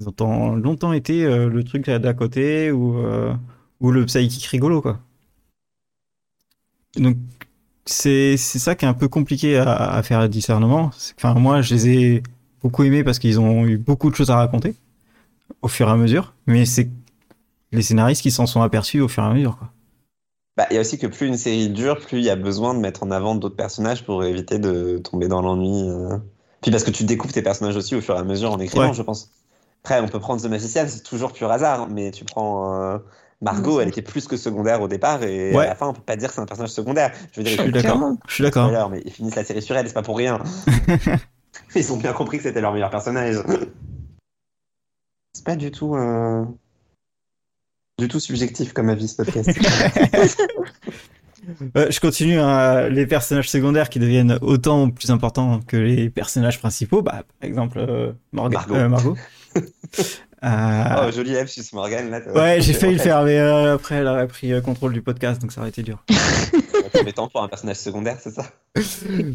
Ils 0.00 0.08
ont 0.22 0.56
longtemps 0.56 0.92
été 0.92 1.24
euh, 1.24 1.48
le 1.48 1.62
truc 1.62 1.86
d'à 1.88 2.12
côté 2.12 2.72
ou, 2.72 2.98
euh, 2.98 3.32
ou 3.78 3.92
le 3.92 4.04
psychic 4.04 4.44
rigolo, 4.46 4.82
quoi. 4.82 4.98
Donc, 6.96 7.16
c'est 7.86 8.36
c'est 8.36 8.58
ça 8.58 8.74
qui 8.74 8.84
est 8.84 8.88
un 8.88 8.94
peu 8.94 9.08
compliqué 9.08 9.58
à, 9.58 9.72
à 9.74 10.02
faire 10.02 10.20
le 10.20 10.28
discernement. 10.28 10.90
Enfin, 11.16 11.34
moi, 11.34 11.62
je 11.62 11.74
les 11.74 11.88
ai 11.88 12.22
beaucoup 12.62 12.84
aimés 12.84 13.04
parce 13.04 13.18
qu'ils 13.18 13.40
ont 13.40 13.66
eu 13.66 13.78
beaucoup 13.78 14.10
de 14.10 14.14
choses 14.14 14.30
à 14.30 14.36
raconter 14.36 14.74
au 15.62 15.68
fur 15.68 15.88
et 15.88 15.92
à 15.92 15.96
mesure, 15.96 16.34
mais 16.46 16.66
c'est 16.66 16.90
les 17.72 17.82
scénaristes 17.82 18.22
qui 18.22 18.30
s'en 18.30 18.46
sont 18.46 18.62
aperçus 18.62 19.00
au 19.00 19.08
fur 19.08 19.22
et 19.24 19.26
à 19.26 19.34
mesure, 19.34 19.58
quoi. 19.58 19.70
Bah, 20.56 20.66
il 20.70 20.74
y 20.74 20.78
a 20.78 20.80
aussi 20.80 20.98
que 20.98 21.06
plus 21.06 21.26
une 21.28 21.36
série 21.36 21.68
dure, 21.70 21.98
plus 21.98 22.18
il 22.18 22.24
y 22.24 22.30
a 22.30 22.36
besoin 22.36 22.74
de 22.74 22.80
mettre 22.80 23.02
en 23.02 23.10
avant 23.10 23.34
d'autres 23.34 23.56
personnages 23.56 24.04
pour 24.04 24.24
éviter 24.24 24.58
de 24.58 24.98
tomber 24.98 25.28
dans 25.28 25.40
l'ennui. 25.40 25.88
euh. 25.88 26.18
Puis 26.60 26.70
parce 26.70 26.84
que 26.84 26.90
tu 26.90 27.04
découvres 27.04 27.32
tes 27.32 27.42
personnages 27.42 27.76
aussi 27.76 27.94
au 27.94 28.00
fur 28.00 28.14
et 28.16 28.18
à 28.18 28.24
mesure 28.24 28.52
en 28.52 28.58
écrivant, 28.58 28.88
Ouais. 28.88 28.92
je 28.92 29.02
pense. 29.02 29.30
Après, 29.84 30.00
on 30.00 30.08
peut 30.08 30.20
prendre 30.20 30.42
The 30.42 30.46
Magician, 30.46 30.84
c'est 30.88 31.02
toujours 31.02 31.32
pur 31.32 31.50
hasard, 31.50 31.88
mais 31.88 32.10
tu 32.10 32.24
prends 32.24 32.74
euh, 32.94 32.98
Margot, 33.42 33.76
Oui, 33.76 33.82
elle 33.82 33.88
était 33.88 34.02
plus 34.02 34.26
que 34.28 34.36
secondaire 34.36 34.82
au 34.82 34.88
départ, 34.88 35.22
et 35.22 35.54
Ouais. 35.56 35.64
à 35.64 35.68
la 35.68 35.74
fin, 35.74 35.86
on 35.88 35.92
peut 35.94 36.02
pas 36.02 36.16
dire 36.16 36.28
que 36.28 36.34
c'est 36.34 36.40
un 36.42 36.46
personnage 36.46 36.70
secondaire. 36.70 37.12
Je 37.32 37.40
veux 37.40 37.44
dire, 37.44 37.56
Je 37.56 37.62
suis 37.62 37.72
d'accord. 37.72 38.12
Je 38.28 38.34
suis 38.34 38.44
d'accord. 38.44 38.90
Mais 38.90 39.00
ils 39.04 39.12
finissent 39.12 39.36
la 39.36 39.44
série 39.44 39.62
sur 39.62 39.76
elle, 39.76 39.86
c'est 39.88 39.94
pas 39.94 40.02
pour 40.02 40.16
rien. 40.18 40.38
Ils 41.74 41.92
ont 41.92 41.96
bien 41.96 42.12
compris 42.12 42.36
que 42.38 42.42
c'était 42.44 42.60
leur 42.60 42.72
meilleur 42.72 42.90
personnage. 42.90 43.36
C'est 45.32 45.44
pas 45.44 45.56
du 45.56 45.70
tout, 45.70 45.94
euh, 45.96 46.44
du 47.98 48.08
tout 48.08 48.20
subjectif 48.20 48.72
comme 48.72 48.88
avis 48.88 49.08
ce 49.08 49.22
podcast. 49.22 49.50
Euh, 51.74 51.90
je 51.90 52.00
continue. 52.00 52.38
hein, 52.38 52.88
les 52.90 53.06
personnages 53.06 53.48
secondaires 53.48 53.88
qui 53.88 53.98
deviennent 53.98 54.38
autant 54.42 54.90
plus 54.90 55.10
importants 55.10 55.60
que 55.66 55.76
les 55.78 56.10
personnages 56.10 56.58
principaux. 56.58 57.00
Bah, 57.00 57.22
par 57.40 57.48
exemple, 57.48 57.78
euh, 57.78 58.12
Margot. 58.32 58.58
euh, 58.74 58.88
Margot. 58.90 59.16
Euh, 60.42 60.84
Oh, 61.06 61.10
joli 61.12 61.32
lapsus, 61.32 61.62
Morgan. 61.72 62.10
Là, 62.10 62.20
ouais, 62.34 62.60
j'ai 62.60 62.72
failli 62.72 62.94
le 62.94 62.98
faire, 63.00 63.22
mais 63.24 63.38
euh, 63.38 63.74
après, 63.74 63.96
elle 63.96 64.06
a 64.08 64.26
pris 64.26 64.52
euh, 64.52 64.60
contrôle 64.60 64.92
du 64.92 65.02
podcast, 65.02 65.40
donc 65.40 65.52
ça 65.52 65.60
aurait 65.60 65.70
été 65.70 65.82
dur. 65.82 66.02
C'est 66.92 67.12
temps 67.12 67.28
pour 67.28 67.42
un 67.42 67.48
personnage 67.48 67.76
secondaire, 67.76 68.16
c'est 68.20 68.30
ça? 68.30 68.44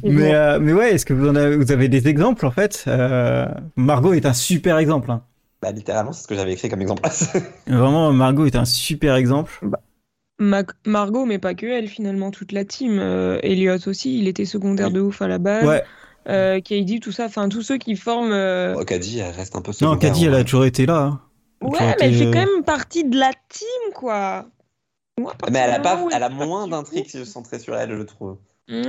Mais, 0.04 0.36
euh, 0.36 0.60
mais 0.60 0.74
ouais, 0.74 0.94
est-ce 0.94 1.06
que 1.06 1.14
vous, 1.14 1.28
en 1.28 1.36
avez, 1.36 1.56
vous 1.56 1.72
avez 1.72 1.88
des 1.88 2.08
exemples 2.08 2.46
en 2.46 2.52
fait? 2.52 2.84
Euh, 2.88 3.48
Margot 3.76 4.14
est 4.14 4.26
un 4.26 4.34
super 4.34 4.78
exemple. 4.78 5.10
hein. 5.12 5.24
Bah, 5.62 5.72
littéralement, 5.72 6.12
c'est 6.14 6.24
ce 6.24 6.28
que 6.28 6.36
j'avais 6.36 6.54
écrit 6.54 6.70
comme 6.70 6.82
exemple. 6.82 7.02
Vraiment, 7.68 8.12
Margot 8.14 8.46
est 8.46 8.56
un 8.56 8.66
super 8.66 9.16
exemple. 9.16 9.52
Ma- 10.38 10.64
Margot, 10.86 11.26
mais 11.26 11.40
pas 11.40 11.54
que 11.56 11.66
elle, 11.66 11.88
finalement, 11.88 12.30
toute 12.32 12.52
la 12.52 12.66
team. 12.66 12.98
Euh, 13.00 13.40
Elliot 13.42 13.78
aussi, 13.88 14.20
il 14.20 14.28
était 14.28 14.46
secondaire 14.46 14.88
Oui. 14.88 14.94
de 14.94 15.02
ouf 15.02 15.22
à 15.22 15.28
la 15.28 15.38
base. 15.38 15.66
Ouais, 15.66 15.84
Euh, 16.28 16.60
KD, 16.60 17.00
tout 17.00 17.12
ça, 17.12 17.26
enfin, 17.26 17.50
tous 17.50 17.62
ceux 17.62 17.78
qui 17.78 17.96
forment. 17.96 18.32
euh, 18.32 18.76
Oh, 18.80 18.84
Caddy, 18.86 19.20
elle 19.20 19.34
reste 19.36 19.56
un 19.56 19.62
peu 19.62 19.70
non, 19.70 19.74
secondaire. 19.74 20.00
Caddy, 20.12 20.26
en 20.26 20.28
elle 20.34 20.40
a 20.40 20.44
toujours 20.44 20.66
été 20.66 20.86
là. 20.86 20.98
hein. 21.02 21.22
Ouais, 21.62 21.80
mais 21.80 21.96
elle 22.02 22.16
fait 22.16 22.26
euh, 22.26 22.32
quand 22.32 22.40
même 22.40 22.64
partie 22.64 23.04
de 23.04 23.18
la 23.18 23.32
team, 23.50 23.94
quoi. 23.94 24.46
Moi, 25.20 25.34
Mais 25.52 25.60
elle 25.60 25.72
a, 25.72 25.80
pas, 25.80 26.02
où 26.04 26.10
elle 26.12 26.24
a 26.24 26.30
moins 26.30 26.68
d'intrigues 26.68 27.10
du 27.10 27.26
centrées 27.26 27.60
sur 27.60 27.76
elle, 27.76 27.96
je 27.98 28.04
trouve. 28.04 28.38
Ouais, 28.68 28.82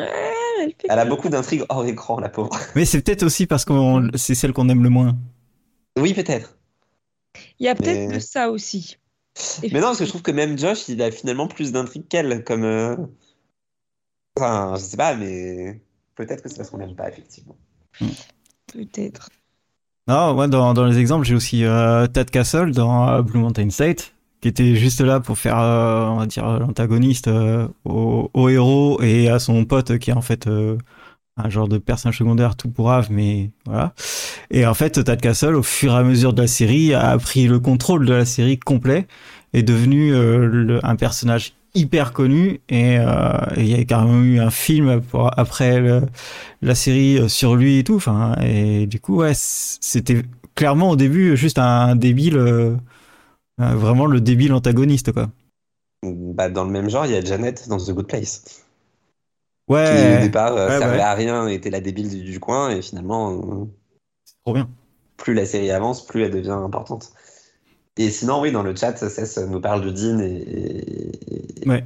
elle 0.63 0.71
fait 0.71 0.87
Elle 0.89 0.99
a 0.99 1.05
beaucoup 1.05 1.29
d'intrigues 1.29 1.65
hors 1.69 1.85
écran, 1.87 2.19
la 2.19 2.29
pauvre. 2.31 2.51
Mais 2.75 2.85
c'est 2.85 3.01
peut-être 3.03 3.23
aussi 3.23 3.47
parce 3.47 3.65
que 3.65 3.73
c'est 4.17 4.35
celle 4.35 4.53
qu'on 4.53 4.69
aime 4.69 4.83
le 4.83 4.89
moins. 4.91 5.17
Oui, 5.99 6.15
peut-être. 6.15 6.57
Il 7.61 7.67
y 7.67 7.69
a 7.69 7.75
peut-être 7.75 8.09
Mais- 8.09 8.15
de 8.15 8.19
ça 8.19 8.51
aussi. 8.51 8.97
Mais 9.63 9.69
non, 9.81 9.89
parce 9.89 9.99
que 9.99 10.05
je 10.07 10.09
trouve 10.11 10.23
que 10.23 10.31
même 10.31 10.59
Josh, 10.59 10.89
il 10.89 11.01
a 11.03 11.11
finalement 11.11 11.47
plus 11.47 11.71
d'intrigues 11.73 12.09
qu'elle, 12.09 12.43
comme... 12.45 12.65
euh, 12.65 12.97
Enfin, 14.39 14.75
je 14.77 14.81
sais 14.83 14.97
pas, 14.97 15.15
mais 15.15 15.81
peut-être 16.17 16.43
que 16.43 16.49
c'est 16.49 16.57
parce 16.57 16.71
qu'on 16.71 16.79
l'aime 16.79 16.97
pas, 16.97 17.09
effectivement. 17.09 17.57
Peut-être. 18.73 19.31
Non, 20.09 20.35
moi, 20.35 20.49
dans, 20.49 20.75
dans 20.75 20.85
les 20.85 20.99
exemples, 20.99 21.25
j'ai 21.27 21.35
aussi 21.35 21.65
euh, 21.65 22.07
Tad 22.07 22.31
Castle 22.31 22.73
dans 22.73 23.09
euh, 23.09 23.23
Blue 23.23 23.41
Mountain 23.41 23.71
State, 23.71 24.15
qui 24.41 24.49
était 24.49 24.77
juste 24.77 25.01
là 25.01 25.19
pour 25.21 25.37
faire, 25.39 25.59
euh, 25.59 26.07
on 26.07 26.17
va 26.17 26.27
dire, 26.27 26.47
l'antagoniste 26.61 27.27
euh, 27.29 27.67
au, 27.85 28.31
au 28.33 28.49
héros 28.49 29.01
et 29.03 29.29
à 29.29 29.39
son 29.39 29.65
pote 29.65 29.99
qui 29.99 30.11
est 30.11 30.15
en 30.15 30.21
fait 30.23 30.47
euh, 30.47 30.79
un 31.37 31.51
genre 31.51 31.69
de 31.69 31.79
personnage 31.79 32.19
secondaire 32.19 32.55
tout 32.57 32.69
pourrave, 32.71 33.09
mais 33.11 33.51
voilà. 33.65 33.95
Et 34.51 34.65
en 34.65 34.75
fait, 34.75 35.03
Tad 35.03 35.21
Castle, 35.21 35.57
au 35.57 35.63
fur 35.65 35.93
et 35.93 35.97
à 35.97 36.03
mesure 36.05 36.33
de 36.33 36.41
la 36.43 36.49
série, 36.49 36.95
a 36.95 37.19
pris 37.19 37.47
le 37.49 37.59
contrôle 37.59 38.07
de 38.07 38.15
la 38.15 38.25
série 38.25 38.59
complet, 38.59 39.09
est 39.53 39.65
devenu 39.65 40.15
euh, 40.15 40.47
le- 40.47 40.87
un 40.87 40.95
personnage 40.97 41.55
hyper 41.77 42.13
connu 42.13 42.61
et 42.69 42.99
euh, 42.99 43.39
et 43.57 43.63
il 43.63 43.69
y 43.69 43.75
a 43.81 43.85
carrément 43.85 44.21
eu 44.23 44.41
un 44.41 44.51
film 44.51 45.01
pour- 45.03 45.31
après 45.39 45.81
le- 45.81 46.03
la 46.63 46.75
série 46.77 47.19
euh, 47.19 47.29
sur 47.29 47.57
lui 47.57 47.79
et 47.81 47.85
tout. 47.85 47.97
Enfin, 47.97 48.37
et 48.43 48.87
du 48.87 49.01
coup, 49.01 49.17
ouais, 49.19 49.33
c'était 49.35 50.23
clairement 50.57 50.91
au 50.91 50.97
début 50.97 51.37
juste 51.37 51.59
un 51.59 51.97
débile, 51.97 52.37
euh, 52.39 52.77
vraiment 53.59 54.07
le 54.07 54.21
débile 54.21 54.53
antagoniste, 54.55 55.13
quoi. 55.13 55.29
Bah, 56.03 56.49
dans 56.49 56.65
le 56.65 56.71
même 56.71 56.89
genre, 56.89 57.05
il 57.05 57.13
y 57.13 57.17
a 57.17 57.21
Janet 57.21 57.69
dans 57.69 57.77
The 57.77 57.91
Good 57.91 58.07
Place, 58.07 58.65
qui 59.85 60.11
au 60.11 60.19
Ouais, 60.19 60.19
départ 60.19 60.53
ouais, 60.55 60.69
servait 60.71 61.01
ouais. 61.01 61.01
à 61.01 61.15
rien, 61.15 61.47
était 61.49 61.71
la 61.71 61.81
débile 61.81 62.11
du, 62.11 62.23
du 62.25 62.39
coin, 62.41 62.69
et 62.71 62.83
finalement, 62.83 63.63
euh, 63.63 63.65
trop 64.45 64.55
bien. 64.55 64.69
plus 65.19 65.35
la 65.35 65.45
série 65.47 65.71
avance, 65.71 66.07
plus 66.07 66.23
elle 66.23 66.31
devient 66.33 66.51
importante. 66.51 67.13
Et 67.99 68.11
sinon, 68.11 68.41
oui, 68.41 68.53
dans 68.53 68.63
le 68.63 68.75
chat, 68.77 68.95
Cess 68.97 69.39
nous 69.39 69.61
parle 69.61 69.83
de 69.83 69.91
Dean, 69.91 70.19
et, 70.21 71.63
et- 71.63 71.69
Ouais. 71.69 71.85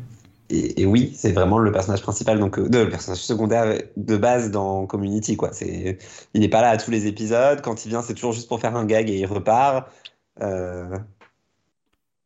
et, 0.51 0.83
et 0.83 0.87
oui, 0.87 1.13
c'est 1.17 1.31
vraiment 1.33 1.59
le 1.59 1.71
personnage 1.71 2.03
principal, 2.03 2.39
donc 2.41 2.59
euh, 2.59 2.69
de- 2.69 2.79
le 2.79 2.89
personnage 2.91 3.21
secondaire 3.23 3.81
de 3.97 4.17
base 4.17 4.51
dans 4.51 4.87
Community, 4.87 5.37
quoi. 5.37 5.51
Il 5.61 5.97
n'est 6.41 6.49
pas 6.49 6.63
là 6.63 6.71
à 6.71 6.77
tous 6.77 6.91
les 6.91 7.07
épisodes, 7.07 7.61
quand 7.63 7.85
il 7.85 7.91
vient, 7.91 8.03
c'est 8.03 8.15
toujours 8.15 8.33
juste 8.33 8.49
pour 8.49 8.61
faire 8.61 8.75
un 8.77 8.85
gag 8.87 9.09
et 9.09 9.19
il 9.21 9.27
repart. 9.27 9.89
Euh, 10.43 10.99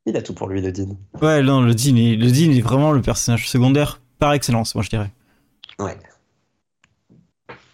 Il 0.06 0.16
a 0.16 0.22
tout 0.22 0.34
pour 0.34 0.48
lui, 0.48 0.60
le 0.62 0.70
Dean. 0.72 0.96
Ouais, 1.20 1.42
non, 1.42 1.60
le 1.62 1.74
Dean, 1.74 1.96
est, 1.96 2.16
le 2.16 2.30
Dean 2.30 2.50
est 2.52 2.60
vraiment 2.62 2.92
le 2.92 3.02
personnage 3.02 3.48
secondaire 3.48 4.00
par 4.18 4.32
excellence, 4.32 4.74
moi 4.74 4.82
je 4.84 4.90
dirais. 4.90 5.10
Ouais. 5.78 5.96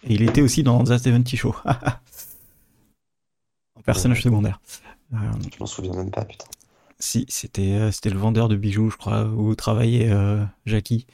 Et 0.03 0.13
il 0.15 0.23
était 0.23 0.41
aussi 0.41 0.63
dans 0.63 0.83
The 0.83 0.97
70 0.97 1.37
Show. 1.37 1.55
en 3.75 3.81
personnage 3.83 4.21
secondaire. 4.23 4.59
Euh, 5.13 5.17
Je 5.53 5.59
m'en 5.59 5.65
souviens 5.65 5.93
même 5.93 6.11
pas, 6.11 6.23
putain. 6.25 6.45
si, 6.99 7.25
c'était 7.29 7.73
euh, 7.73 7.91
c'était 7.91 8.09
le 8.09 8.19
vendeur 8.19 8.47
de 8.47 8.55
bijoux, 8.55 8.89
je 8.89 8.97
crois, 8.97 9.25
où 9.25 9.53
travaillait 9.55 10.09
euh, 10.09 10.43
Jackie. 10.65 11.05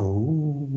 Oh. 0.00 0.68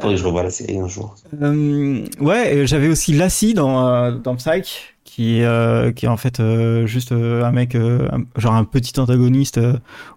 Faudrait 0.00 0.14
que 0.16 0.20
je 0.20 0.26
revoie 0.26 0.42
la 0.42 0.50
série 0.50 0.78
un 0.78 0.88
jour. 0.88 1.14
Euh, 1.40 2.04
ouais, 2.20 2.66
j'avais 2.66 2.88
aussi 2.88 3.12
Lassie 3.12 3.54
dans, 3.54 4.12
dans 4.12 4.36
Psych, 4.36 4.94
qui, 5.04 5.42
euh, 5.42 5.92
qui 5.92 6.06
est 6.06 6.08
en 6.08 6.16
fait 6.16 6.40
euh, 6.40 6.86
juste 6.86 7.12
un 7.12 7.50
mec, 7.52 7.76
genre 8.36 8.54
un 8.54 8.64
petit 8.64 8.98
antagoniste 8.98 9.60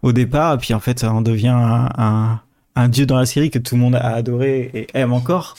au 0.01 0.13
départ, 0.13 0.55
et 0.55 0.57
puis 0.57 0.73
en 0.73 0.79
fait 0.79 0.99
ça 0.99 1.13
en 1.13 1.21
devient 1.21 1.49
un, 1.49 1.89
un, 1.97 2.41
un 2.75 2.89
dieu 2.89 3.05
dans 3.05 3.17
la 3.17 3.25
série 3.25 3.51
que 3.51 3.59
tout 3.59 3.75
le 3.75 3.81
monde 3.81 3.95
a 3.95 4.13
adoré 4.15 4.71
et 4.73 4.87
aime 4.93 5.13
encore, 5.13 5.55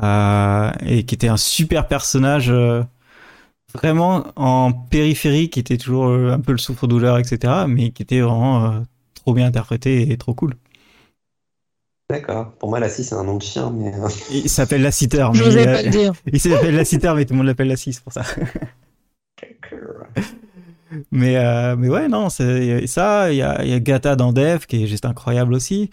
et 0.00 1.04
qui 1.04 1.14
était 1.14 1.28
un 1.28 1.36
super 1.36 1.88
personnage, 1.88 2.52
vraiment 3.74 4.24
en 4.36 4.72
périphérie, 4.72 5.50
qui 5.50 5.60
était 5.60 5.76
toujours 5.78 6.06
euh, 6.08 6.32
un 6.32 6.40
peu 6.40 6.52
le 6.52 6.58
souffre-douleur, 6.58 7.18
etc., 7.18 7.64
mais 7.68 7.90
qui 7.90 8.02
était 8.02 8.20
vraiment 8.20 8.64
euh, 8.66 8.80
trop 9.14 9.34
bien 9.34 9.46
interprété 9.46 10.10
et 10.12 10.16
trop 10.18 10.34
cool. 10.34 10.54
D'accord. 12.10 12.52
Pour 12.58 12.68
moi, 12.68 12.78
la 12.78 12.88
6, 12.90 13.04
c'est 13.04 13.14
un 13.14 13.24
nom 13.24 13.36
de 13.38 13.42
chien, 13.42 13.70
mais. 13.70 13.94
euh, 13.94 14.08
Il 14.30 14.50
s'appelle 14.50 14.82
Lassiter, 14.82 15.28
Je 15.32 15.44
euh, 15.44 15.64
pas 15.64 15.82
le 15.82 15.88
dire. 15.90 16.12
Il 16.32 16.40
s'appelle 16.40 16.74
la 16.74 16.84
citer, 16.84 17.12
mais 17.14 17.24
tout 17.24 17.32
le 17.32 17.38
monde 17.38 17.46
l'appelle 17.46 17.68
la 17.68 17.76
6 17.76 18.00
pour 18.00 18.12
ça. 18.12 18.22
Mais, 21.10 21.36
euh, 21.36 21.74
mais 21.76 21.88
ouais, 21.88 22.08
non, 22.08 22.28
c'est 22.28 22.86
ça. 22.86 23.32
Il 23.32 23.36
y 23.36 23.42
a, 23.42 23.64
il 23.64 23.70
y 23.70 23.72
a 23.72 23.80
Gata 23.80 24.14
dans 24.14 24.32
Dev 24.32 24.66
qui 24.66 24.84
est 24.84 24.86
juste 24.86 25.06
incroyable 25.06 25.54
aussi. 25.54 25.88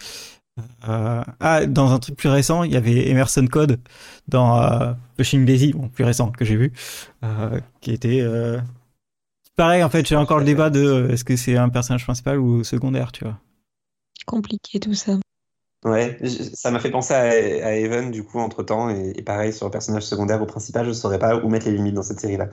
Euh, 0.88 1.22
ah, 1.40 1.66
dans 1.66 1.92
un 1.92 1.98
truc 1.98 2.16
plus 2.16 2.28
récent, 2.28 2.62
il 2.64 2.72
y 2.72 2.76
avait 2.76 3.08
Emerson 3.08 3.46
Code 3.46 3.80
dans 4.28 4.62
euh, 4.62 4.92
Pushing 5.16 5.44
Daisy, 5.44 5.72
bon, 5.72 5.88
plus 5.88 6.04
récent 6.04 6.30
que 6.30 6.44
j'ai 6.44 6.56
vu, 6.56 6.72
euh, 7.24 7.60
qui 7.80 7.92
était. 7.92 8.20
Euh... 8.20 8.58
Pareil, 9.56 9.82
en 9.84 9.90
fait, 9.90 10.06
j'ai 10.06 10.16
encore 10.16 10.38
le 10.38 10.44
débat 10.44 10.70
de 10.70 10.80
euh, 10.80 11.08
est-ce 11.10 11.24
que 11.24 11.36
c'est 11.36 11.56
un 11.56 11.68
personnage 11.68 12.04
principal 12.04 12.38
ou 12.38 12.64
secondaire, 12.64 13.12
tu 13.12 13.24
vois. 13.24 13.38
Compliqué 14.26 14.80
tout 14.80 14.94
ça. 14.94 15.12
Ouais, 15.84 16.18
ça 16.54 16.70
m'a 16.70 16.78
fait 16.78 16.90
penser 16.90 17.14
à, 17.14 17.20
à 17.20 17.72
Evan, 17.72 18.10
du 18.10 18.24
coup, 18.24 18.38
entre 18.38 18.62
temps, 18.62 18.90
et, 18.90 19.12
et 19.16 19.22
pareil, 19.22 19.52
sur 19.52 19.66
le 19.66 19.70
personnage 19.70 20.04
secondaire 20.04 20.42
ou 20.42 20.46
principal, 20.46 20.86
je 20.86 20.92
saurais 20.92 21.18
pas 21.18 21.36
où 21.36 21.48
mettre 21.48 21.66
les 21.66 21.72
limites 21.72 21.94
dans 21.94 22.02
cette 22.02 22.20
série-là. 22.20 22.48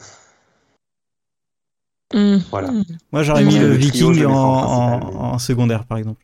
Hmm. 2.14 2.38
Voilà. 2.52 2.72
Hmm. 2.72 2.84
Moi, 3.12 3.24
j'aurais 3.24 3.44
mis 3.44 3.60
le 3.60 3.72
Viking 3.72 4.26
en 4.26 5.38
secondaire, 5.40 5.86
par 5.86 5.98
exemple. 5.98 6.24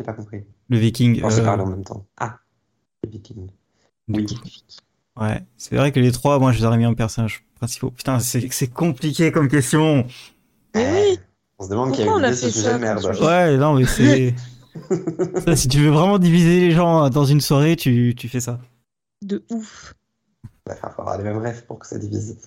J'ai 0.00 0.04
pas 0.04 0.14
compris. 0.14 0.44
Le 0.70 0.78
Viking. 0.78 1.20
On 1.22 1.28
se 1.28 1.42
euh, 1.42 1.44
parle 1.44 1.60
en 1.60 1.66
même 1.66 1.84
temps. 1.84 2.06
Ah, 2.16 2.38
les 3.04 3.10
Vikings. 3.10 3.50
Oui. 4.08 4.26
Ouais, 5.20 5.44
c'est 5.58 5.76
vrai 5.76 5.92
que 5.92 6.00
les 6.00 6.10
trois, 6.10 6.38
moi, 6.38 6.52
je 6.52 6.58
les 6.58 6.64
aurais 6.64 6.78
mis 6.78 6.86
en 6.86 6.94
personnages 6.94 7.44
principaux. 7.56 7.90
Putain, 7.90 8.18
c'est 8.18 8.68
compliqué 8.68 9.30
comme 9.30 9.48
question. 9.48 10.06
Mais 10.74 11.10
oui. 11.10 11.18
On 11.58 11.64
se 11.64 11.68
demande 11.68 11.92
qui 11.92 12.00
a 12.00 12.06
eu 12.30 12.34
ce 12.34 12.48
sujet 12.48 12.72
de 12.72 12.78
merde. 12.78 13.04
Ouais, 13.20 13.58
non, 13.58 13.74
mais 13.74 13.84
c'est. 13.84 14.34
Ça, 15.44 15.54
si 15.54 15.68
tu 15.68 15.80
veux 15.80 15.90
vraiment 15.90 16.18
diviser 16.18 16.60
les 16.60 16.70
gens 16.70 17.10
dans 17.10 17.26
une 17.26 17.42
soirée, 17.42 17.76
tu, 17.76 18.14
tu 18.16 18.26
fais 18.30 18.40
ça. 18.40 18.58
De 19.20 19.44
ouf. 19.50 19.94
Il 20.44 20.70
va 20.70 20.76
falloir 20.76 21.00
avoir 21.00 21.18
les 21.18 21.24
mêmes 21.24 21.36
rêves 21.36 21.66
pour 21.66 21.78
que 21.78 21.86
ça 21.86 21.98
divise. 21.98 22.38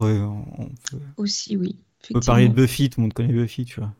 Ouais, 0.00 0.18
on, 0.18 0.44
on 0.58 0.66
peut, 0.90 0.98
Aussi, 1.16 1.56
oui. 1.56 1.78
on 2.10 2.14
peut 2.14 2.26
parler 2.26 2.48
de 2.48 2.54
Buffy, 2.54 2.90
tout 2.90 3.00
le 3.00 3.04
monde 3.04 3.14
connaît 3.14 3.32
Buffy, 3.32 3.64
tu 3.64 3.80
vois. 3.80 3.94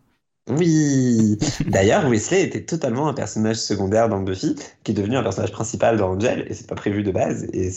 Oui 0.48 1.38
D'ailleurs, 1.66 2.08
Wesley 2.08 2.42
était 2.42 2.64
totalement 2.64 3.08
un 3.08 3.14
personnage 3.14 3.56
secondaire 3.56 4.08
dans 4.08 4.20
Buffy, 4.20 4.56
qui 4.82 4.92
est 4.92 4.94
devenu 4.94 5.16
un 5.16 5.22
personnage 5.22 5.52
principal 5.52 5.96
dans 5.96 6.10
Angel, 6.10 6.46
et 6.48 6.54
c'est 6.54 6.66
pas 6.66 6.74
prévu 6.74 7.02
de 7.02 7.10
base. 7.10 7.44
Et 7.52 7.70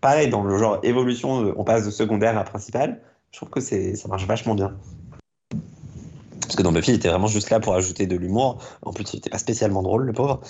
pareil, 0.00 0.30
dans 0.30 0.42
le 0.42 0.56
genre 0.56 0.78
évolution, 0.82 1.52
on 1.56 1.64
passe 1.64 1.84
de 1.84 1.90
secondaire 1.90 2.38
à 2.38 2.44
principal, 2.44 3.00
je 3.30 3.38
trouve 3.38 3.50
que 3.50 3.60
c'est, 3.60 3.96
ça 3.96 4.08
marche 4.08 4.26
vachement 4.26 4.54
bien. 4.54 4.76
Parce 6.40 6.56
que 6.56 6.62
dans 6.62 6.72
Buffy, 6.72 6.92
il 6.92 6.94
était 6.94 7.08
vraiment 7.08 7.26
juste 7.26 7.50
là 7.50 7.58
pour 7.58 7.74
ajouter 7.74 8.06
de 8.06 8.16
l'humour. 8.16 8.62
En 8.82 8.92
plus, 8.92 9.12
il 9.12 9.16
était 9.18 9.30
pas 9.30 9.38
spécialement 9.38 9.82
drôle, 9.82 10.04
le 10.04 10.12
pauvre. 10.12 10.40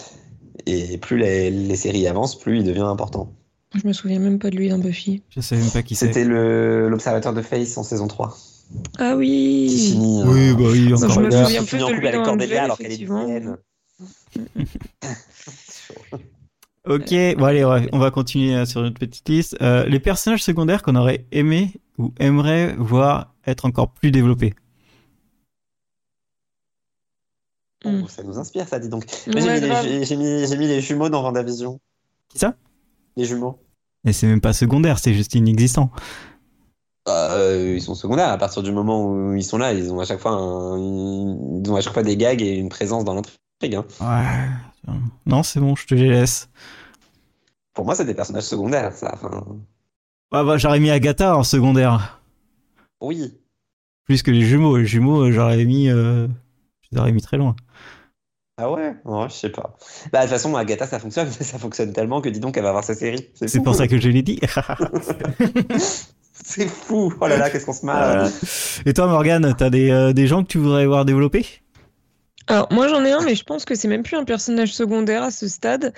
Et 0.67 0.99
plus 0.99 1.17
les, 1.17 1.51
les 1.51 1.77
séries 1.77 2.07
avancent, 2.07 2.39
plus 2.39 2.59
il 2.59 2.65
devient 2.65 2.81
important. 2.81 3.33
Je 3.75 3.87
me 3.87 3.93
souviens 3.93 4.19
même 4.19 4.39
pas 4.39 4.51
de 4.51 4.57
lui 4.57 4.69
dans 4.69 4.79
Buffy. 4.79 5.23
Je 5.31 5.41
sais 5.41 5.57
même 5.57 5.71
pas 5.71 5.83
qui. 5.83 5.95
C'était 5.95 6.25
le, 6.25 6.89
l'observateur 6.89 7.33
de 7.33 7.43
Face 7.43 7.77
en 7.77 7.83
saison 7.83 8.07
3, 8.07 8.37
Ah 8.99 9.13
qui 9.13 9.17
oui. 9.19 9.89
finit. 9.91 10.23
euh, 10.23 10.25
Oui, 10.27 10.53
bah 10.55 10.69
oui, 10.71 10.89
je 10.89 10.95
encore 10.95 11.19
me 11.21 11.25
une 11.25 11.31
Qui 11.31 11.37
fois. 11.37 11.45
souviens 11.47 11.65
plus 11.65 11.79
de 11.79 11.93
lui 12.01 12.09
avec 12.09 12.21
dans 12.21 12.25
Cordelia 12.25 12.57
Angel, 12.57 12.65
alors 12.65 12.79
qu'elle 12.79 12.93
est 12.93 12.97
lycéenne. 12.97 13.57
Ok, 16.87 17.15
bon 17.39 17.45
allez, 17.45 17.65
ouais, 17.65 17.89
on 17.93 17.99
va 17.99 18.11
continuer 18.11 18.55
euh, 18.55 18.67
sur 18.67 18.83
notre 18.83 18.99
petite 18.99 19.27
liste. 19.29 19.57
Euh, 19.63 19.87
les 19.87 20.01
personnages 20.01 20.43
secondaires 20.43 20.83
qu'on 20.83 20.97
aurait 20.97 21.25
aimé 21.33 21.73
ou 21.97 22.13
aimerait 22.19 22.75
voir 22.77 23.33
être 23.47 23.65
encore 23.65 23.91
plus 23.91 24.11
développés. 24.11 24.55
Oh, 27.87 28.07
ça 28.09 28.23
nous 28.23 28.39
inspire, 28.39 28.69
ça, 28.69 28.79
dis 28.79 28.89
donc. 28.89 29.05
Ouais, 29.27 29.41
j'ai 29.41 29.61
mis, 29.61 29.61
grave. 29.69 29.85
les- 29.87 30.05
j'ai 30.05 30.17
mis, 30.17 30.47
j'ai 30.47 30.57
mis 30.57 30.67
les 30.67 30.81
jumeaux 30.81 31.09
dans 31.09 31.23
Vendavision. 31.23 31.81
Qui 32.29 32.39
ça? 32.39 32.55
Les 33.17 33.25
jumeaux. 33.25 33.59
Et 34.07 34.13
c'est 34.13 34.27
même 34.27 34.41
pas 34.43 34.53
secondaire, 34.53 34.99
c'est 34.99 35.15
juste 35.15 35.35
inexistant. 35.35 35.91
Euh, 37.09 37.75
ils 37.77 37.83
sont 37.83 37.95
secondaires 37.95 38.31
à 38.31 38.39
partir 38.39 38.63
du 38.63 38.73
moment 38.73 39.07
où 39.07 39.35
ils 39.35 39.45
sont 39.45 39.59
là. 39.59 39.73
Ils 39.75 39.93
ont 39.93 40.01
à 40.01 40.05
chaque 40.07 40.21
fois, 40.21 40.33
un- 40.33 40.79
ils 40.79 41.71
ont 41.71 41.77
à 41.77 41.81
chaque 41.81 41.93
fois 41.93 42.03
des 42.03 42.17
gags 42.17 42.41
et 42.43 42.55
une 42.57 42.69
présence 42.71 43.05
dans 43.05 43.15
l'intrigue. 43.15 43.75
hein. 43.75 43.85
Ouais. 44.01 44.93
Non, 45.27 45.43
c'est 45.43 45.61
bon, 45.61 45.75
je 45.77 45.87
te 45.87 45.95
les 45.95 46.09
laisse. 46.09 46.49
Pour 47.75 47.85
moi, 47.85 47.95
c'est 47.95 48.05
des 48.05 48.15
personnages 48.15 48.45
secondaires, 48.45 48.93
ça. 48.95 49.11
Enfin, 49.15 49.45
Ah 50.33 50.45
bah, 50.45 50.57
j'aurais 50.59 50.81
mis 50.81 50.91
Agatha 50.91 51.37
en 51.37 51.43
secondaire. 51.45 52.21
oui. 53.01 53.39
Plus 54.05 54.23
que 54.23 54.31
les 54.31 54.43
jumeaux. 54.43 54.77
Les 54.77 54.85
jumeaux, 54.85 55.23
euh, 55.23 55.33
j'aurais 55.33 55.65
mis. 55.65 55.89
Euh... 55.89 56.29
Mis 56.93 57.23
très 57.23 57.39
loin. 57.39 57.57
Ah 58.57 58.71
ouais, 58.71 58.95
ouais, 59.05 59.29
je 59.29 59.35
sais 59.35 59.51
pas. 59.51 59.77
Bah, 60.13 60.21
de 60.21 60.25
toute 60.27 60.31
façon, 60.35 60.55
Agatha, 60.55 60.87
ça 60.87 61.01
fonctionne, 61.01 61.29
ça 61.31 61.59
fonctionne 61.59 61.93
tellement 61.93 62.21
que 62.21 62.29
dis 62.29 62.39
donc, 62.39 62.57
elle 62.57 62.63
va 62.63 62.69
avoir 62.69 62.85
sa 62.85 62.95
série. 62.95 63.31
C'est 63.35 63.63
pour 63.65 63.75
ça 63.75 63.89
que 63.89 63.99
je 63.99 64.09
l'ai 64.09 64.23
dit. 64.23 64.39
C'est 66.47 66.69
fou. 66.69 67.13
Oh 67.21 67.27
là 67.27 67.39
là, 67.39 67.49
qu'est-ce 67.49 67.65
qu'on 67.65 67.73
se 67.73 67.87
marre. 67.87 68.29
Et 68.85 68.93
toi, 68.93 69.07
Morgane, 69.07 69.55
t'as 69.57 69.71
des, 69.71 69.91
euh, 69.91 70.13
des 70.13 70.27
gens 70.27 70.43
que 70.43 70.49
tu 70.49 70.59
voudrais 70.59 70.85
voir 70.85 71.07
développer? 71.07 71.47
Alors, 72.47 72.69
moi 72.71 72.89
j'en 72.89 73.03
ai 73.03 73.13
un, 73.13 73.23
mais 73.23 73.35
je 73.35 73.45
pense 73.45 73.65
que 73.65 73.75
c'est 73.75 73.89
même 73.89 74.03
plus 74.03 74.19
un 74.19 74.25
personnage 74.25 74.75
secondaire 74.75 75.23
à 75.23 75.31
ce 75.31 75.49
stade, 75.49 75.95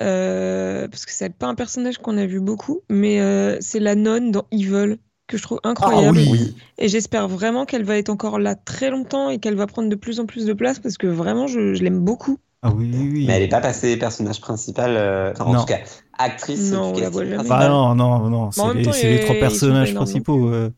euh, 0.00 0.88
parce 0.88 1.04
que 1.04 1.12
c'est 1.12 1.34
pas 1.34 1.46
un 1.46 1.54
personnage 1.54 1.98
qu'on 1.98 2.16
a 2.16 2.24
vu 2.24 2.40
beaucoup, 2.40 2.80
mais 2.88 3.20
euh, 3.20 3.58
c'est 3.60 3.80
la 3.80 3.94
nonne 3.94 4.30
dans 4.30 4.46
Evil, 4.50 4.96
que 5.26 5.36
je 5.36 5.42
trouve 5.42 5.60
incroyable. 5.62 6.16
Oui. 6.16 6.56
Et 6.78 6.88
j'espère 6.88 7.28
vraiment 7.28 7.66
qu'elle 7.66 7.84
va 7.84 7.98
être 7.98 8.08
encore 8.08 8.38
là 8.38 8.54
très 8.54 8.88
longtemps 8.88 9.28
et 9.28 9.38
qu'elle 9.38 9.56
va 9.56 9.66
prendre 9.66 9.90
de 9.90 9.94
plus 9.94 10.18
en 10.18 10.24
plus 10.24 10.46
de 10.46 10.54
place, 10.54 10.78
parce 10.78 10.96
que 10.96 11.06
vraiment 11.06 11.46
je, 11.46 11.74
je 11.74 11.82
l'aime 11.82 12.00
beaucoup. 12.00 12.38
Ah 12.62 12.70
oui, 12.70 12.90
oui, 12.92 13.08
oui. 13.12 13.24
Mais 13.26 13.34
elle 13.34 13.42
est 13.42 13.48
pas 13.48 13.60
passée 13.60 13.96
personnage 13.96 14.40
principal, 14.40 14.94
euh, 14.96 15.32
enfin, 15.32 15.44
en 15.46 15.52
Non. 15.54 15.60
tout 15.60 15.66
cas, 15.66 15.78
actrice 16.18 16.72
Non, 16.72 16.92
du 16.92 17.00
casting. 17.00 17.36
Bah 17.48 17.68
non, 17.68 17.94
non, 17.94 18.28
non, 18.28 18.50
c'est 18.50 18.74
les, 18.74 18.82
temps, 18.84 18.92
trois 19.26 19.34
personnages 19.36 19.94
principaux. 19.94 20.48
euh. 20.50 20.70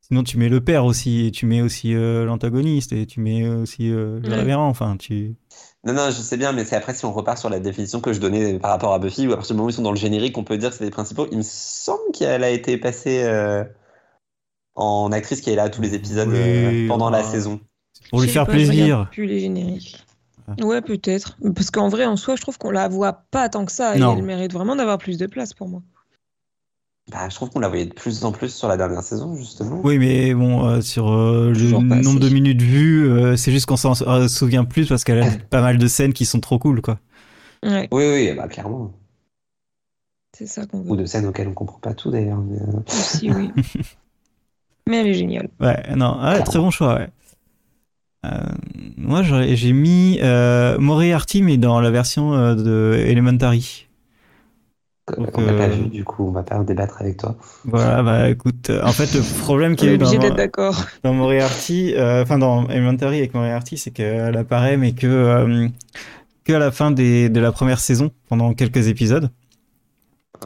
Sinon, 0.00 0.24
tu 0.24 0.36
mets 0.36 0.48
le 0.48 0.60
père 0.60 0.84
aussi, 0.84 1.26
et 1.26 1.30
tu 1.30 1.46
mets 1.46 1.62
aussi 1.62 1.94
euh, 1.94 2.24
l'antagoniste, 2.24 2.92
et 2.92 3.06
tu 3.06 3.20
mets 3.20 3.48
aussi 3.48 3.90
euh, 3.90 4.18
le 4.20 4.28
Ouais. 4.30 4.36
révérend. 4.36 4.66
Enfin, 4.68 4.96
tu. 4.96 5.36
Non, 5.84 5.92
non, 5.94 6.06
je 6.08 6.20
sais 6.20 6.36
bien, 6.36 6.52
mais 6.52 6.64
c'est 6.64 6.76
après 6.76 6.94
si 6.94 7.04
on 7.04 7.12
repart 7.12 7.38
sur 7.38 7.48
la 7.48 7.60
définition 7.60 8.00
que 8.00 8.12
je 8.12 8.20
donnais 8.20 8.58
par 8.58 8.72
rapport 8.72 8.92
à 8.92 8.98
Buffy, 8.98 9.26
où 9.28 9.32
à 9.32 9.36
partir 9.36 9.54
du 9.54 9.58
moment 9.58 9.66
où 9.68 9.70
ils 9.70 9.74
sont 9.74 9.82
dans 9.82 9.90
le 9.92 9.96
générique, 9.96 10.36
on 10.36 10.44
peut 10.44 10.58
dire 10.58 10.70
que 10.70 10.76
c'est 10.76 10.84
les 10.84 10.90
principaux. 10.90 11.26
Il 11.30 11.38
me 11.38 11.42
semble 11.42 12.02
qu'elle 12.12 12.42
a 12.44 12.50
été 12.50 12.76
passée 12.76 13.22
euh, 13.22 13.64
en 14.74 15.12
actrice 15.12 15.40
qui 15.40 15.50
est 15.50 15.56
là 15.56 15.64
à 15.64 15.68
tous 15.70 15.80
les 15.82 15.94
épisodes 15.94 16.28
Oui, 16.28 16.36
euh, 16.36 16.88
pendant 16.88 17.08
la 17.10 17.22
saison. 17.22 17.60
Pour 18.10 18.20
lui 18.20 18.28
faire 18.28 18.46
plaisir. 18.46 19.08
Plus 19.12 19.26
les 19.26 19.38
génériques. 19.40 20.04
Ouais, 20.60 20.80
peut-être. 20.82 21.36
Parce 21.54 21.70
qu'en 21.70 21.88
vrai, 21.88 22.06
en 22.06 22.16
soi, 22.16 22.36
je 22.36 22.42
trouve 22.42 22.58
qu'on 22.58 22.70
la 22.70 22.88
voit 22.88 23.12
pas 23.30 23.48
tant 23.48 23.64
que 23.64 23.72
ça, 23.72 23.98
et 23.98 24.00
elle 24.02 24.22
mérite 24.22 24.52
vraiment 24.52 24.76
d'avoir 24.76 24.98
plus 24.98 25.18
de 25.18 25.26
place 25.26 25.54
pour 25.54 25.68
moi. 25.68 25.82
Bah, 27.10 27.28
je 27.28 27.34
trouve 27.34 27.50
qu'on 27.50 27.58
la 27.58 27.68
voyait 27.68 27.86
de 27.86 27.92
plus 27.94 28.24
en 28.24 28.32
plus 28.32 28.54
sur 28.54 28.68
la 28.68 28.76
dernière 28.76 29.02
saison, 29.02 29.34
justement. 29.36 29.80
Oui, 29.82 29.98
mais 29.98 30.34
bon, 30.34 30.66
euh, 30.66 30.80
sur 30.80 31.10
euh, 31.12 31.50
le 31.50 31.70
nombre 32.02 32.20
de 32.20 32.28
minutes 32.28 32.62
vues, 32.62 33.10
euh, 33.10 33.36
c'est 33.36 33.50
juste 33.50 33.66
qu'on 33.66 33.76
s'en 33.76 33.92
euh, 34.02 34.28
souvient 34.28 34.64
plus 34.64 34.88
parce 34.88 35.02
qu'elle 35.04 35.18
a 35.20 35.26
pas 35.50 35.60
mal 35.60 35.78
de 35.78 35.86
scènes 35.88 36.12
qui 36.12 36.24
sont 36.24 36.40
trop 36.40 36.58
cool, 36.58 36.80
quoi. 36.80 36.98
Ouais, 37.62 37.88
Oui, 37.92 38.04
oui, 38.04 38.32
bah, 38.34 38.48
clairement. 38.48 38.92
c'est 40.32 40.46
ça 40.46 40.66
qu'on 40.66 40.80
Ou 40.82 40.94
veut 40.94 41.02
de 41.02 41.06
scènes 41.06 41.26
auxquelles 41.26 41.48
on 41.48 41.54
comprend 41.54 41.78
pas 41.78 41.94
tout, 41.94 42.10
d'ailleurs. 42.10 42.38
mais, 42.38 42.58
aussi, 42.86 43.30
oui. 43.30 43.50
Mais 44.88 44.98
elle 44.98 45.06
est 45.08 45.14
géniale. 45.14 45.48
Ouais, 45.60 45.94
non, 45.96 46.16
ah, 46.20 46.40
très 46.42 46.58
bon 46.58 46.70
choix, 46.70 46.94
ouais. 46.96 47.08
Euh, 48.24 48.28
moi, 48.96 49.22
j'ai 49.22 49.72
mis 49.72 50.18
euh, 50.22 50.78
Moriarty, 50.78 51.42
mais 51.42 51.56
dans 51.56 51.80
la 51.80 51.90
version 51.90 52.34
euh, 52.34 52.54
de 52.54 52.94
Elementary. 53.06 53.88
Donc, 55.16 55.32
qu'on 55.32 55.42
n'a 55.42 55.52
pas 55.54 55.68
vu, 55.68 55.88
du 55.88 56.04
coup, 56.04 56.28
on 56.28 56.32
va 56.32 56.42
pas 56.42 56.56
en 56.58 56.62
débattre 56.62 57.00
avec 57.00 57.16
toi. 57.16 57.36
Voilà, 57.64 58.02
bah 58.02 58.30
écoute, 58.30 58.70
euh, 58.70 58.82
en 58.84 58.92
fait, 58.92 59.14
le 59.14 59.22
problème 59.42 59.72
On 59.72 59.74
qu'il 59.74 59.88
y 59.88 59.90
a 59.90 59.92
est 59.92 59.94
eu 59.94 59.98
dans, 59.98 60.06
obligé 60.06 60.18
d'être 60.18 60.36
d'accord. 60.36 60.86
dans 61.02 61.12
Moriarty, 61.12 61.94
euh, 61.96 62.22
enfin 62.22 62.38
dans 62.38 62.68
Elementary 62.68 63.18
avec 63.18 63.34
Moriarty, 63.34 63.76
c'est 63.78 63.90
qu'elle 63.90 64.36
apparaît, 64.36 64.76
mais 64.76 64.92
que, 64.92 65.06
euh, 65.06 65.68
que 66.44 66.52
à 66.52 66.58
la 66.58 66.70
fin 66.70 66.90
des, 66.92 67.28
de 67.28 67.40
la 67.40 67.52
première 67.52 67.80
saison, 67.80 68.10
pendant 68.28 68.54
quelques 68.54 68.88
épisodes. 68.88 69.30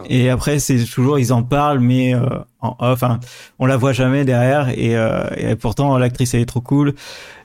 Et 0.09 0.29
après, 0.31 0.59
c'est 0.59 0.85
toujours, 0.85 1.19
ils 1.19 1.33
en 1.33 1.43
parlent, 1.43 1.81
mais 1.81 2.15
euh, 2.15 2.21
en 2.67 2.77
off, 2.81 3.03
hein, 3.03 3.21
on 3.59 3.67
la 3.67 3.77
voit 3.77 3.93
jamais 3.93 4.25
derrière. 4.25 4.69
Et, 4.71 4.97
euh, 4.97 5.29
et 5.37 5.57
pourtant, 5.57 5.97
l'actrice, 5.99 6.35
elle 6.35 6.41
est 6.41 6.47
trop 6.47 6.61
cool. 6.61 6.95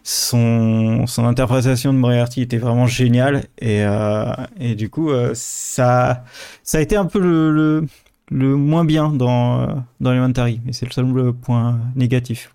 Son, 0.04 1.06
son 1.08 1.26
interprétation 1.26 1.94
de 1.94 1.98
Moriarty 1.98 2.42
était 2.42 2.58
vraiment 2.58 2.88
géniale. 2.88 3.46
Et, 3.60 3.84
euh, 3.84 4.32
et 4.60 4.76
du 4.76 4.90
coup, 4.90 5.12
euh, 5.12 5.32
ça, 5.34 6.24
ça 6.64 6.78
a 6.80 6.82
été 6.82 6.96
un 6.96 7.06
peu 7.06 7.20
le, 7.20 7.86
le, 8.30 8.56
moins 8.56 8.86
bien 8.86 9.10
dans, 9.10 9.84
dans 10.00 10.12
Elementary. 10.12 10.62
Mais 10.66 10.74
c'est 10.74 10.86
le 10.86 10.92
seul 10.92 11.34
point 11.34 11.80
négatif. 11.96 12.52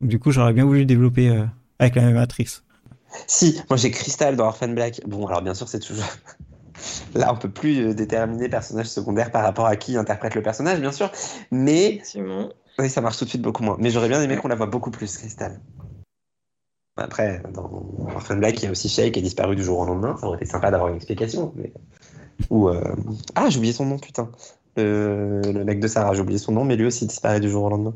Du 0.00 0.18
coup, 0.18 0.30
j'aurais 0.32 0.52
bien 0.52 0.64
voulu 0.64 0.86
développer 0.86 1.32
avec 1.78 1.94
la 1.94 2.02
même 2.02 2.16
actrice. 2.16 2.62
Si, 3.26 3.60
moi 3.68 3.76
j'ai 3.76 3.90
Crystal 3.90 4.36
dans 4.36 4.46
Orphan 4.46 4.68
Black. 4.68 5.00
Bon, 5.06 5.26
alors 5.26 5.42
bien 5.42 5.54
sûr, 5.54 5.68
c'est 5.68 5.80
toujours. 5.80 6.04
Là, 7.14 7.32
on 7.32 7.36
peut 7.36 7.50
plus 7.50 7.80
euh, 7.80 7.94
déterminer 7.94 8.48
personnage 8.48 8.86
secondaire 8.86 9.30
par 9.30 9.42
rapport 9.42 9.66
à 9.66 9.76
qui 9.76 9.96
interprète 9.96 10.34
le 10.34 10.42
personnage, 10.42 10.80
bien 10.80 10.92
sûr. 10.92 11.10
Mais 11.50 12.02
oui, 12.78 12.88
ça 12.88 13.00
marche 13.00 13.18
tout 13.18 13.24
de 13.24 13.30
suite 13.30 13.42
beaucoup 13.42 13.62
moins. 13.62 13.76
Mais 13.78 13.90
j'aurais 13.90 14.08
bien 14.08 14.22
aimé 14.22 14.36
qu'on 14.36 14.48
la 14.48 14.54
voit 14.54 14.66
beaucoup 14.66 14.90
plus, 14.90 15.16
Crystal. 15.16 15.60
Après, 16.96 17.42
dans 17.52 17.70
Orphan 18.14 18.36
Black, 18.36 18.62
il 18.62 18.64
y 18.64 18.68
a 18.68 18.70
aussi 18.70 18.88
Shay 18.88 19.10
qui 19.12 19.20
est 19.20 19.22
disparu 19.22 19.56
du 19.56 19.62
jour 19.62 19.78
au 19.78 19.84
lendemain. 19.84 20.16
Ça 20.18 20.26
aurait 20.26 20.36
été 20.36 20.46
sympa 20.46 20.70
d'avoir 20.70 20.90
une 20.90 20.96
explication. 20.96 21.52
Mais... 21.56 21.72
Ou 22.50 22.68
euh, 22.68 22.94
ah, 23.34 23.48
j'ai 23.48 23.58
oublié 23.58 23.72
son 23.72 23.86
nom, 23.86 23.98
putain. 23.98 24.30
Le... 24.76 25.40
le 25.44 25.64
mec 25.64 25.80
de 25.80 25.88
Sarah, 25.88 26.14
j'ai 26.14 26.20
oublié 26.20 26.38
son 26.38 26.52
nom, 26.52 26.64
mais 26.64 26.76
lui 26.76 26.86
aussi 26.86 27.06
disparaît 27.06 27.40
du 27.40 27.50
jour 27.50 27.64
au 27.64 27.70
lendemain. 27.70 27.94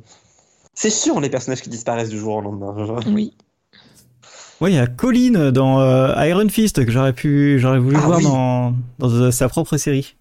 C'est 0.74 0.90
sûr, 0.90 1.20
les 1.20 1.30
personnages 1.30 1.62
qui 1.62 1.70
disparaissent 1.70 2.08
du 2.08 2.18
jour 2.18 2.36
au 2.36 2.40
lendemain. 2.40 2.74
Oui. 3.06 3.36
Ouais, 4.60 4.72
il 4.72 4.74
y 4.76 4.78
a 4.78 4.86
Colin 4.86 5.50
dans 5.52 5.80
euh, 5.80 6.14
Iron 6.26 6.48
Fist 6.48 6.84
que 6.84 6.90
j'aurais 6.90 7.12
pu, 7.12 7.58
j'aurais 7.58 7.78
voulu 7.78 7.96
Ah 7.96 8.06
voir 8.06 8.18
oui. 8.18 8.24
dans, 8.24 8.74
dans 8.98 9.10
euh, 9.10 9.30
sa 9.30 9.48
propre 9.48 9.76
série. 9.76 10.16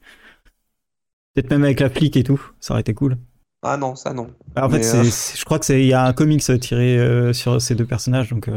Peut-être 1.33 1.49
même 1.51 1.63
avec 1.63 1.79
la 1.79 1.89
flic 1.89 2.17
et 2.17 2.23
tout, 2.23 2.41
ça 2.59 2.73
aurait 2.73 2.81
été 2.81 2.93
cool. 2.93 3.17
Ah 3.61 3.77
non, 3.77 3.95
ça 3.95 4.13
non. 4.13 4.29
En 4.57 4.69
fait, 4.69 4.79
Mais, 4.79 4.85
euh, 4.85 5.03
je 5.03 5.45
crois 5.45 5.57
que 5.59 5.65
c'est, 5.65 5.81
il 5.81 5.87
y 5.87 5.93
a 5.93 6.03
un 6.05 6.13
comics 6.13 6.43
tiré 6.59 6.97
euh, 6.97 7.31
sur 7.31 7.61
ces 7.61 7.75
deux 7.75 7.85
personnages, 7.85 8.29
donc 8.29 8.49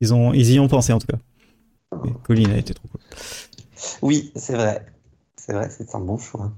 ils 0.00 0.14
ont, 0.14 0.32
ils 0.32 0.52
y 0.52 0.58
ont 0.60 0.68
pensé 0.68 0.92
en 0.92 0.98
tout 0.98 1.06
cas. 1.06 1.18
Mais 2.04 2.12
Colin 2.24 2.50
a 2.50 2.56
été 2.56 2.74
trop 2.74 2.88
cool. 2.88 3.00
Oui, 4.02 4.32
c'est 4.36 4.54
vrai. 4.54 4.86
C'est 5.36 5.52
vrai, 5.52 5.68
c'est 5.70 5.94
un 5.94 6.00
bon 6.00 6.16
choix. 6.16 6.52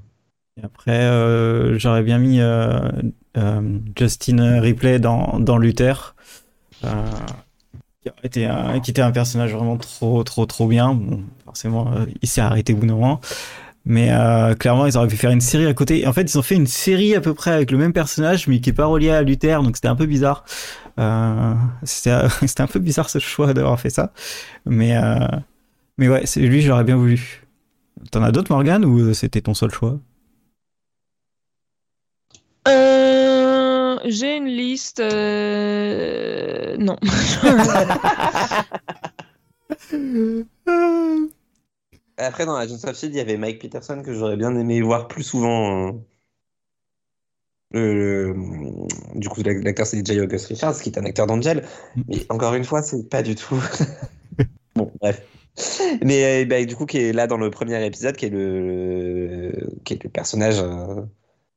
Et 0.57 0.65
après, 0.65 1.79
j'aurais 1.79 2.03
bien 2.03 2.19
mis 2.19 2.41
Justin 3.97 4.61
Ripley 4.61 4.99
dans, 4.99 5.39
dans 5.39 5.59
Luther, 5.59 6.15
qui, 8.31 8.91
était 8.91 9.03
un 9.03 9.11
personnage 9.11 9.53
vraiment 9.53 9.77
trop, 9.77 10.23
trop, 10.25 10.47
trop 10.47 10.67
bien. 10.67 10.95
Bon, 10.95 11.23
forcément, 11.45 11.93
euh, 11.93 12.07
il 12.23 12.29
s'est 12.29 12.41
arrêté 12.41 12.73
au 12.73 12.77
bout 12.77 12.87
d'un 12.87 12.95
moment. 12.95 13.21
Mais 13.85 14.09
euh, 14.11 14.55
clairement, 14.55 14.87
ils 14.87 14.97
auraient 14.97 15.07
pu 15.07 15.17
faire 15.17 15.31
une 15.31 15.41
série 15.41 15.67
à 15.67 15.75
côté. 15.75 16.07
En 16.07 16.13
fait, 16.13 16.23
ils 16.23 16.39
ont 16.39 16.43
fait 16.43 16.57
une 16.57 16.67
série 16.67 17.15
à 17.15 17.21
peu 17.21 17.35
près 17.35 17.53
avec 17.53 17.71
le 17.71 17.79
même 17.79 17.93
personnage, 17.93 18.49
mais 18.49 18.61
qui 18.61 18.71
est 18.71 18.73
pas 18.73 18.87
relié 18.87 19.11
à 19.11 19.23
Luther, 19.23 19.63
donc 19.63 19.77
c'était 19.77 19.89
un 19.89 19.97
peu 19.97 20.07
bizarre. 20.07 20.45
Euh, 20.99 21.55
c'était, 21.85 22.11
un 22.11 22.67
peu 22.67 22.81
bizarre 22.81 23.09
ce 23.09 23.19
choix 23.19 23.55
d'avoir 23.55 23.79
fait 23.79 23.91
ça. 23.91 24.13
Mais, 24.65 24.97
mais 25.99 26.09
ouais, 26.09 26.27
c'est 26.27 26.41
lui, 26.41 26.63
j'aurais 26.63 26.85
bien 26.85 26.97
voulu. 26.97 27.45
T'en 28.11 28.23
as 28.23 28.33
d'autres, 28.33 28.53
Morgan, 28.53 28.85
ou 28.85 29.15
c'était 29.15 29.41
ton 29.41 29.55
seul 29.55 29.71
choix? 29.71 29.99
J'ai 34.07 34.37
une 34.37 34.47
liste. 34.47 35.01
euh, 35.01 36.77
Non. 36.79 36.97
Après, 42.19 42.47
dans 42.47 42.55
Agents 42.57 42.83
of 42.85 42.97
Shield, 42.99 43.15
il 43.15 43.19
y 43.19 43.21
avait 43.21 43.37
Mike 43.37 43.61
Peterson 43.61 44.03
que 44.03 44.13
j'aurais 44.15 44.37
bien 44.37 44.55
aimé 44.57 44.81
voir 44.81 45.09
plus 45.09 45.23
souvent. 45.23 45.89
euh, 45.89 45.93
le- 47.73 48.33
le- 48.33 49.19
du 49.19 49.29
coup, 49.29 49.43
l'ac- 49.43 49.63
l'acteur 49.63 49.87
c'est 49.87 50.05
J. 50.07 50.21
August 50.21 50.47
Richards, 50.47 50.81
qui 50.81 50.89
est 50.91 50.99
un 50.99 51.05
acteur 51.05 51.27
d'Angel. 51.27 51.67
Mais 52.09 52.25
encore 52.31 52.55
une 52.55 52.65
fois, 52.65 52.83
c'est 52.83 53.09
pas 53.09 53.23
du 53.23 53.35
tout. 53.35 53.61
bon, 54.77 54.91
bref. 55.01 55.23
Mais 56.05 56.43
euh, 56.45 56.47
bah, 56.47 56.65
du 56.65 56.77
coup, 56.77 56.87
qui 56.87 56.99
est 56.99 57.13
là 57.13 57.27
dans 57.27 57.39
le 57.39 57.51
premier 57.51 57.85
épisode, 57.85 58.17
qui 58.17 58.27
est 58.27 58.31
le, 58.31 59.53
qui 59.85 59.95
est 59.95 60.05
le 60.05 60.11
personnage 60.11 60.61
euh, 60.61 61.03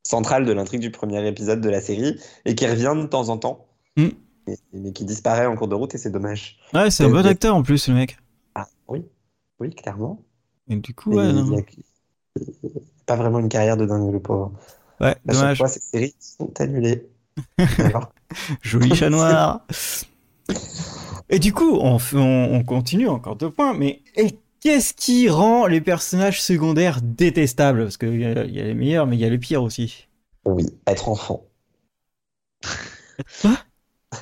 central 0.03 0.45
de 0.45 0.51
l'intrigue 0.51 0.81
du 0.81 0.91
premier 0.91 1.27
épisode 1.27 1.61
de 1.61 1.69
la 1.69 1.81
série, 1.81 2.19
et 2.45 2.55
qui 2.55 2.65
revient 2.67 2.93
de 2.95 3.05
temps 3.07 3.29
en 3.29 3.37
temps, 3.37 3.65
Mm. 3.97 4.07
mais, 4.47 4.57
mais 4.73 4.91
qui 4.93 5.05
disparaît 5.05 5.45
en 5.45 5.55
cours 5.55 5.67
de 5.67 5.75
route, 5.75 5.93
et 5.95 5.97
c'est 5.97 6.09
dommage. 6.11 6.57
Ouais, 6.73 6.89
c'est 6.91 7.03
un 7.05 7.09
bon 7.09 7.25
acteur 7.25 7.55
en 7.55 7.63
plus, 7.63 7.87
le 7.87 7.93
mec. 7.95 8.17
Ah, 8.55 8.67
oui, 8.87 9.03
oui, 9.59 9.69
clairement. 9.75 10.21
Et 10.69 10.75
du 10.77 10.93
coup, 10.93 11.11
ouais, 11.13 11.31
non. 11.33 11.57
a- 11.57 11.61
pas 13.05 13.15
vraiment 13.15 13.39
une 13.39 13.49
carrière 13.49 13.75
de 13.77 13.85
dingue, 13.85 14.11
le 14.11 14.19
pauvre. 14.19 14.51
Ouais, 15.01 15.07
À 15.07 15.13
chaque 15.13 15.25
dommage. 15.33 15.57
fois, 15.57 15.67
ces 15.67 15.79
séries 15.79 16.15
sont 16.19 16.51
annulées. 16.61 17.07
Joli 18.61 18.95
chat 18.95 19.09
noir. 19.09 19.65
Et 21.29 21.39
du 21.39 21.53
coup, 21.53 21.77
on, 21.79 21.99
fait- 21.99 22.17
on, 22.17 22.53
on 22.55 22.63
continue 22.63 23.07
encore 23.07 23.35
deux 23.35 23.51
points, 23.51 23.73
mais 23.73 24.01
et 24.15 24.35
qu'est-ce 24.61 24.93
qui 24.93 25.29
rend 25.29 25.65
les 25.67 25.81
personnages 25.81 26.41
secondaires 26.41 27.01
détestables? 27.01 27.83
Parce 27.83 27.97
qu'il 27.97 28.19
y, 28.19 28.25
a- 28.25 28.43
il 28.45 28.55
y 28.55 28.59
a 28.61 28.63
les 28.65 28.73
meilleurs, 28.73 29.07
mais 29.07 29.15
il 29.15 29.19
y 29.19 29.25
a 29.25 29.29
les 29.29 29.37
pires 29.39 29.63
aussi. 29.63 30.07
Oui, 30.45 30.65
être 30.87 31.09
enfant. 31.09 31.45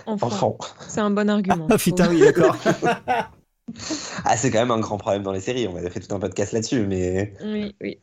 Enfin, 0.06 0.28
Enfant. 0.28 0.58
c'est 0.88 1.00
un 1.00 1.12
bon 1.12 1.30
argument. 1.30 1.68
Ah 1.70 1.78
putain, 1.78 2.10
oui, 2.10 2.20
d'accord. 2.20 2.56
Ah, 4.24 4.38
c'est 4.38 4.50
quand 4.50 4.60
même 4.60 4.72
un 4.72 4.80
grand 4.80 4.98
problème 4.98 5.24
dans 5.24 5.34
les 5.34 5.42
séries. 5.42 5.68
On 5.68 5.76
avait 5.76 5.90
fait 5.90 6.00
tout 6.00 6.16
un 6.16 6.20
podcast 6.20 6.54
là-dessus, 6.54 6.86
mais 6.88 7.34
Oui, 7.44 7.76
oui. 7.82 8.00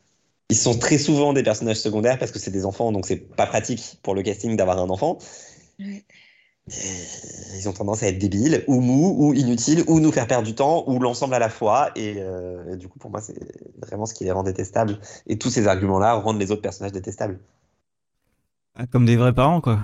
ils 0.51 0.57
sont 0.57 0.79
très 0.79 0.99
souvent 0.99 1.33
des 1.33 1.43
personnages 1.43 1.81
secondaires 1.81 2.19
parce 2.19 2.33
que 2.33 2.39
c'est 2.39 2.51
des 2.51 2.67
enfants, 2.67 2.93
donc 2.93 3.07
c'est 3.07 3.17
pas 3.17 3.47
pratique 3.47 3.99
pour 4.03 4.15
le 4.15 4.23
casting 4.23 4.57
d'avoir 4.57 4.79
un 4.79 4.91
enfant. 4.91 5.19
Ouais. 5.79 6.05
Et 6.71 7.59
Ils 7.59 7.69
ont 7.69 7.73
tendance 7.73 8.03
à 8.03 8.09
être 8.09 8.19
débiles, 8.19 8.65
ou 8.69 8.81
mous, 8.81 9.15
ou 9.19 9.35
inutiles, 9.35 9.85
ou 9.87 10.01
nous 10.01 10.13
faire 10.13 10.27
perdre 10.27 10.47
du 10.47 10.55
temps, 10.55 10.85
ou 10.87 10.99
l'ensemble 10.99 11.35
à 11.35 11.39
la 11.39 11.49
fois. 11.49 11.91
Et, 11.97 12.17
euh, 12.19 12.73
et 12.73 12.77
du 12.77 12.89
coup, 12.89 12.99
pour 12.99 13.11
moi, 13.11 13.21
c'est 13.21 13.39
vraiment 13.83 14.07
ce 14.07 14.15
qui 14.15 14.25
les 14.25 14.33
rend 14.33 14.43
détestables. 14.43 14.99
Et 15.27 15.39
tous 15.39 15.51
ces 15.51 15.67
arguments-là 15.67 16.15
rendent 16.15 16.41
les 16.41 16.51
autres 16.51 16.63
personnages 16.63 16.93
détestables. 16.93 17.39
Ah, 18.77 18.87
Comme 18.87 19.07
des 19.07 19.17
vrais 19.17 19.35
parents, 19.35 19.61
quoi. 19.61 19.81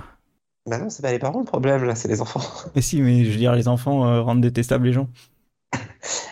Bah 0.67 0.77
non, 0.77 0.89
c'est 0.89 1.01
pas 1.01 1.11
les 1.11 1.19
parents 1.19 1.39
le 1.39 1.45
problème, 1.45 1.83
là, 1.85 1.95
c'est 1.95 2.07
les 2.07 2.21
enfants. 2.21 2.41
Mais 2.75 2.81
si, 2.81 3.01
mais 3.01 3.25
je 3.25 3.31
veux 3.31 3.37
dire, 3.37 3.53
les 3.53 3.67
enfants 3.67 4.05
euh, 4.05 4.21
rendent 4.21 4.41
détestables 4.41 4.85
les 4.85 4.93
gens. 4.93 5.07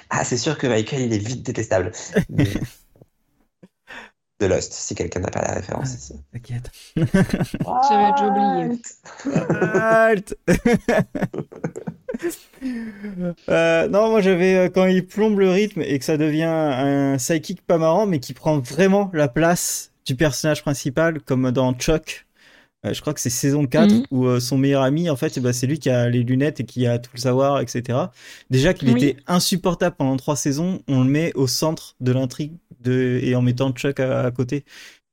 Ah, 0.09 0.23
c'est 0.23 0.37
sûr 0.37 0.57
que 0.57 0.67
Michael, 0.67 1.01
il 1.01 1.13
est 1.13 1.17
vite 1.17 1.45
détestable. 1.45 1.91
De 4.39 4.45
Lost, 4.45 4.71
si 4.73 4.95
quelqu'un 4.95 5.19
n'a 5.19 5.29
pas 5.29 5.41
la 5.41 5.53
référence 5.55 5.93
ici. 5.93 6.13
T'inquiète. 6.31 6.71
J'avais 6.95 8.11
déjà 8.11 8.27
oublié. 8.27 8.81
Halt 9.81 10.37
Euh, 13.49 13.87
non, 13.87 14.09
moi 14.09 14.19
j'avais 14.21 14.55
euh, 14.55 14.69
quand 14.69 14.85
il 14.85 15.05
plombe 15.05 15.39
le 15.39 15.49
rythme 15.49 15.81
et 15.81 15.97
que 15.99 16.03
ça 16.05 16.17
devient 16.17 16.43
un 16.43 17.15
psychic 17.17 17.61
pas 17.65 17.77
marrant, 17.77 18.05
mais 18.05 18.19
qui 18.19 18.33
prend 18.33 18.59
vraiment 18.59 19.09
la 19.13 19.27
place 19.29 19.91
du 20.05 20.15
personnage 20.15 20.61
principal, 20.61 21.21
comme 21.21 21.51
dans 21.51 21.73
Chuck. 21.73 22.25
Euh, 22.85 22.93
je 22.93 23.01
crois 23.01 23.13
que 23.13 23.19
c'est 23.21 23.29
saison 23.29 23.65
4 23.65 23.91
Mhm. 23.93 24.03
où 24.11 24.25
euh, 24.25 24.39
son 24.39 24.57
meilleur 24.57 24.81
ami, 24.83 25.09
en 25.09 25.15
fait, 25.15 25.33
eh 25.37 25.39
ben, 25.39 25.53
c'est 25.53 25.67
lui 25.67 25.79
qui 25.79 25.89
a 25.89 26.09
les 26.09 26.23
lunettes 26.23 26.59
et 26.61 26.65
qui 26.65 26.87
a 26.87 26.97
tout 26.97 27.11
le 27.13 27.19
savoir, 27.19 27.59
etc. 27.61 27.97
Déjà 28.49 28.73
qu'il 28.73 28.89
Oui. 28.91 29.03
était 29.03 29.21
insupportable 29.27 29.95
pendant 29.97 30.15
trois 30.17 30.35
saisons, 30.35 30.81
on 30.87 31.03
le 31.03 31.09
met 31.09 31.31
au 31.35 31.47
centre 31.47 31.95
de 32.01 32.11
l'intrigue 32.11 32.53
de... 32.79 33.19
et 33.23 33.35
en 33.35 33.41
mettant 33.41 33.71
Chuck 33.71 33.99
à, 33.99 34.21
à 34.25 34.31
côté. 34.31 34.65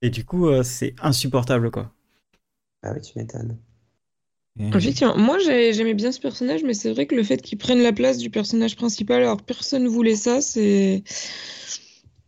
Et 0.03 0.11
du 0.11 0.25
coup, 0.25 0.49
euh, 0.49 0.63
c'est 0.63 0.95
insupportable, 1.03 1.71
quoi. 1.71 1.93
Ah 2.83 2.93
oui, 2.95 3.01
tu 3.03 3.19
m'étonnes. 3.19 3.59
Et- 4.59 4.69
Effectivement, 4.73 5.17
moi 5.17 5.39
j'ai- 5.39 5.73
j'aimais 5.73 5.95
bien 5.95 6.13
ce 6.13 6.21
personnage, 6.21 6.63
mais 6.65 6.75
c'est 6.75 6.93
vrai 6.93 7.07
que 7.07 7.15
le 7.15 7.23
fait 7.25 7.41
qu'il 7.43 7.59
prenne 7.59 7.83
la 7.83 7.93
place 7.93 8.19
du 8.19 8.31
personnage 8.31 8.77
principal 8.77 9.23
alors 9.23 9.37
que 9.39 9.43
personne 9.43 9.87
voulait 9.87 10.17
ça, 10.17 10.41
c'est. 10.41 11.03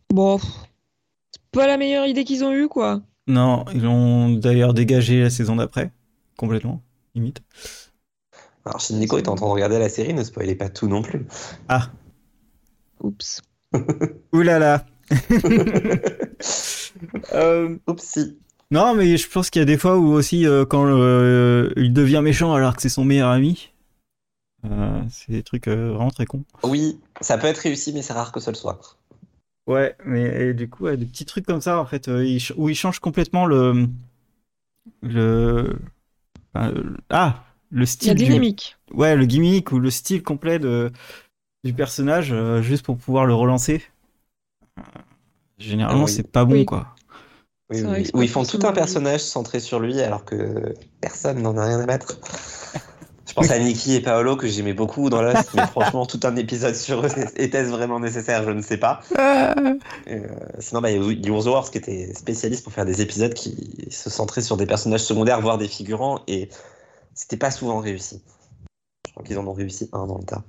Bon. 0.09 0.39
C'est 0.39 1.41
pas 1.51 1.67
la 1.67 1.77
meilleure 1.77 2.05
idée 2.07 2.23
qu'ils 2.25 2.43
ont 2.43 2.53
eue, 2.53 2.67
quoi. 2.67 3.01
Non, 3.27 3.63
ils 3.73 3.81
l'ont 3.81 4.29
d'ailleurs 4.33 4.73
dégagé 4.73 5.21
la 5.21 5.29
saison 5.29 5.55
d'après, 5.55 5.91
complètement, 6.35 6.81
limite. 7.15 7.41
Alors, 8.65 8.81
si 8.81 8.93
Nico 8.93 9.17
est 9.17 9.27
en 9.27 9.35
train 9.35 9.47
de 9.47 9.51
regarder 9.51 9.79
la 9.79 9.89
série, 9.89 10.13
ne 10.13 10.23
spoilez 10.23 10.55
pas 10.55 10.69
tout 10.69 10.87
non 10.87 11.01
plus. 11.01 11.25
Ah, 11.67 11.91
Oups. 12.99 13.41
Ouh 14.33 14.41
là 14.43 14.59
là. 14.59 14.85
Euh, 17.33 17.77
non, 18.71 18.93
mais 18.93 19.17
je 19.17 19.29
pense 19.29 19.49
qu'il 19.49 19.59
y 19.59 19.63
a 19.63 19.65
des 19.65 19.77
fois 19.77 19.97
où 19.97 20.07
aussi, 20.11 20.45
euh, 20.45 20.65
quand 20.65 20.85
euh, 20.85 21.71
il 21.75 21.93
devient 21.93 22.21
méchant 22.23 22.53
alors 22.53 22.75
que 22.75 22.81
c'est 22.81 22.89
son 22.89 23.03
meilleur 23.03 23.29
ami, 23.29 23.71
euh, 24.65 25.01
c'est 25.09 25.31
des 25.31 25.43
trucs 25.43 25.67
euh, 25.67 25.91
vraiment 25.93 26.11
très 26.11 26.25
cons. 26.25 26.43
Oui, 26.63 26.99
ça 27.21 27.37
peut 27.37 27.47
être 27.47 27.57
réussi, 27.59 27.93
mais 27.93 28.01
c'est 28.01 28.13
rare 28.13 28.31
que 28.31 28.39
ce 28.39 28.51
le 28.51 28.55
soit. 28.55 28.79
Ouais, 29.65 29.95
mais 30.05 30.49
et 30.49 30.53
du 30.53 30.69
coup, 30.69 30.83
ouais, 30.85 30.97
des 30.97 31.05
petits 31.05 31.25
trucs 31.25 31.45
comme 31.45 31.61
ça, 31.61 31.79
en 31.79 31.85
fait, 31.85 32.07
euh, 32.07 32.25
il 32.25 32.41
où 32.57 32.69
il 32.69 32.75
change 32.75 32.99
complètement 32.99 33.45
le. 33.45 33.87
le. 35.01 35.79
enfin, 36.53 36.71
le- 36.71 36.97
ah, 37.09 37.43
le 37.71 37.81
La 37.81 37.85
style 37.85 38.15
du. 38.15 38.25
dynamique. 38.25 38.77
Ouais, 38.93 39.15
le 39.15 39.25
gimmick 39.25 39.71
ou 39.71 39.79
le 39.79 39.91
style 39.91 40.23
complet 40.23 40.57
de, 40.59 40.91
du 41.63 41.73
personnage, 41.73 42.31
euh, 42.31 42.61
juste 42.61 42.83
pour 42.85 42.97
pouvoir 42.97 43.25
le 43.25 43.33
relancer. 43.35 43.83
Euh, 44.79 44.99
Généralement, 45.57 46.05
oui. 46.05 46.11
c'est 46.11 46.29
pas 46.31 46.45
bon, 46.45 46.53
Oui. 46.53 46.65
quoi. 46.65 46.87
Oui, 47.71 47.83
oui, 47.83 48.09
Où 48.15 48.23
ils 48.23 48.29
font 48.29 48.43
tout 48.43 48.59
un 48.63 48.71
personnage 48.71 49.21
centré 49.21 49.59
sur 49.59 49.79
lui 49.79 50.01
alors 50.01 50.25
que 50.25 50.73
personne 51.01 51.41
n'en 51.43 51.55
a 51.55 51.65
rien 51.65 51.79
à 51.79 51.85
battre. 51.85 52.17
Je 53.27 53.33
pense 53.35 53.51
à 53.51 53.59
Nikki 53.59 53.93
et 53.93 54.01
Paolo 54.01 54.35
que 54.35 54.47
j'aimais 54.47 54.73
beaucoup 54.73 55.11
dans 55.11 55.21
Lost, 55.21 55.51
mais 55.53 55.67
franchement, 55.67 56.07
tout 56.07 56.19
un 56.23 56.35
épisode 56.35 56.73
sur 56.73 57.05
eux, 57.05 57.09
était-ce 57.35 57.69
vraiment 57.69 57.99
nécessaire 57.99 58.43
Je 58.43 58.49
ne 58.49 58.63
sais 58.63 58.77
pas. 58.77 59.01
Et, 60.07 60.15
euh, 60.15 60.27
sinon, 60.57 60.81
bah, 60.81 60.89
il 60.89 61.23
y 61.23 61.29
a 61.29 61.31
Wars 61.31 61.69
qui 61.69 61.77
était 61.77 62.11
spécialiste 62.15 62.63
pour 62.63 62.73
faire 62.73 62.85
des 62.85 63.03
épisodes 63.03 63.35
qui 63.35 63.87
se 63.91 64.09
centraient 64.09 64.41
sur 64.41 64.57
des 64.57 64.65
personnages 64.65 65.03
secondaires, 65.03 65.41
voire 65.41 65.59
des 65.59 65.67
figurants, 65.67 66.21
et 66.27 66.49
c'était 67.13 67.37
pas 67.37 67.51
souvent 67.51 67.77
réussi. 67.77 68.19
Je 69.05 69.11
crois 69.11 69.23
qu'ils 69.23 69.37
en 69.37 69.45
ont 69.45 69.53
réussi 69.53 69.89
un 69.93 70.07
dans 70.07 70.17
le 70.17 70.23
tas. 70.23 70.43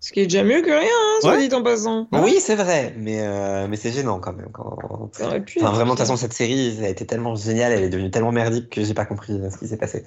Ce 0.00 0.12
qui 0.12 0.20
est 0.20 0.24
déjà 0.24 0.42
mieux 0.42 0.62
que 0.62 0.70
rien, 0.70 0.80
hein, 0.88 1.18
soit 1.20 1.32
Ouais. 1.32 1.48
dit 1.48 1.54
en 1.54 1.62
passant. 1.62 2.08
Oui, 2.12 2.38
c'est 2.40 2.56
vrai, 2.56 2.94
mais, 2.96 3.20
euh, 3.20 3.68
mais 3.68 3.76
c'est 3.76 3.92
gênant 3.92 4.18
quand 4.18 4.32
même. 4.32 4.50
Quand... 4.52 5.10
Ça 5.12 5.26
aurait 5.26 5.44
pu 5.44 5.58
Enfin, 5.58 5.68
être 5.68 5.74
vraiment, 5.74 5.92
de 5.92 5.98
toute 5.98 6.06
façon, 6.06 6.16
cette 6.16 6.32
série, 6.32 6.76
elle 6.78 6.84
a 6.84 6.88
été 6.88 7.06
tellement 7.06 7.34
géniale, 7.36 7.72
elle 7.72 7.84
est 7.84 7.90
devenue 7.90 8.10
tellement 8.10 8.32
merdique 8.32 8.70
que 8.70 8.82
j'ai 8.82 8.94
pas 8.94 9.04
compris 9.04 9.34
euh, 9.34 9.50
ce 9.50 9.58
qui 9.58 9.68
s'est 9.68 9.76
passé. 9.76 10.04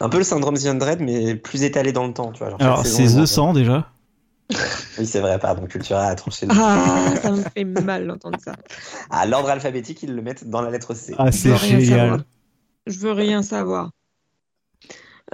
Un 0.00 0.08
peu 0.08 0.18
le 0.18 0.24
syndrome 0.24 0.56
The 0.56 0.66
Undread, 0.66 1.00
mais 1.00 1.34
plus 1.34 1.64
étalé 1.64 1.92
dans 1.92 2.06
le 2.06 2.12
temps, 2.12 2.30
tu 2.30 2.38
vois. 2.38 2.50
genre 2.50 2.60
Alors, 2.62 2.86
c'est 2.86 3.02
est 3.02 3.08
The 3.08 3.14
moins 3.14 3.26
100 3.26 3.52
déjà. 3.54 3.72
bien. 4.50 4.58
Oui, 4.98 5.06
c'est 5.06 5.20
vrai, 5.20 5.38
pardon, 5.38 5.66
Cultura 5.66 6.04
a 6.06 6.14
tranché. 6.14 6.46
le- 6.46 6.52
Ah, 6.56 7.14
ça 7.22 7.32
me 7.32 7.42
fait 7.42 7.64
mal 7.64 8.06
d'entendre 8.06 8.38
ça. 8.42 8.54
À 9.10 9.26
l'ordre 9.26 9.48
alphabétique, 9.50 10.02
ils 10.02 10.14
le 10.14 10.22
mettent 10.22 10.48
dans 10.48 10.60
la 10.60 10.70
lettre 10.70 10.94
C. 10.94 11.14
Ah, 11.18 11.32
c'est 11.32 11.56
génial. 11.56 11.86
savoir. 11.86 12.18
Je 12.86 12.98
veux 12.98 13.12
rien 13.12 13.42
savoir. 13.42 13.90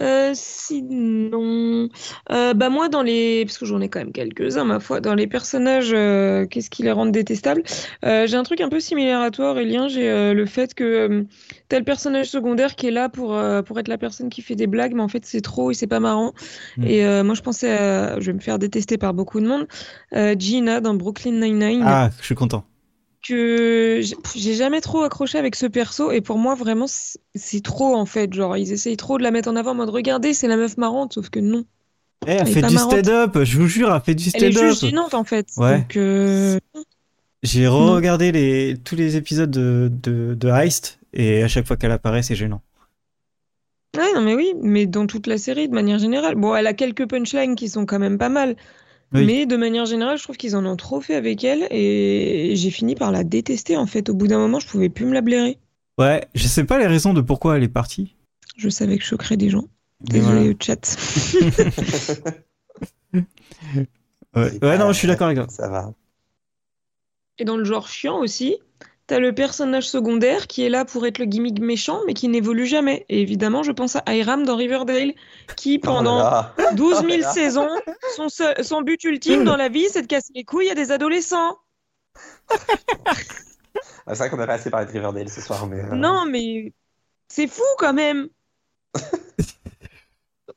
Euh, 0.00 0.32
sinon, 0.34 1.88
euh, 2.30 2.54
bah 2.54 2.68
moi 2.68 2.88
dans 2.88 3.02
les, 3.02 3.44
parce 3.44 3.58
que 3.58 3.66
j'en 3.66 3.80
ai 3.80 3.88
quand 3.88 4.00
même 4.00 4.12
quelques-uns 4.12 4.64
ma 4.64 4.80
foi, 4.80 5.00
dans 5.00 5.14
les 5.14 5.26
personnages, 5.26 5.92
euh, 5.94 6.46
qu'est-ce 6.46 6.70
qui 6.70 6.82
les 6.82 6.92
rend 6.92 7.06
détestables? 7.06 7.62
J'ai 8.02 8.34
un 8.36 8.42
truc 8.42 8.60
un 8.60 8.68
peu 8.68 8.80
similaire 8.80 9.20
à 9.20 9.30
toi, 9.30 9.52
Aurélien. 9.52 9.88
J'ai 9.88 10.34
le 10.34 10.46
fait 10.46 10.74
que 10.74 11.26
le 11.70 11.84
personnage 11.84 12.26
secondaire 12.26 12.76
qui 12.76 12.86
est 12.86 12.90
là 12.90 13.08
pour 13.08 13.38
pour 13.66 13.78
être 13.78 13.88
la 13.88 13.98
personne 13.98 14.28
qui 14.28 14.42
fait 14.42 14.54
des 14.54 14.66
blagues, 14.66 14.94
mais 14.94 15.02
en 15.02 15.08
fait 15.08 15.24
c'est 15.24 15.40
trop 15.40 15.70
et 15.70 15.74
c'est 15.74 15.86
pas 15.86 16.00
marrant. 16.00 16.32
Mm. 16.76 16.84
Et 16.86 17.22
moi 17.22 17.34
je 17.34 17.42
pensais, 17.42 17.70
à, 17.70 18.20
je 18.20 18.26
vais 18.26 18.32
me 18.32 18.40
faire 18.40 18.58
détester 18.58 18.98
par 18.98 19.14
beaucoup 19.14 19.40
de 19.40 19.46
monde, 19.46 19.66
Gina 20.38 20.80
dans 20.80 20.94
Brooklyn 20.94 21.32
Nine-Nine 21.32 21.82
Ah, 21.84 22.10
je 22.20 22.24
suis 22.24 22.34
content. 22.34 22.64
Que 23.26 24.00
j'ai- 24.34 24.54
jamais 24.54 24.80
trop 24.80 25.02
accroché 25.02 25.38
avec 25.38 25.56
ce 25.56 25.66
perso 25.66 26.10
et 26.12 26.20
pour 26.20 26.38
moi 26.38 26.54
vraiment 26.54 26.86
c'est 26.88 27.62
trop 27.62 27.94
en 27.96 28.06
fait 28.06 28.32
genre 28.32 28.56
ils 28.56 28.72
essayent 28.72 28.96
trop 28.96 29.18
de 29.18 29.22
la 29.22 29.30
mettre 29.30 29.48
en 29.48 29.56
avant 29.56 29.72
en 29.72 29.74
mode 29.74 29.90
regardez 29.90 30.34
c'est 30.34 30.48
la 30.48 30.56
meuf 30.56 30.76
marrante 30.76 31.14
sauf 31.14 31.30
que 31.30 31.40
non 31.40 31.64
Eh, 32.26 32.30
elle 32.32 32.40
Elle 32.40 32.46
fait 32.48 32.62
du 32.62 32.78
stand-up, 32.78 33.38
je 33.44 33.58
vous 33.58 33.68
jure, 33.68 33.94
elle 33.94 34.00
fait 34.02 34.14
du 34.14 34.30
elle 34.34 34.44
est 34.44 34.52
juste 34.52 34.78
stand-up. 34.78 34.90
gênante 34.90 35.14
en 35.14 35.24
fait 35.24 35.48
Ouais. 35.56 35.78
donc 35.78 35.96
euh, 35.96 36.58
J'ai 37.42 37.66
re-regardé 37.68 38.32
les, 38.32 38.76
tous 38.82 38.96
les 38.96 39.16
épisodes 39.16 39.50
de, 39.50 39.90
de, 40.02 40.34
de 40.34 40.48
Heist 40.48 40.98
et 41.12 41.42
à 41.42 41.48
chaque 41.48 41.66
fois 41.66 41.76
qu'elle 41.76 41.92
apparaît, 41.92 42.22
c'est 42.22 42.34
gênant. 42.34 42.62
ouais 43.96 44.12
non 44.14 44.20
mais 44.22 44.34
oui 44.34 44.52
mais 44.62 44.86
dans 44.86 45.06
toute 45.06 45.26
la 45.26 45.38
série 45.38 45.68
de 45.68 45.74
manière 45.74 45.98
générale 45.98 46.34
bon 46.34 46.54
elle 46.54 46.66
a 46.66 46.74
quelques 46.74 47.08
punchlines 47.08 47.54
qui 47.54 47.68
sont 47.68 47.86
quand 47.86 47.98
même 47.98 48.18
pas 48.18 48.28
mal 48.28 48.56
Oui. 49.14 49.24
mais 49.26 49.46
de 49.46 49.56
manière 49.56 49.86
générale 49.86 50.18
je 50.18 50.22
trouve 50.24 50.36
qu'ils 50.36 50.56
en 50.56 50.66
ont 50.66 50.76
trop 50.76 51.00
fait 51.00 51.14
avec 51.14 51.44
elle 51.44 51.66
et 51.70 52.52
j'ai 52.56 52.70
fini 52.70 52.94
par 52.96 53.12
la 53.12 53.22
détester 53.24 53.76
en 53.76 53.86
fait 53.86 54.08
au 54.08 54.14
bout 54.14 54.26
d'un 54.26 54.38
moment 54.38 54.58
je 54.58 54.66
pouvais 54.66 54.88
plus 54.88 55.06
me 55.06 55.12
la 55.14 55.20
blairer 55.20 55.58
Ouais, 55.98 56.26
je 56.34 56.48
sais 56.48 56.64
pas 56.64 56.78
les 56.80 56.88
raisons 56.88 57.14
de 57.14 57.20
pourquoi 57.20 57.56
elle 57.56 57.62
est 57.62 57.68
partie. 57.68 58.16
je 58.56 58.68
savais 58.68 58.96
que 58.98 59.04
je 59.04 59.08
choquerais 59.08 59.36
des 59.36 59.50
gens 59.50 59.64
désolé 60.00 60.56
chat 60.60 60.96
Ouais, 64.36 64.50
C'est 64.50 64.64
ouais 64.64 64.78
non, 64.78 64.88
je 64.88 64.98
suis 64.98 65.06
d'accord 65.06 65.28
avec 65.28 65.38
toi. 65.38 65.46
Ça 65.48 65.68
va. 65.68 65.92
Et 67.38 67.44
dans 67.44 67.56
le 67.56 67.64
genre 67.64 67.86
chiant 67.88 68.18
aussi, 68.18 68.56
t'as 69.06 69.18
le 69.18 69.34
personnage 69.34 69.88
secondaire 69.88 70.46
qui 70.46 70.64
est 70.64 70.68
là 70.68 70.84
pour 70.84 71.06
être 71.06 71.18
le 71.18 71.26
gimmick 71.26 71.60
méchant, 71.60 72.00
mais 72.06 72.14
qui 72.14 72.28
n'évolue 72.28 72.66
jamais. 72.66 73.04
Et 73.08 73.20
évidemment, 73.20 73.62
je 73.62 73.72
pense 73.72 73.96
à 73.96 74.14
Hiram 74.14 74.44
dans 74.44 74.56
Riverdale, 74.56 75.12
qui 75.56 75.78
pendant 75.78 76.16
Oh 76.16 76.22
là 76.22 76.54
là. 76.58 76.72
12 76.72 76.98
000 77.00 77.02
Oh 77.04 77.08
là 77.10 77.16
là. 77.18 77.32
saisons, 77.32 77.68
son, 78.16 78.28
seul- 78.28 78.64
son 78.64 78.82
but 78.82 79.02
ultime 79.04 79.44
dans 79.44 79.56
la 79.56 79.68
vie, 79.68 79.86
c'est 79.90 80.02
de 80.02 80.06
casser 80.06 80.32
les 80.34 80.44
couilles 80.44 80.70
à 80.70 80.74
des 80.74 80.90
adolescents. 80.90 81.58
Ah, 84.06 84.14
C'est 84.14 84.18
vrai 84.18 84.30
qu'on 84.30 84.38
a 84.38 84.46
pas 84.46 84.54
assez 84.54 84.70
parlé 84.70 84.86
de 84.86 84.92
Riverdale 84.92 85.28
ce 85.28 85.40
soir, 85.40 85.66
mais. 85.66 85.80
euh, 85.80 85.94
Non, 85.94 86.24
mais 86.26 86.72
c'est 87.28 87.46
fou 87.46 87.62
quand 87.78 87.92
même. 87.94 88.28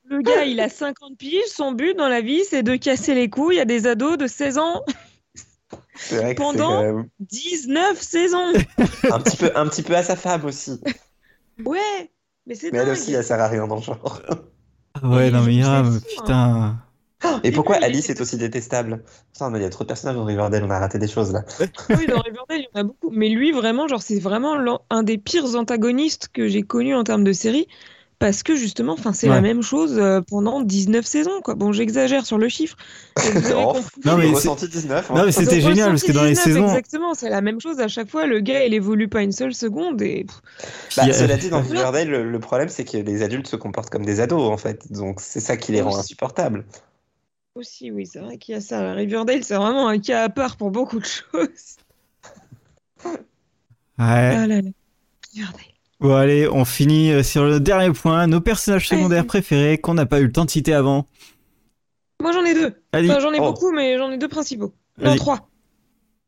Le 0.09 0.21
gars, 0.21 0.45
il 0.45 0.59
a 0.61 0.69
50 0.69 1.17
piges, 1.17 1.47
son 1.47 1.73
but 1.73 1.93
dans 1.97 2.07
la 2.07 2.21
vie, 2.21 2.43
c'est 2.45 2.63
de 2.63 2.75
casser 2.77 3.13
les 3.13 3.29
couilles 3.29 3.59
à 3.59 3.65
des 3.65 3.87
ados 3.87 4.17
de 4.17 4.25
16 4.27 4.57
ans, 4.57 4.83
vrai 6.09 6.35
que 6.35 6.41
c'est 6.41 6.57
pendant- 6.57 6.69
quand 6.69 6.81
même 6.81 7.09
19 7.19 8.01
saisons. 8.01 8.53
un 9.11 9.19
petit 9.19 9.37
peu, 9.37 9.51
un 9.55 9.67
petit 9.67 9.83
peu 9.83 9.95
à 9.95 10.03
sa 10.03 10.15
femme 10.15 10.45
aussi. 10.45 10.79
Ouais, 11.65 12.11
mais 12.45 12.55
c'est 12.55 12.71
Mais 12.71 12.79
elle 12.79 12.89
aussi, 12.89 13.13
elle 13.13 13.23
sert 13.23 13.39
à 13.39 13.47
rien 13.47 13.67
dans 13.67 13.75
le 13.77 13.81
genre. 13.81 14.21
Ah 14.93 15.07
ouais, 15.09 15.27
Et 15.27 15.31
non, 15.31 15.43
mais 15.43 15.61
putain. 15.99 16.77
Et 17.43 17.51
pourquoi 17.51 17.77
lui, 17.77 17.85
Alice 17.85 18.09
est 18.09 18.21
aussi 18.21 18.37
détestable? 18.37 19.03
Putain, 19.33 19.49
mais 19.49 19.59
il 19.59 19.63
y 19.63 19.65
a 19.65 19.69
trop 19.69 19.83
de 19.83 19.87
personnages 19.87 20.15
dans 20.15 20.25
Riverdale, 20.25 20.63
on 20.63 20.69
a 20.69 20.79
raté 20.79 20.99
des 20.99 21.07
choses 21.07 21.33
là. 21.33 21.43
Oui, 21.89 22.07
dans 22.07 22.21
Riverdale, 22.21 22.59
il 22.59 22.63
y 22.63 22.77
en 22.77 22.79
a 22.81 22.83
beaucoup. 22.83 23.09
Mais 23.11 23.29
lui, 23.29 23.51
vraiment, 23.51 23.87
genre, 23.87 24.01
c'est 24.01 24.19
vraiment 24.19 24.81
un 24.89 25.03
des 25.03 25.17
pires 25.17 25.55
antagonistes 25.55 26.29
que 26.31 26.47
j'ai 26.47 26.61
connu 26.61 26.95
en 26.95 27.03
termes 27.03 27.23
de 27.23 27.33
série. 27.33 27.67
Parce 28.19 28.41
que 28.41 28.55
justement, 28.55 28.93
enfin, 28.93 29.13
c'est 29.13 29.29
Ouais. 29.29 29.35
la 29.35 29.41
même 29.41 29.61
chose 29.61 29.97
euh, 29.99 30.21
pendant 30.21 30.61
19 30.61 31.05
saisons, 31.05 31.39
quoi. 31.43 31.53
Bon, 31.53 31.71
j'exagère 31.71 32.25
sur 32.25 32.39
le 32.39 32.49
chiffre. 32.49 32.75
mais 33.15 33.29
vous 33.31 33.45
avez 33.51 33.63
compris. 33.63 34.01
Non, 34.05 34.17
mais 34.17 34.29
ressenti 34.31 34.67
19. 34.67 35.09
Non, 35.09 35.15
moi. 35.17 35.25
mais 35.27 35.31
c'était 35.31 35.61
génial 35.61 35.89
parce 35.89 36.01
que 36.03 36.11
dans 36.13 36.23
les 36.23 36.33
79, 36.33 36.43
saisons. 36.43 36.67
Exactement, 36.69 37.13
c'est 37.13 37.29
la 37.29 37.41
même 37.41 37.61
chose 37.61 37.79
à 37.79 37.87
chaque 37.87 38.09
fois. 38.09 38.25
Le 38.25 38.39
gars, 38.39 38.65
il 38.65 38.73
évolue 38.73 39.07
pas 39.07 39.21
une 39.21 39.31
seule 39.31 39.53
seconde. 39.53 40.01
Et 40.01 40.23
Bah, 40.23 41.03
Puis, 41.03 41.11
euh, 41.11 41.13
cela 41.13 41.37
dit, 41.37 41.49
dans 41.49 41.61
Riverdale, 41.61 42.09
le, 42.09 42.31
le 42.31 42.39
problème 42.39 42.69
c'est 42.69 42.85
que 42.85 42.97
les 42.97 43.21
adultes 43.21 43.47
se 43.47 43.55
comportent 43.55 43.91
comme 43.91 44.05
des 44.05 44.19
ados 44.19 44.51
en 44.51 44.57
fait. 44.57 44.91
Donc 44.91 45.21
c'est 45.21 45.39
ça 45.39 45.55
qui 45.55 45.71
les 45.71 45.81
rend 45.81 45.95
insupportables. 45.97 46.65
aussi, 47.53 47.91
oui, 47.91 48.05
c'est 48.07 48.19
vrai 48.19 48.37
qu'il 48.39 48.55
y 48.55 48.57
a 48.57 48.61
ça. 48.61 48.93
Riverdale, 48.93 49.43
c'est 49.43 49.55
vraiment 49.55 49.87
un 49.87 49.99
cas 49.99 50.23
à 50.23 50.29
part 50.29 50.57
pour 50.57 50.71
beaucoup 50.71 50.99
de 50.99 51.05
choses. 51.33 51.77
Ouais. 53.05 53.17
Ah 53.97 54.47
là 54.47 54.61
là. 54.61 54.69
Riverdale. 55.33 55.76
Bon, 55.99 56.13
allez, 56.15 56.47
on 56.47 56.63
finit 56.63 57.11
euh, 57.11 57.23
sur 57.23 57.43
le 57.43 57.59
dernier 57.59 57.91
point. 57.91 58.27
Nos 58.27 58.39
personnages 58.41 58.87
secondaires 58.87 59.25
préférés 59.25 59.77
qu'on 59.79 59.95
n'a 59.95 60.05
pas 60.05 60.19
eu 60.19 60.25
le 60.25 60.31
temps 60.31 60.45
de 60.45 60.49
citer 60.51 60.73
avant. 60.73 61.07
Moi, 62.21 62.31
j'en 62.31 62.43
ai 62.45 62.53
deux. 62.53 62.81
Enfin, 62.93 63.19
j'en 63.19 63.31
ai 63.33 63.39
Oh. 63.39 63.51
beaucoup, 63.51 63.71
mais 63.71 63.97
j'en 63.97 64.11
ai 64.11 64.17
deux 64.17 64.27
principaux. 64.27 64.73
Non, 64.99 65.15
trois. 65.15 65.49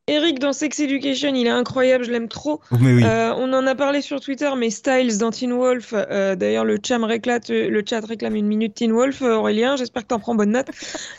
Eric 0.10 0.40
dans 0.40 0.54
Sex 0.54 0.80
Education, 0.80 1.34
il 1.36 1.48
est 1.48 1.52
incroyable, 1.52 2.04
je 2.04 2.12
l'aime 2.12 2.28
trop. 2.28 2.62
Mais 2.80 2.94
oui. 2.94 3.04
Euh, 3.04 3.34
on 3.38 3.54
en 3.54 3.66
a 3.68 3.76
parlé 3.76 4.02
sur 4.02 4.20
Twitter, 4.20 4.50
mais 4.58 4.70
Styles 4.70 5.18
dans 5.18 5.32
Teen 5.32 5.54
Wolf, 5.54 5.94
euh, 5.94 6.36
d'ailleurs 6.36 6.66
le 6.66 6.78
chat, 6.86 6.98
réclame, 6.98 7.40
le 7.50 7.84
chat 7.88 8.06
réclame 8.06 8.36
une 8.36 8.48
minute 8.48 8.74
Teen 8.76 8.92
Wolf, 8.92 9.22
euh, 9.22 9.36
Aurélien, 9.36 9.76
j'espère 9.76 10.04
que 10.04 10.08
t'en 10.08 10.20
prends 10.20 10.36
bonne 10.36 10.52
note. 10.52 10.68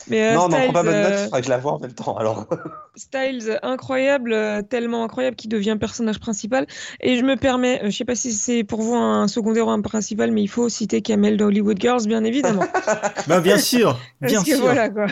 Mais, 0.09 0.31
euh, 0.31 0.35
non, 0.35 0.49
non, 0.49 0.57
prends 0.57 0.73
pas 0.73 0.83
bonne 0.83 1.03
note, 1.03 1.13
euh, 1.13 1.17
il 1.19 1.25
faudra 1.25 1.41
que 1.41 1.45
je 1.45 1.51
la 1.51 1.59
vois 1.59 1.73
en 1.73 1.79
même 1.79 1.93
temps. 1.93 2.17
Alors, 2.17 2.47
Styles, 2.97 3.59
incroyable, 3.63 4.33
euh, 4.33 4.63
tellement 4.63 5.05
incroyable 5.05 5.37
qu'il 5.37 5.51
devient 5.51 5.77
personnage 5.79 6.19
principal. 6.19 6.67
Et 7.01 7.17
je 7.17 7.25
me 7.25 7.37
permets, 7.37 7.81
euh, 7.83 7.91
je 7.91 7.97
sais 7.97 8.05
pas 8.05 8.15
si 8.17 8.33
c'est 8.33 8.65
pour 8.65 8.83
vous 8.83 8.95
un 8.95 9.29
secondaire 9.29 9.67
ou 9.69 9.71
un 9.71 9.81
principal, 9.81 10.33
mais 10.33 10.43
il 10.43 10.49
faut 10.49 10.69
citer 10.69 11.01
Kamel 11.01 11.37
dans 11.37 11.47
Hollywood 11.47 11.81
Girls, 11.81 12.07
bien 12.07 12.25
évidemment. 12.25 12.65
Bah, 13.29 13.41
bien 13.41 13.59
sûr. 13.59 13.99
Parce 14.21 14.33
Bien 14.33 14.43
que 14.43 14.51
sûr. 14.51 14.61
voilà, 14.61 14.89
quoi. 14.89 15.07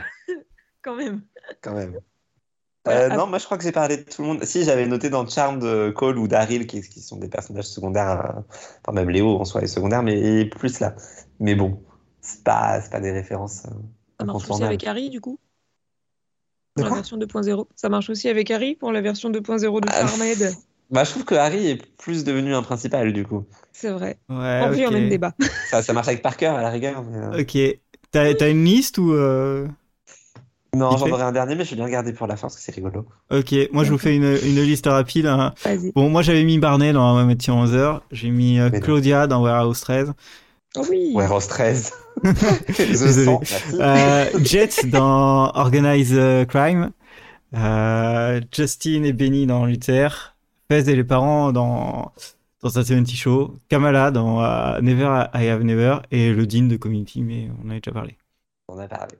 Quand 0.82 0.94
même. 0.94 1.22
quand 1.62 1.72
même. 1.72 1.94
Euh, 2.88 3.08
ah. 3.10 3.16
non, 3.16 3.26
moi 3.26 3.38
je 3.38 3.44
crois 3.44 3.58
que 3.58 3.64
j'ai 3.64 3.72
parlé 3.72 3.98
de 3.98 4.02
tout 4.02 4.22
le 4.22 4.28
monde. 4.28 4.44
Si, 4.44 4.64
j'avais 4.64 4.86
noté 4.86 5.10
dans 5.10 5.26
Charmed 5.26 5.60
de 5.60 5.90
Cole 5.90 6.18
ou 6.18 6.28
Daryl, 6.28 6.66
qui, 6.66 6.80
qui 6.80 7.00
sont 7.00 7.16
des 7.16 7.28
personnages 7.28 7.66
secondaires, 7.66 8.36
euh, 8.36 8.40
enfin 8.84 8.92
même 8.92 9.10
Léo 9.10 9.38
en 9.38 9.44
soi 9.44 9.62
est 9.62 9.66
secondaire, 9.66 10.02
mais 10.02 10.44
plus 10.46 10.80
là. 10.80 10.94
Mais 11.40 11.54
bon, 11.54 11.82
c'est 12.20 12.42
pas, 12.44 12.80
c'est 12.80 12.90
pas 12.90 13.00
des 13.00 13.12
références 13.12 13.64
euh, 13.66 13.74
Ça 14.18 14.26
marche 14.26 14.50
aussi 14.50 14.64
avec 14.64 14.86
Harry, 14.86 15.10
du 15.10 15.20
coup? 15.20 15.38
Pour 16.74 16.84
la 16.84 16.94
version 16.94 17.16
2.0. 17.16 17.66
Ça 17.74 17.88
marche 17.88 18.08
aussi 18.08 18.28
avec 18.28 18.50
Harry 18.50 18.76
pour 18.76 18.92
la 18.92 19.00
version 19.00 19.30
2.0 19.30 19.80
de 19.80 19.88
Ah, 19.90 20.06
Farmhead. 20.06 20.54
Bah, 20.90 21.04
je 21.04 21.10
trouve 21.10 21.26
que 21.26 21.34
Harry 21.34 21.68
est 21.68 21.96
plus 21.98 22.24
devenu 22.24 22.54
un 22.54 22.62
principal 22.62 23.12
du 23.12 23.22
coup. 23.22 23.44
C'est 23.72 23.90
vrai. 23.90 24.18
Ouais, 24.30 24.62
En 24.62 24.70
plus, 24.70 24.86
on 24.86 24.88
a 24.88 24.92
même 24.92 25.10
débat. 25.10 25.34
Ça, 25.68 25.82
ça 25.82 25.92
marche 25.92 26.08
avec 26.08 26.22
Parker 26.22 26.46
à 26.46 26.62
la 26.62 26.70
rigueur. 26.70 27.04
mais, 27.04 27.18
euh, 27.18 27.42
Ok. 27.42 27.58
T'as 28.10 28.32
t'as 28.32 28.50
une 28.50 28.64
liste 28.64 28.96
ou. 28.96 29.12
Non, 30.74 30.96
j'en 30.96 31.08
aurai 31.10 31.22
un 31.22 31.32
dernier, 31.32 31.54
mais 31.54 31.64
je 31.64 31.70
vais 31.70 31.76
bien 31.76 31.86
le 31.86 31.90
garder 31.90 32.12
pour 32.12 32.26
la 32.26 32.36
fin 32.36 32.42
parce 32.42 32.56
que 32.56 32.62
c'est 32.62 32.74
rigolo. 32.74 33.06
Ok, 33.30 33.54
moi 33.72 33.84
je 33.84 33.90
vous 33.90 33.98
fais 33.98 34.14
une, 34.14 34.24
une 34.44 34.62
liste 34.62 34.86
rapide. 34.86 35.26
hein. 35.26 35.54
Vas-y. 35.64 35.92
Bon, 35.92 36.10
moi 36.10 36.22
j'avais 36.22 36.44
mis 36.44 36.58
Barney 36.58 36.92
dans 36.92 37.24
Met 37.24 37.38
Your 37.46 37.56
Mother. 37.56 38.02
J'ai 38.12 38.30
mis 38.30 38.60
euh. 38.60 38.68
Claudia 38.70 39.26
dans 39.26 39.42
Warehouse 39.42 39.80
13. 39.80 40.12
Oh 40.76 40.82
oui. 40.90 41.12
Rose 41.14 41.46
13. 41.48 41.92
The 42.22 42.76
Désolé. 42.78 43.24
100, 43.24 43.40
merci. 43.40 43.76
Euh, 43.80 44.44
Jet 44.44 44.86
dans 44.90 45.50
Organize 45.54 46.14
Crime. 46.48 46.90
Euh, 47.56 48.40
Justin 48.52 49.04
et 49.04 49.12
Benny 49.14 49.46
dans 49.46 49.64
Luther. 49.64 50.36
Fez 50.70 50.90
et 50.90 50.94
les 50.96 51.04
parents 51.04 51.50
dans, 51.52 52.12
dans 52.62 52.68
The 52.68 52.82
70 52.84 53.16
Show. 53.16 53.54
Kamala 53.70 54.10
dans 54.10 54.44
euh, 54.44 54.80
Never 54.82 55.24
I 55.34 55.48
Have 55.48 55.62
Never. 55.62 55.96
Et 56.10 56.32
le 56.32 56.46
Dean 56.46 56.64
de 56.66 56.76
Community, 56.76 57.22
mais 57.22 57.48
on 57.64 57.68
en 57.68 57.70
a 57.70 57.74
déjà 57.76 57.92
parlé. 57.92 58.18
On 58.68 58.78
a 58.78 58.86
parlé. 58.86 59.14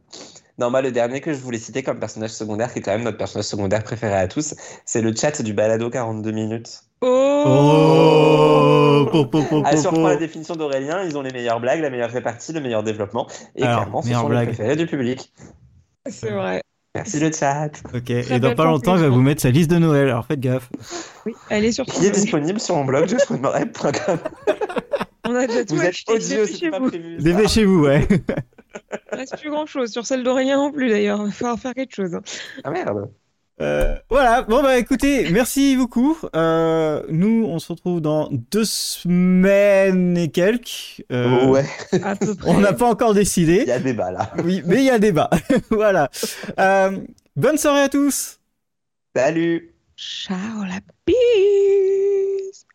Non, 0.59 0.70
moi, 0.70 0.82
le 0.82 0.90
dernier 0.90 1.20
que 1.20 1.32
je 1.32 1.38
voulais 1.38 1.59
citer 1.59 1.82
comme 1.84 2.00
personnage 2.00 2.30
secondaire, 2.30 2.72
qui 2.72 2.80
est 2.80 2.82
quand 2.82 2.90
même 2.92 3.04
notre 3.04 3.16
personnage 3.18 3.44
secondaire 3.46 3.82
préféré 3.84 4.14
à 4.14 4.26
tous, 4.26 4.54
c'est 4.84 5.00
le 5.02 5.14
chat 5.14 5.40
du 5.42 5.52
balado 5.52 5.88
42 5.88 6.30
minutes. 6.32 6.80
Oh, 7.00 7.44
Oh, 7.46 9.06
po, 9.12 9.24
po, 9.26 9.42
po, 9.44 9.62
Ah, 9.64 9.70
po, 9.70 9.76
si 9.76 9.86
on 9.86 9.90
po. 9.90 9.96
reprend 9.96 10.09
la 10.09 10.16
définition 10.16 10.56
d'Aurélien, 10.56 11.02
ils 11.04 11.16
ont 11.16 11.22
les 11.22 11.30
meilleures 11.30 11.61
blagues, 11.61 11.80
la 11.80 11.90
meilleure 11.90 12.11
répartie, 12.11 12.52
le 12.52 12.61
meilleur 12.61 12.82
développement. 12.82 13.28
Et 13.54 13.62
Alors, 13.62 13.82
clairement, 13.82 14.02
ce 14.02 14.12
sont 14.12 14.28
blague. 14.28 14.48
les 14.48 14.54
préférés 14.54 14.76
du 14.76 14.86
public. 14.86 15.32
C'est 16.11 16.30
vrai. 16.30 16.61
Merci 16.94 17.20
le 17.20 17.30
chat. 17.30 17.70
Ok, 17.94 18.11
et 18.11 18.40
dans 18.40 18.54
pas 18.56 18.64
longtemps, 18.64 18.96
il 18.96 19.02
va 19.02 19.09
vous 19.09 19.20
mettre 19.20 19.42
sa 19.42 19.50
liste 19.50 19.70
de 19.70 19.78
Noël, 19.78 20.09
alors 20.09 20.26
faites 20.26 20.40
gaffe. 20.40 20.68
Oui, 21.26 21.34
elle 21.50 21.64
est 21.64 21.72
sur 21.72 21.84
Qui 21.86 22.06
est 22.06 22.11
disponible 22.11 22.59
sur 22.59 22.74
mon 22.74 22.84
blog, 22.84 23.09
joshua.com. 23.09 24.18
On 25.28 25.34
a 25.34 25.46
déjà 25.46 25.64
tout 25.64 25.76
Vous 25.76 25.82
êtes 25.82 25.88
acheté. 25.90 26.12
odieux, 26.14 26.46
c'était 26.46 26.70
pas 26.70 26.80
prévu. 26.80 27.18
ça. 27.18 27.22
Dépêchez-vous, 27.24 27.84
ouais. 27.84 28.09
Il 29.12 29.18
reste 29.18 29.39
plus 29.39 29.51
grand 29.51 29.66
chose. 29.66 29.91
Sur 29.91 30.07
celle 30.07 30.22
d'Aurélien 30.22 30.57
non 30.57 30.70
plus 30.72 30.89
d'ailleurs. 30.89 31.20
Il 31.20 31.26
va 31.26 31.31
falloir 31.33 31.59
faire 31.59 31.74
quelque 31.74 31.95
chose. 31.95 32.14
hein. 32.14 32.22
Ah 32.64 32.70
merde. 32.70 33.11
Euh, 33.61 33.97
voilà, 34.09 34.43
bon 34.43 34.62
bah 34.62 34.79
écoutez, 34.79 35.31
merci 35.33 35.76
beaucoup. 35.76 36.16
Euh, 36.37 37.03
nous, 37.09 37.45
on 37.49 37.59
se 37.59 37.72
retrouve 37.72 38.01
dans 38.01 38.29
deux 38.31 38.64
semaines 38.64 40.16
et 40.16 40.31
quelques. 40.31 41.03
Euh, 41.11 41.47
ouais, 41.49 41.66
À 42.05 42.14
peu 42.14 42.37
près. 42.37 42.51
On 42.55 42.61
n'a 42.61 42.72
pas 42.72 42.87
encore 42.89 43.11
il 43.11 43.16
décidé. 43.16 43.64
y 43.66 43.72
a 43.72 43.81
débat 43.81 44.12
là. 44.12 44.31
Oui, 44.45 44.62
mais 44.64 44.76
il 44.76 44.85
y 44.85 44.91
a 44.91 45.01
débat. 45.01 45.29
voilà. 45.70 46.09
Euh, 46.61 46.99
bonne 47.35 47.59
soirée 47.59 47.81
à 47.83 47.89
tous. 47.89 48.39
Salut. 49.16 49.74
Ciao 49.97 50.62
la 50.62 50.79
bise. 51.05 52.67